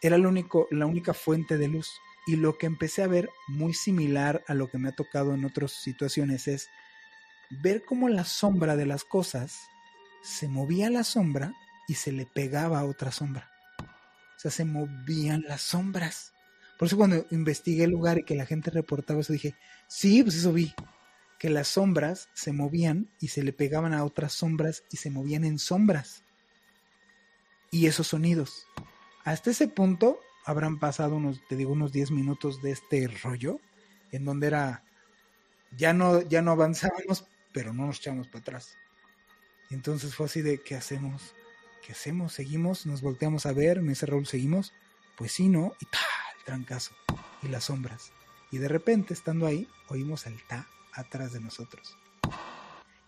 Era 0.00 0.18
la 0.18 0.86
única 0.86 1.14
fuente 1.14 1.58
de 1.58 1.68
luz. 1.68 1.90
Y 2.26 2.36
lo 2.36 2.58
que 2.58 2.66
empecé 2.66 3.02
a 3.02 3.06
ver, 3.06 3.30
muy 3.46 3.72
similar 3.72 4.44
a 4.48 4.54
lo 4.54 4.68
que 4.68 4.78
me 4.78 4.90
ha 4.90 4.92
tocado 4.92 5.34
en 5.34 5.44
otras 5.44 5.72
situaciones, 5.72 6.48
es 6.48 6.68
ver 7.50 7.84
cómo 7.84 8.08
la 8.08 8.24
sombra 8.24 8.76
de 8.76 8.86
las 8.86 9.04
cosas 9.04 9.60
se 10.22 10.48
movía 10.48 10.90
la 10.90 11.04
sombra 11.04 11.54
y 11.86 11.94
se 11.94 12.12
le 12.12 12.26
pegaba 12.26 12.80
a 12.80 12.84
otra 12.84 13.12
sombra. 13.12 13.50
O 13.80 14.40
sea, 14.40 14.50
se 14.50 14.64
movían 14.64 15.44
las 15.48 15.62
sombras. 15.62 16.32
Por 16.78 16.86
eso 16.86 16.96
cuando 16.96 17.26
investigué 17.30 17.84
el 17.84 17.90
lugar 17.90 18.18
y 18.18 18.24
que 18.24 18.34
la 18.34 18.46
gente 18.46 18.70
reportaba 18.70 19.20
eso, 19.20 19.32
dije, 19.32 19.54
sí, 19.88 20.22
pues 20.22 20.36
eso 20.36 20.52
vi. 20.52 20.74
Que 21.38 21.50
las 21.50 21.68
sombras 21.68 22.28
se 22.34 22.52
movían 22.52 23.08
y 23.20 23.28
se 23.28 23.42
le 23.42 23.52
pegaban 23.52 23.94
a 23.94 24.04
otras 24.04 24.32
sombras 24.32 24.82
y 24.92 24.98
se 24.98 25.10
movían 25.10 25.44
en 25.44 25.58
sombras 25.58 26.24
y 27.70 27.86
esos 27.86 28.08
sonidos. 28.08 28.66
Hasta 29.24 29.50
ese 29.50 29.68
punto 29.68 30.20
habrán 30.44 30.78
pasado 30.78 31.16
unos, 31.16 31.46
te 31.48 31.56
digo, 31.56 31.72
unos 31.72 31.92
10 31.92 32.10
minutos 32.10 32.62
de 32.62 32.70
este 32.70 33.06
rollo, 33.22 33.60
en 34.12 34.24
donde 34.24 34.46
era, 34.46 34.82
ya 35.76 35.92
no, 35.92 36.22
ya 36.22 36.42
no 36.42 36.52
avanzábamos, 36.52 37.26
pero 37.52 37.72
no 37.72 37.86
nos 37.86 37.98
echamos 37.98 38.28
para 38.28 38.40
atrás. 38.40 38.76
Y 39.70 39.74
entonces 39.74 40.14
fue 40.14 40.26
así 40.26 40.40
de, 40.40 40.62
¿qué 40.62 40.74
hacemos? 40.76 41.34
¿Qué 41.84 41.92
hacemos? 41.92 42.32
¿Seguimos? 42.32 42.86
¿Nos 42.86 43.02
volteamos 43.02 43.44
a 43.46 43.52
ver? 43.52 43.78
¿En 43.78 43.90
ese 43.90 44.06
rol 44.06 44.26
seguimos? 44.26 44.72
Pues 45.16 45.32
sí, 45.32 45.48
¿no? 45.48 45.74
Y 45.80 45.84
ta, 45.86 45.98
el 46.38 46.44
trancazo. 46.44 46.94
Y 47.42 47.48
las 47.48 47.64
sombras. 47.64 48.12
Y 48.50 48.58
de 48.58 48.68
repente, 48.68 49.12
estando 49.12 49.46
ahí, 49.46 49.68
oímos 49.88 50.26
el 50.26 50.42
ta 50.46 50.66
atrás 50.94 51.32
de 51.32 51.40
nosotros. 51.40 51.96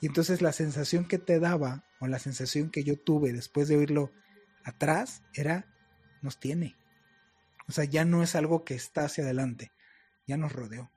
Y 0.01 0.07
entonces 0.07 0.43
la 0.43 0.53
sensación 0.53 1.07
que 1.07 1.19
te 1.19 1.41
daba, 1.41 1.85
o 1.99 2.07
la 2.07 2.19
sensación 2.19 2.71
que 2.71 2.85
yo 2.85 2.99
tuve 2.99 3.33
después 3.33 3.69
de 3.69 3.77
oírlo 3.77 4.13
atrás 4.65 5.23
era, 5.35 5.67
nos 6.23 6.39
tiene. 6.39 6.77
O 7.69 7.73
sea, 7.73 7.85
ya 7.85 8.05
no 8.05 8.23
es 8.23 8.35
algo 8.35 8.65
que 8.65 8.75
está 8.75 9.05
hacia 9.05 9.25
adelante, 9.25 9.73
ya 10.27 10.37
nos 10.37 10.53
rodeó. 10.53 10.91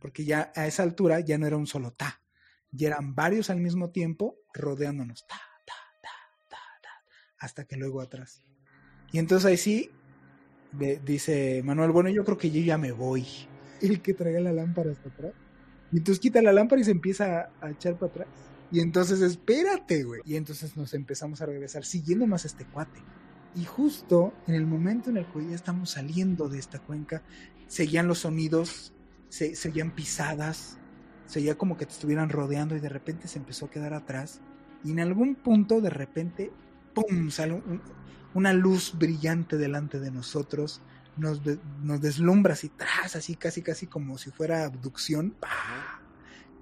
Porque 0.00 0.24
ya 0.24 0.52
a 0.54 0.66
esa 0.66 0.82
altura 0.82 1.20
ya 1.20 1.38
no 1.38 1.46
era 1.46 1.56
un 1.56 1.66
solo 1.66 1.92
ta, 1.92 2.20
ya 2.70 2.88
eran 2.88 3.14
varios 3.14 3.50
al 3.50 3.60
mismo 3.60 3.90
tiempo 3.90 4.36
rodeándonos. 4.52 5.26
Ta, 5.26 5.36
ta, 5.64 5.74
ta, 6.02 6.10
ta, 6.50 6.58
ta. 6.82 6.90
hasta 7.38 7.64
que 7.64 7.76
luego 7.76 8.00
atrás. 8.00 8.42
Y 9.12 9.18
entonces 9.18 9.46
ahí 9.46 9.56
sí, 9.56 9.90
dice 11.04 11.62
Manuel, 11.64 11.90
bueno, 11.90 12.10
yo 12.10 12.24
creo 12.24 12.38
que 12.38 12.50
yo 12.50 12.60
ya 12.60 12.78
me 12.78 12.92
voy. 12.92 13.26
El 13.80 14.00
que 14.02 14.14
traiga 14.14 14.40
la 14.40 14.52
lámpara 14.52 14.90
hasta 14.90 15.08
atrás. 15.08 15.32
Y 15.92 15.98
entonces 15.98 16.20
quita 16.20 16.42
la 16.42 16.52
lámpara 16.52 16.80
y 16.80 16.84
se 16.84 16.90
empieza 16.90 17.50
a, 17.60 17.70
echar 17.70 17.94
para 17.94 18.10
atrás. 18.10 18.28
Y 18.70 18.80
entonces, 18.80 19.20
espérate, 19.20 20.04
güey. 20.04 20.22
Y 20.24 20.36
entonces 20.36 20.76
nos 20.76 20.94
empezamos 20.94 21.40
a 21.40 21.46
regresar 21.46 21.84
siguiendo 21.84 22.26
más 22.26 22.44
este 22.44 22.64
cuate. 22.64 23.00
Y 23.54 23.64
justo 23.64 24.34
en 24.46 24.54
el 24.54 24.66
momento 24.66 25.10
en 25.10 25.16
el 25.16 25.26
que 25.26 25.48
ya 25.48 25.54
estamos 25.54 25.90
saliendo 25.90 26.48
de 26.48 26.58
esta 26.58 26.78
cuenca, 26.78 27.22
seguían 27.68 28.06
los 28.06 28.20
sonidos, 28.20 28.92
se, 29.28 29.56
seguían 29.56 29.92
pisadas, 29.92 30.78
seguía 31.26 31.56
como 31.56 31.76
que 31.76 31.86
te 31.86 31.92
estuvieran 31.92 32.28
rodeando 32.28 32.76
y 32.76 32.80
de 32.80 32.88
repente 32.88 33.28
se 33.28 33.38
empezó 33.38 33.66
a 33.66 33.70
quedar 33.70 33.94
atrás. 33.94 34.40
Y 34.84 34.90
en 34.90 35.00
algún 35.00 35.36
punto, 35.36 35.80
de 35.80 35.90
repente, 35.90 36.52
¡pum! 36.94 37.30
sale 37.30 37.62
una 38.34 38.52
luz 38.52 38.94
brillante 38.98 39.56
delante 39.56 40.00
de 40.00 40.10
nosotros. 40.10 40.82
Nos, 41.16 41.40
nos 41.82 42.00
deslumbra 42.02 42.52
así, 42.52 42.68
tras, 42.68 43.16
así 43.16 43.36
casi, 43.36 43.62
casi 43.62 43.86
como 43.86 44.18
si 44.18 44.30
fuera 44.30 44.64
abducción. 44.64 45.34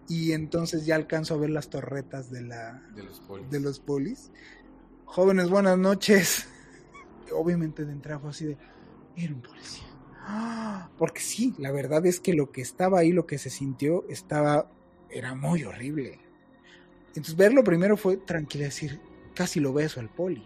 Y 0.09 0.33
entonces 0.33 0.85
ya 0.87 0.97
alcanzo 0.97 1.35
a 1.35 1.39
ver 1.39 1.51
las 1.51 1.71
torretas 1.71 2.31
de, 2.31 2.43
la, 2.43 2.83
de 3.51 3.61
los 3.61 3.81
polis. 3.81 4.31
Jóvenes, 5.05 5.49
buenas 5.49 5.79
noches 5.79 6.47
obviamente 7.33 7.85
de 7.85 7.93
entrada 7.93 8.21
fue 8.21 8.31
así 8.31 8.47
de, 8.47 8.57
era 9.17 9.33
un 9.33 9.43
policía. 9.43 9.85
Porque 10.99 11.21
sí, 11.21 11.55
la 11.59 11.71
verdad 11.71 12.07
es 12.07 12.19
que 12.21 12.33
lo 12.33 12.51
que 12.51 12.63
estaba 12.63 13.01
ahí, 13.01 13.13
lo 13.13 13.27
que 13.27 13.39
se 13.39 13.51
sintió, 13.51 14.05
estaba, 14.09 14.71
era 15.11 15.35
muy 15.35 15.65
horrible. 15.65 16.19
Entonces 17.09 17.37
verlo 17.37 17.63
primero 17.63 17.97
fue 17.97 18.17
tranquilo, 18.17 18.65
decir, 18.65 19.01
casi 19.35 19.61
lo 19.61 19.73
beso 19.73 20.01
al 20.01 20.09
poli. 20.09 20.43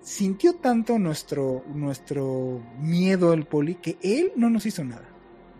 Sintió 0.00 0.56
tanto 0.56 0.98
nuestro, 0.98 1.64
nuestro 1.72 2.62
miedo 2.80 3.32
el 3.32 3.46
poli 3.46 3.76
que 3.76 3.98
él 4.02 4.32
no 4.36 4.50
nos 4.50 4.66
hizo 4.66 4.84
nada. 4.84 5.08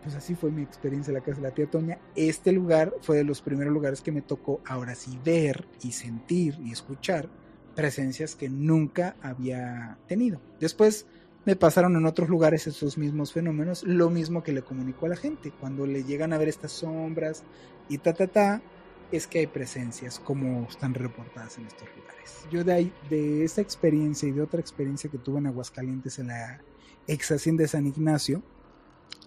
Pues 0.06 0.14
así 0.14 0.36
fue 0.36 0.52
mi 0.52 0.62
experiencia 0.62 1.10
en 1.10 1.16
la 1.16 1.20
casa 1.20 1.40
de 1.40 1.48
la 1.48 1.50
tía 1.52 1.68
Toña. 1.68 1.98
Este 2.14 2.52
lugar 2.52 2.94
fue 3.00 3.16
de 3.16 3.24
los 3.24 3.42
primeros 3.42 3.74
lugares 3.74 4.02
que 4.02 4.12
me 4.12 4.22
tocó 4.22 4.60
ahora 4.64 4.94
sí 4.94 5.18
ver 5.24 5.66
y 5.82 5.90
sentir 5.90 6.56
y 6.62 6.70
escuchar 6.70 7.28
presencias 7.74 8.36
que 8.36 8.48
nunca 8.48 9.16
había 9.20 9.98
tenido. 10.06 10.40
Después 10.60 11.06
me 11.44 11.56
pasaron 11.56 11.96
en 11.96 12.06
otros 12.06 12.28
lugares 12.28 12.68
esos 12.68 12.96
mismos 12.96 13.32
fenómenos, 13.32 13.82
lo 13.82 14.08
mismo 14.08 14.44
que 14.44 14.52
le 14.52 14.62
comunicó 14.62 15.06
a 15.06 15.08
la 15.08 15.16
gente. 15.16 15.50
Cuando 15.50 15.88
le 15.88 16.04
llegan 16.04 16.32
a 16.32 16.38
ver 16.38 16.46
estas 16.46 16.70
sombras 16.70 17.42
y 17.88 17.98
ta, 17.98 18.12
ta, 18.12 18.28
ta, 18.28 18.62
es 19.10 19.26
que 19.26 19.40
hay 19.40 19.48
presencias 19.48 20.20
como 20.20 20.68
están 20.70 20.94
reportadas 20.94 21.58
en 21.58 21.66
estos 21.66 21.88
lugares. 21.96 22.46
Yo 22.52 22.62
de 22.62 22.72
ahí, 22.72 22.92
de 23.10 23.42
esa 23.42 23.60
experiencia 23.60 24.28
y 24.28 24.30
de 24.30 24.42
otra 24.42 24.60
experiencia 24.60 25.10
que 25.10 25.18
tuve 25.18 25.40
en 25.40 25.48
Aguascalientes 25.48 26.20
en 26.20 26.28
la 26.28 26.60
ex 27.08 27.32
hacienda 27.32 27.62
de 27.62 27.68
San 27.68 27.88
Ignacio, 27.88 28.44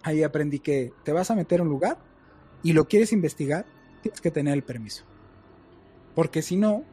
ahí 0.03 0.23
aprendí 0.23 0.59
que 0.59 0.93
te 1.03 1.11
vas 1.11 1.31
a 1.31 1.35
meter 1.35 1.59
a 1.59 1.63
un 1.63 1.69
lugar 1.69 1.97
y 2.63 2.73
lo 2.73 2.87
quieres 2.87 3.13
investigar, 3.13 3.65
tienes 4.01 4.21
que 4.21 4.31
tener 4.31 4.53
el 4.53 4.63
permiso. 4.63 5.05
Porque 6.15 6.41
si 6.41 6.55
no, 6.55 6.83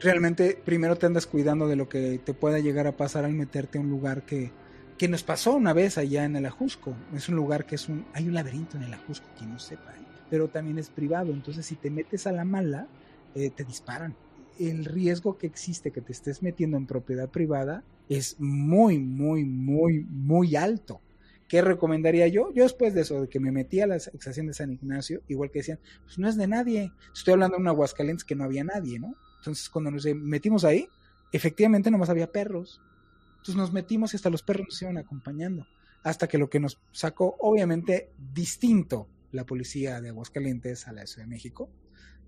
realmente 0.00 0.60
primero 0.64 0.96
te 0.96 1.06
andas 1.06 1.26
cuidando 1.26 1.68
de 1.68 1.76
lo 1.76 1.88
que 1.88 2.18
te 2.18 2.34
pueda 2.34 2.58
llegar 2.58 2.86
a 2.86 2.96
pasar 2.96 3.24
al 3.24 3.32
meterte 3.32 3.78
a 3.78 3.80
un 3.80 3.90
lugar 3.90 4.24
que, 4.24 4.52
que 4.96 5.08
nos 5.08 5.22
pasó 5.22 5.54
una 5.54 5.72
vez 5.72 5.98
allá 5.98 6.24
en 6.24 6.36
el 6.36 6.46
Ajusco. 6.46 6.94
Es 7.14 7.28
un 7.28 7.36
lugar 7.36 7.66
que 7.66 7.76
es 7.76 7.88
un, 7.88 8.06
hay 8.12 8.28
un 8.28 8.34
laberinto 8.34 8.76
en 8.76 8.84
el 8.84 8.94
Ajusco, 8.94 9.26
quien 9.36 9.52
no 9.52 9.58
sepa, 9.58 9.92
¿eh? 9.92 10.04
pero 10.30 10.48
también 10.48 10.78
es 10.78 10.90
privado. 10.90 11.32
Entonces, 11.32 11.64
si 11.66 11.76
te 11.76 11.90
metes 11.90 12.26
a 12.26 12.32
la 12.32 12.44
mala, 12.44 12.88
eh, 13.34 13.50
te 13.50 13.64
disparan. 13.64 14.14
El 14.58 14.84
riesgo 14.84 15.38
que 15.38 15.46
existe 15.46 15.92
que 15.92 16.00
te 16.00 16.12
estés 16.12 16.42
metiendo 16.42 16.76
en 16.76 16.86
propiedad 16.86 17.28
privada 17.28 17.84
es 18.08 18.36
muy, 18.40 18.98
muy, 18.98 19.44
muy, 19.44 20.04
muy 20.10 20.56
alto. 20.56 21.00
¿Qué 21.48 21.62
recomendaría 21.62 22.28
yo? 22.28 22.52
Yo 22.52 22.64
después 22.64 22.92
de 22.92 23.00
eso, 23.00 23.22
de 23.22 23.28
que 23.28 23.40
me 23.40 23.50
metí 23.50 23.80
a 23.80 23.86
la 23.86 23.96
excepción 23.96 24.46
de 24.46 24.54
San 24.54 24.70
Ignacio, 24.70 25.22
igual 25.28 25.50
que 25.50 25.60
decían, 25.60 25.80
pues 26.04 26.18
no 26.18 26.28
es 26.28 26.36
de 26.36 26.46
nadie. 26.46 26.92
Estoy 27.14 27.32
hablando 27.32 27.56
de 27.56 27.62
un 27.62 27.68
Aguascalientes 27.68 28.24
que 28.24 28.34
no 28.34 28.44
había 28.44 28.64
nadie, 28.64 29.00
¿no? 29.00 29.14
Entonces, 29.38 29.70
cuando 29.70 29.90
nos 29.90 30.04
metimos 30.04 30.64
ahí, 30.64 30.88
efectivamente 31.32 31.90
nomás 31.90 32.10
había 32.10 32.30
perros. 32.30 32.82
Entonces 33.30 33.56
nos 33.56 33.72
metimos 33.72 34.12
y 34.12 34.16
hasta 34.16 34.28
los 34.28 34.42
perros 34.42 34.66
nos 34.68 34.82
iban 34.82 34.98
acompañando. 34.98 35.66
Hasta 36.02 36.28
que 36.28 36.36
lo 36.36 36.50
que 36.50 36.60
nos 36.60 36.78
sacó, 36.92 37.36
obviamente, 37.40 38.10
distinto 38.34 39.08
la 39.32 39.44
policía 39.44 40.00
de 40.02 40.10
Aguascalientes 40.10 40.86
a 40.86 40.92
la 40.92 41.04
de 41.04 41.26
México. 41.26 41.70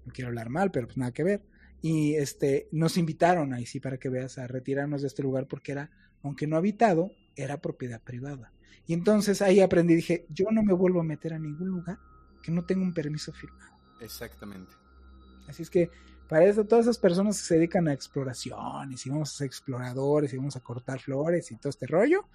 No 0.06 0.12
quiero 0.12 0.28
hablar 0.28 0.48
mal, 0.48 0.70
pero 0.70 0.86
pues 0.86 0.96
nada 0.96 1.12
que 1.12 1.24
ver. 1.24 1.42
Y 1.82 2.14
este, 2.14 2.68
nos 2.72 2.96
invitaron 2.96 3.52
ahí 3.52 3.66
sí 3.66 3.80
para 3.80 3.98
que 3.98 4.08
veas 4.08 4.38
a 4.38 4.46
retirarnos 4.46 5.02
de 5.02 5.08
este 5.08 5.22
lugar 5.22 5.46
porque 5.46 5.72
era, 5.72 5.90
aunque 6.22 6.46
no 6.46 6.56
habitado, 6.56 7.12
era 7.36 7.60
propiedad 7.60 8.00
privada. 8.02 8.52
Y 8.86 8.94
entonces 8.94 9.42
ahí 9.42 9.60
aprendí, 9.60 9.94
dije, 9.94 10.26
yo 10.30 10.46
no 10.50 10.62
me 10.62 10.72
vuelvo 10.72 11.00
a 11.00 11.04
meter 11.04 11.34
a 11.34 11.38
ningún 11.38 11.68
lugar 11.68 11.98
que 12.42 12.50
no 12.50 12.64
tenga 12.64 12.82
un 12.82 12.94
permiso 12.94 13.32
firmado. 13.32 13.76
Exactamente. 14.00 14.72
Así 15.48 15.62
es 15.62 15.70
que 15.70 15.90
para 16.28 16.44
eso, 16.44 16.64
todas 16.64 16.84
esas 16.84 16.98
personas 16.98 17.38
que 17.38 17.44
se 17.44 17.54
dedican 17.56 17.88
a 17.88 17.92
exploraciones 17.92 19.04
y 19.04 19.10
vamos 19.10 19.34
a 19.34 19.38
ser 19.38 19.46
exploradores 19.48 20.32
y 20.32 20.36
vamos 20.36 20.54
a 20.54 20.60
cortar 20.60 21.00
flores 21.00 21.50
y 21.50 21.56
todo 21.56 21.70
este 21.70 21.88
rollo, 21.88 22.28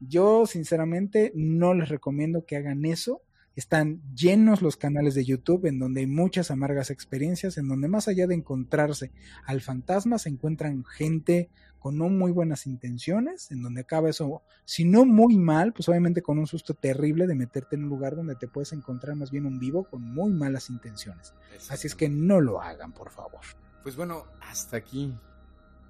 yo 0.00 0.46
sinceramente 0.46 1.32
no 1.34 1.74
les 1.74 1.90
recomiendo 1.90 2.46
que 2.46 2.56
hagan 2.56 2.84
eso. 2.86 3.20
Están 3.54 4.00
llenos 4.14 4.62
los 4.62 4.78
canales 4.78 5.14
de 5.14 5.26
YouTube 5.26 5.66
en 5.66 5.78
donde 5.78 6.00
hay 6.00 6.06
muchas 6.06 6.50
amargas 6.50 6.88
experiencias, 6.90 7.58
en 7.58 7.68
donde 7.68 7.88
más 7.88 8.08
allá 8.08 8.26
de 8.26 8.36
encontrarse 8.36 9.12
al 9.44 9.60
fantasma, 9.60 10.18
se 10.18 10.30
encuentran 10.30 10.84
gente 10.84 11.50
con 11.82 11.98
no 11.98 12.08
muy 12.08 12.30
buenas 12.30 12.68
intenciones, 12.68 13.50
en 13.50 13.60
donde 13.60 13.80
acaba 13.80 14.08
eso, 14.08 14.42
si 14.64 14.84
no 14.84 15.04
muy 15.04 15.36
mal, 15.36 15.72
pues 15.72 15.88
obviamente 15.88 16.22
con 16.22 16.38
un 16.38 16.46
susto 16.46 16.74
terrible 16.74 17.26
de 17.26 17.34
meterte 17.34 17.74
en 17.74 17.82
un 17.82 17.88
lugar 17.88 18.14
donde 18.14 18.36
te 18.36 18.46
puedes 18.46 18.72
encontrar 18.72 19.16
más 19.16 19.32
bien 19.32 19.46
un 19.46 19.58
vivo 19.58 19.82
con 19.82 20.00
muy 20.00 20.32
malas 20.32 20.70
intenciones. 20.70 21.34
Así 21.68 21.88
es 21.88 21.96
que 21.96 22.08
no 22.08 22.40
lo 22.40 22.62
hagan, 22.62 22.92
por 22.92 23.10
favor. 23.10 23.40
Pues 23.82 23.96
bueno, 23.96 24.26
hasta 24.42 24.76
aquí 24.76 25.12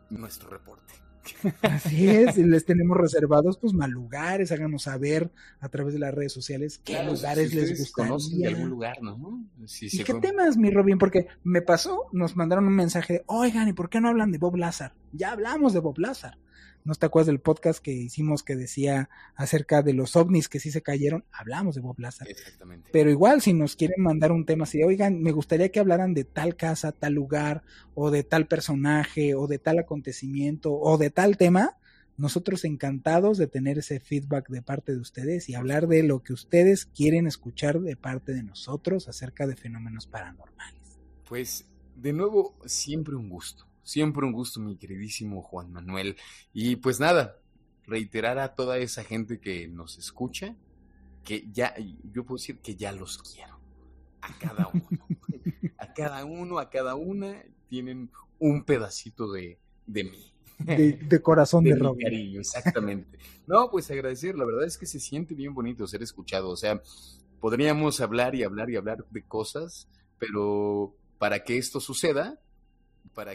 nuestro 0.09 0.49
reporte. 0.49 0.95
Así 1.62 2.08
es, 2.08 2.38
y 2.38 2.44
les 2.44 2.64
tenemos 2.64 2.96
reservados 2.96 3.58
pues 3.58 3.72
mal 3.72 3.90
lugares, 3.90 4.52
háganos 4.52 4.84
saber 4.84 5.30
a 5.60 5.68
través 5.68 5.94
de 5.94 6.00
las 6.00 6.14
redes 6.14 6.32
sociales 6.32 6.80
qué 6.84 7.02
lugares 7.04 7.54
les 7.54 7.78
gustaría. 7.78 8.16
de 8.38 8.46
algún 8.48 8.70
lugar, 8.70 9.02
¿no? 9.02 9.44
¿Y 9.80 10.02
qué 10.02 10.14
temas, 10.14 10.56
mi 10.56 10.70
Robin? 10.70 10.98
Porque 10.98 11.26
me 11.44 11.62
pasó, 11.62 12.08
nos 12.12 12.36
mandaron 12.36 12.66
un 12.66 12.74
mensaje, 12.74 13.22
oigan, 13.26 13.68
¿y 13.68 13.72
por 13.72 13.88
qué 13.88 14.00
no 14.00 14.08
hablan 14.08 14.32
de 14.32 14.38
Bob 14.38 14.56
Lazar? 14.56 14.94
Ya 15.12 15.32
hablamos 15.32 15.72
de 15.72 15.80
Bob 15.80 15.98
Lazar. 15.98 16.38
¿No 16.84 16.94
te 16.96 17.06
acuerdas 17.06 17.28
del 17.28 17.38
podcast 17.38 17.80
que 17.80 17.92
hicimos 17.92 18.42
que 18.42 18.56
decía 18.56 19.08
acerca 19.36 19.82
de 19.82 19.92
los 19.92 20.16
ovnis 20.16 20.48
que 20.48 20.58
sí 20.58 20.72
se 20.72 20.82
cayeron? 20.82 21.24
Hablamos 21.30 21.76
de 21.76 21.80
Bob 21.80 22.00
Lazar. 22.00 22.28
Exactamente. 22.28 22.90
Pero 22.92 23.08
igual, 23.08 23.40
si 23.40 23.52
nos 23.52 23.76
quieren 23.76 24.02
mandar 24.02 24.32
un 24.32 24.44
tema 24.44 24.64
así 24.64 24.78
de, 24.78 24.84
oigan, 24.84 25.22
me 25.22 25.30
gustaría 25.30 25.70
que 25.70 25.78
hablaran 25.78 26.12
de 26.12 26.24
tal 26.24 26.56
casa, 26.56 26.90
tal 26.90 27.12
lugar, 27.12 27.62
o 27.94 28.10
de 28.10 28.24
tal 28.24 28.48
personaje, 28.48 29.36
o 29.36 29.46
de 29.46 29.60
tal 29.60 29.78
acontecimiento, 29.78 30.72
o 30.72 30.98
de 30.98 31.10
tal 31.10 31.36
tema, 31.36 31.78
nosotros 32.16 32.64
encantados 32.64 33.38
de 33.38 33.46
tener 33.46 33.78
ese 33.78 34.00
feedback 34.00 34.48
de 34.48 34.62
parte 34.62 34.92
de 34.92 34.98
ustedes 34.98 35.48
y 35.48 35.54
hablar 35.54 35.86
de 35.86 36.02
lo 36.02 36.24
que 36.24 36.32
ustedes 36.32 36.86
quieren 36.86 37.28
escuchar 37.28 37.80
de 37.80 37.94
parte 37.94 38.32
de 38.32 38.42
nosotros 38.42 39.08
acerca 39.08 39.46
de 39.46 39.54
fenómenos 39.54 40.08
paranormales. 40.08 40.98
Pues, 41.28 41.64
de 41.94 42.12
nuevo, 42.12 42.56
siempre 42.66 43.14
un 43.14 43.28
gusto 43.28 43.71
Siempre 43.82 44.24
un 44.24 44.32
gusto, 44.32 44.60
mi 44.60 44.76
queridísimo 44.76 45.42
Juan 45.42 45.72
Manuel. 45.72 46.16
Y 46.52 46.76
pues 46.76 47.00
nada, 47.00 47.36
reiterar 47.84 48.38
a 48.38 48.54
toda 48.54 48.78
esa 48.78 49.04
gente 49.04 49.40
que 49.40 49.68
nos 49.68 49.98
escucha 49.98 50.56
que 51.24 51.48
ya, 51.52 51.74
yo 52.12 52.24
puedo 52.24 52.38
decir 52.38 52.58
que 52.58 52.74
ya 52.74 52.92
los 52.92 53.18
quiero. 53.18 53.58
A 54.20 54.38
cada 54.38 54.68
uno. 54.68 55.06
a 55.78 55.92
cada 55.92 56.24
uno, 56.24 56.58
a 56.58 56.70
cada 56.70 56.94
una, 56.94 57.42
tienen 57.68 58.10
un 58.38 58.64
pedacito 58.64 59.30
de, 59.32 59.58
de 59.86 60.04
mí. 60.04 60.32
De, 60.58 61.22
corazón 61.22 61.64
de, 61.64 61.74
de 61.74 61.96
cariño, 62.00 62.40
exactamente. 62.40 63.18
No, 63.46 63.70
pues 63.70 63.90
agradecer, 63.90 64.36
la 64.36 64.44
verdad 64.44 64.64
es 64.64 64.78
que 64.78 64.86
se 64.86 65.00
siente 65.00 65.34
bien 65.34 65.54
bonito 65.54 65.86
ser 65.86 66.02
escuchado. 66.02 66.50
O 66.50 66.56
sea, 66.56 66.80
podríamos 67.40 68.00
hablar 68.00 68.34
y 68.34 68.44
hablar 68.44 68.70
y 68.70 68.76
hablar 68.76 69.04
de 69.10 69.22
cosas, 69.22 69.88
pero 70.18 70.94
para 71.18 71.42
que 71.44 71.58
esto 71.58 71.80
suceda, 71.80 72.40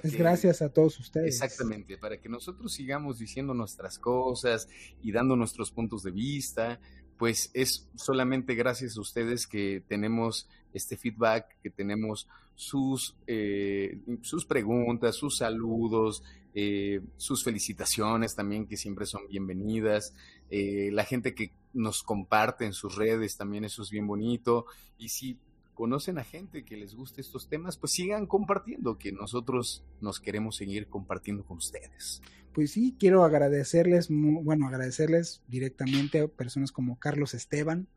es 0.04 0.16
gracias 0.16 0.62
a 0.62 0.70
todos 0.70 1.00
ustedes. 1.00 1.42
Exactamente, 1.42 1.98
para 1.98 2.20
que 2.20 2.30
nosotros 2.30 2.74
sigamos 2.74 3.20
diciendo 3.20 3.54
nuestras 3.54 4.00
cosas 4.00 4.68
y 5.02 5.12
dando 5.12 5.36
nuestros 5.36 5.72
puntos 5.72 6.04
de 6.04 6.12
vista, 6.12 6.80
pues 7.18 7.50
es 7.54 7.88
solamente 7.96 8.56
gracias 8.56 8.98
a 8.98 9.02
ustedes 9.02 9.48
que 9.48 9.84
tenemos 9.88 10.48
este 10.74 10.98
feedback, 10.98 11.60
que 11.62 11.70
tenemos 11.70 12.28
sus, 12.56 13.16
eh, 13.28 14.00
sus 14.22 14.46
preguntas, 14.46 15.16
sus 15.16 15.38
saludos, 15.38 16.24
eh, 16.54 17.02
sus 17.18 17.44
felicitaciones 17.44 18.36
también, 18.36 18.68
que 18.68 18.78
siempre 18.78 19.06
son 19.06 19.28
bienvenidas, 19.28 20.14
eh, 20.50 20.90
la 20.92 21.04
gente 21.04 21.36
que 21.36 21.52
nos 21.74 22.02
comparte 22.02 22.66
en 22.66 22.74
sus 22.74 22.96
redes 22.96 23.38
también, 23.38 23.64
eso 23.64 23.84
es 23.84 23.92
bien 23.92 24.08
bonito. 24.08 24.66
Y 24.98 25.10
si 25.10 25.38
conocen 25.78 26.18
a 26.18 26.24
gente 26.24 26.66
que 26.66 26.76
les 26.76 26.96
guste 26.96 27.22
estos 27.22 27.48
temas, 27.48 27.78
pues 27.78 27.94
sigan 27.94 28.26
compartiendo, 28.26 28.98
que 28.98 29.12
nosotros 29.12 29.86
nos 30.02 30.20
queremos 30.20 30.56
seguir 30.56 30.88
compartiendo 30.88 31.46
con 31.46 31.58
ustedes. 31.58 32.24
Pues 32.52 32.72
sí, 32.72 32.96
quiero 33.00 33.24
agradecerles, 33.24 34.08
bueno, 34.10 34.68
agradecerles 34.68 35.44
directamente 35.48 36.22
a 36.22 36.28
personas 36.28 36.72
como 36.72 36.98
Carlos 36.98 37.36
Esteban, 37.36 37.88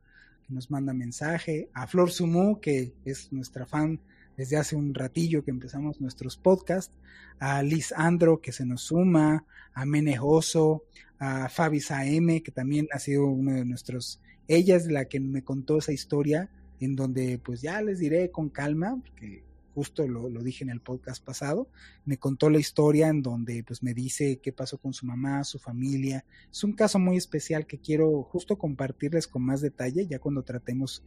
que 0.46 0.52
nos 0.52 0.70
manda 0.70 0.92
mensaje, 0.92 1.70
a 1.72 1.86
Flor 1.86 2.10
Sumú, 2.10 2.60
que 2.60 2.92
es 3.06 3.32
nuestra 3.32 3.64
fan 3.64 3.98
desde 4.36 4.58
hace 4.58 4.76
un 4.76 4.92
ratillo 4.92 5.42
que 5.42 5.50
empezamos 5.50 6.02
nuestros 6.02 6.36
podcasts, 6.36 6.94
a 7.38 7.62
Liz 7.62 7.94
Andro, 7.96 8.42
que 8.42 8.52
se 8.52 8.66
nos 8.66 8.82
suma, 8.82 9.46
a 9.72 9.86
Menejoso, 9.86 10.84
a 11.18 11.48
Fabi 11.48 11.80
Saeme, 11.80 12.42
que 12.42 12.52
también 12.52 12.88
ha 12.92 12.98
sido 12.98 13.24
uno 13.24 13.54
de 13.54 13.64
nuestros, 13.64 14.20
ella 14.48 14.76
es 14.76 14.86
la 14.86 15.06
que 15.06 15.18
me 15.18 15.42
contó 15.42 15.78
esa 15.78 15.92
historia 15.92 16.50
en 16.80 16.96
donde 16.96 17.38
pues 17.38 17.62
ya 17.62 17.80
les 17.82 17.98
diré 17.98 18.30
con 18.30 18.48
calma, 18.48 19.00
porque 19.00 19.44
justo 19.74 20.06
lo, 20.06 20.28
dije 20.42 20.64
en 20.64 20.70
el 20.70 20.80
podcast 20.80 21.24
pasado, 21.24 21.68
me 22.04 22.18
contó 22.18 22.50
la 22.50 22.58
historia 22.58 23.08
en 23.08 23.22
donde 23.22 23.62
pues 23.64 23.82
me 23.82 23.94
dice 23.94 24.40
qué 24.42 24.52
pasó 24.52 24.78
con 24.78 24.92
su 24.92 25.06
mamá, 25.06 25.44
su 25.44 25.58
familia. 25.58 26.24
Es 26.50 26.64
un 26.64 26.72
caso 26.72 26.98
muy 26.98 27.16
especial 27.16 27.66
que 27.66 27.78
quiero 27.78 28.22
justo 28.24 28.58
compartirles 28.58 29.26
con 29.26 29.42
más 29.42 29.60
detalle 29.60 30.06
ya 30.06 30.18
cuando 30.18 30.42
tratemos 30.42 31.04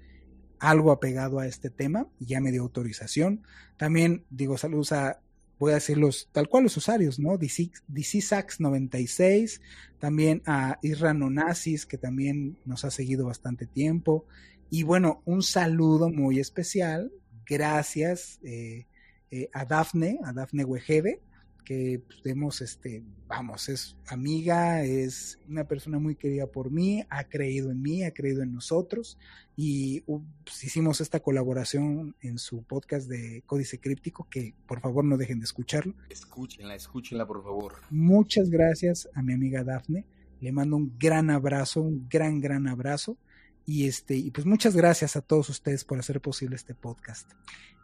algo 0.59 0.91
apegado 0.91 1.39
a 1.39 1.47
este 1.47 1.69
tema 1.69 2.07
ya 2.19 2.39
me 2.39 2.51
dio 2.51 2.61
autorización. 2.61 3.43
También 3.77 4.25
digo 4.29 4.57
saludos 4.57 4.91
a 4.93 5.19
voy 5.63 5.71
a 5.71 5.75
decirlos 5.75 6.27
tal 6.33 6.49
cual 6.49 6.63
los 6.63 6.75
usuarios, 6.75 7.19
¿no? 7.19 7.37
DC, 7.37 7.71
DC 7.87 8.19
Sax 8.19 8.59
96, 8.59 9.61
también 9.97 10.41
a 10.45 10.77
Isra 10.81 11.13
Nonasis, 11.13 11.85
que 11.85 11.97
también 11.97 12.57
nos 12.65 12.83
ha 12.83 12.91
seguido 12.91 13.27
bastante 13.27 13.65
tiempo, 13.65 14.25
y 14.69 14.83
bueno, 14.83 15.21
un 15.23 15.41
saludo 15.41 16.09
muy 16.09 16.39
especial, 16.39 17.11
gracias 17.45 18.39
eh, 18.43 18.87
eh, 19.31 19.49
a 19.53 19.63
Dafne, 19.63 20.19
a 20.25 20.33
Dafne 20.33 20.65
Wegebe, 20.65 21.21
que 21.63 22.01
pues, 22.23 22.61
este, 22.61 23.03
vamos, 23.27 23.69
es 23.69 23.95
amiga, 24.07 24.83
es 24.83 25.39
una 25.47 25.67
persona 25.67 25.99
muy 25.99 26.15
querida 26.15 26.47
por 26.47 26.71
mí, 26.71 27.03
ha 27.09 27.23
creído 27.25 27.71
en 27.71 27.81
mí, 27.81 28.03
ha 28.03 28.13
creído 28.13 28.43
en 28.43 28.53
nosotros 28.53 29.17
y 29.55 30.01
pues, 30.01 30.63
hicimos 30.63 31.01
esta 31.01 31.19
colaboración 31.19 32.15
en 32.21 32.37
su 32.37 32.63
podcast 32.63 33.07
de 33.07 33.43
Códice 33.45 33.79
Críptico, 33.79 34.27
que 34.29 34.53
por 34.67 34.81
favor 34.81 35.05
no 35.05 35.17
dejen 35.17 35.39
de 35.39 35.45
escucharlo. 35.45 35.95
Escúchenla, 36.09 36.75
escúchenla 36.75 37.25
por 37.25 37.43
favor. 37.43 37.75
Muchas 37.89 38.49
gracias 38.49 39.09
a 39.13 39.21
mi 39.21 39.33
amiga 39.33 39.63
Dafne, 39.63 40.05
le 40.39 40.51
mando 40.51 40.75
un 40.75 40.93
gran 40.99 41.29
abrazo, 41.29 41.81
un 41.81 42.07
gran, 42.09 42.39
gran 42.39 42.67
abrazo 42.67 43.17
y 43.65 43.87
este, 43.87 44.15
y 44.15 44.31
pues 44.31 44.45
muchas 44.45 44.75
gracias 44.75 45.15
a 45.15 45.21
todos 45.21 45.49
ustedes 45.49 45.85
por 45.85 45.99
hacer 45.99 46.19
posible 46.21 46.55
este 46.55 46.75
podcast. 46.75 47.31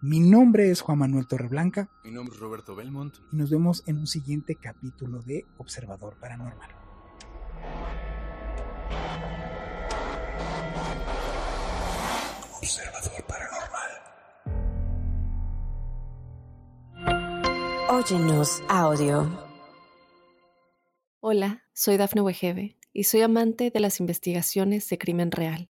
Mi 0.02 0.20
nombre 0.20 0.72
es 0.72 0.82
Juan 0.82 0.98
Manuel 1.00 1.28
Torreblanca. 1.28 1.90
Mi 2.04 2.12
nombre 2.12 2.34
es 2.34 2.40
Roberto 2.40 2.76
Belmont. 2.76 3.16
Y 3.32 3.36
nos 3.36 3.50
vemos 3.50 3.84
en 3.86 3.98
un 3.98 4.08
siguiente 4.08 4.56
capítulo 4.56 5.22
de 5.22 5.46
Observador 5.58 6.18
Paranormal. 6.20 6.70
Observador 12.58 13.26
Paranormal. 13.28 13.90
Óyenos 17.90 18.62
audio. 18.70 19.50
Hola, 21.20 21.64
soy 21.74 21.98
Dafne 21.98 22.22
Wegebe 22.22 22.78
y 22.94 23.04
soy 23.04 23.22
amante 23.22 23.72
de 23.72 23.80
las 23.82 24.00
investigaciones 24.00 24.88
de 24.90 24.98
crimen 24.98 25.32
real. 25.32 25.69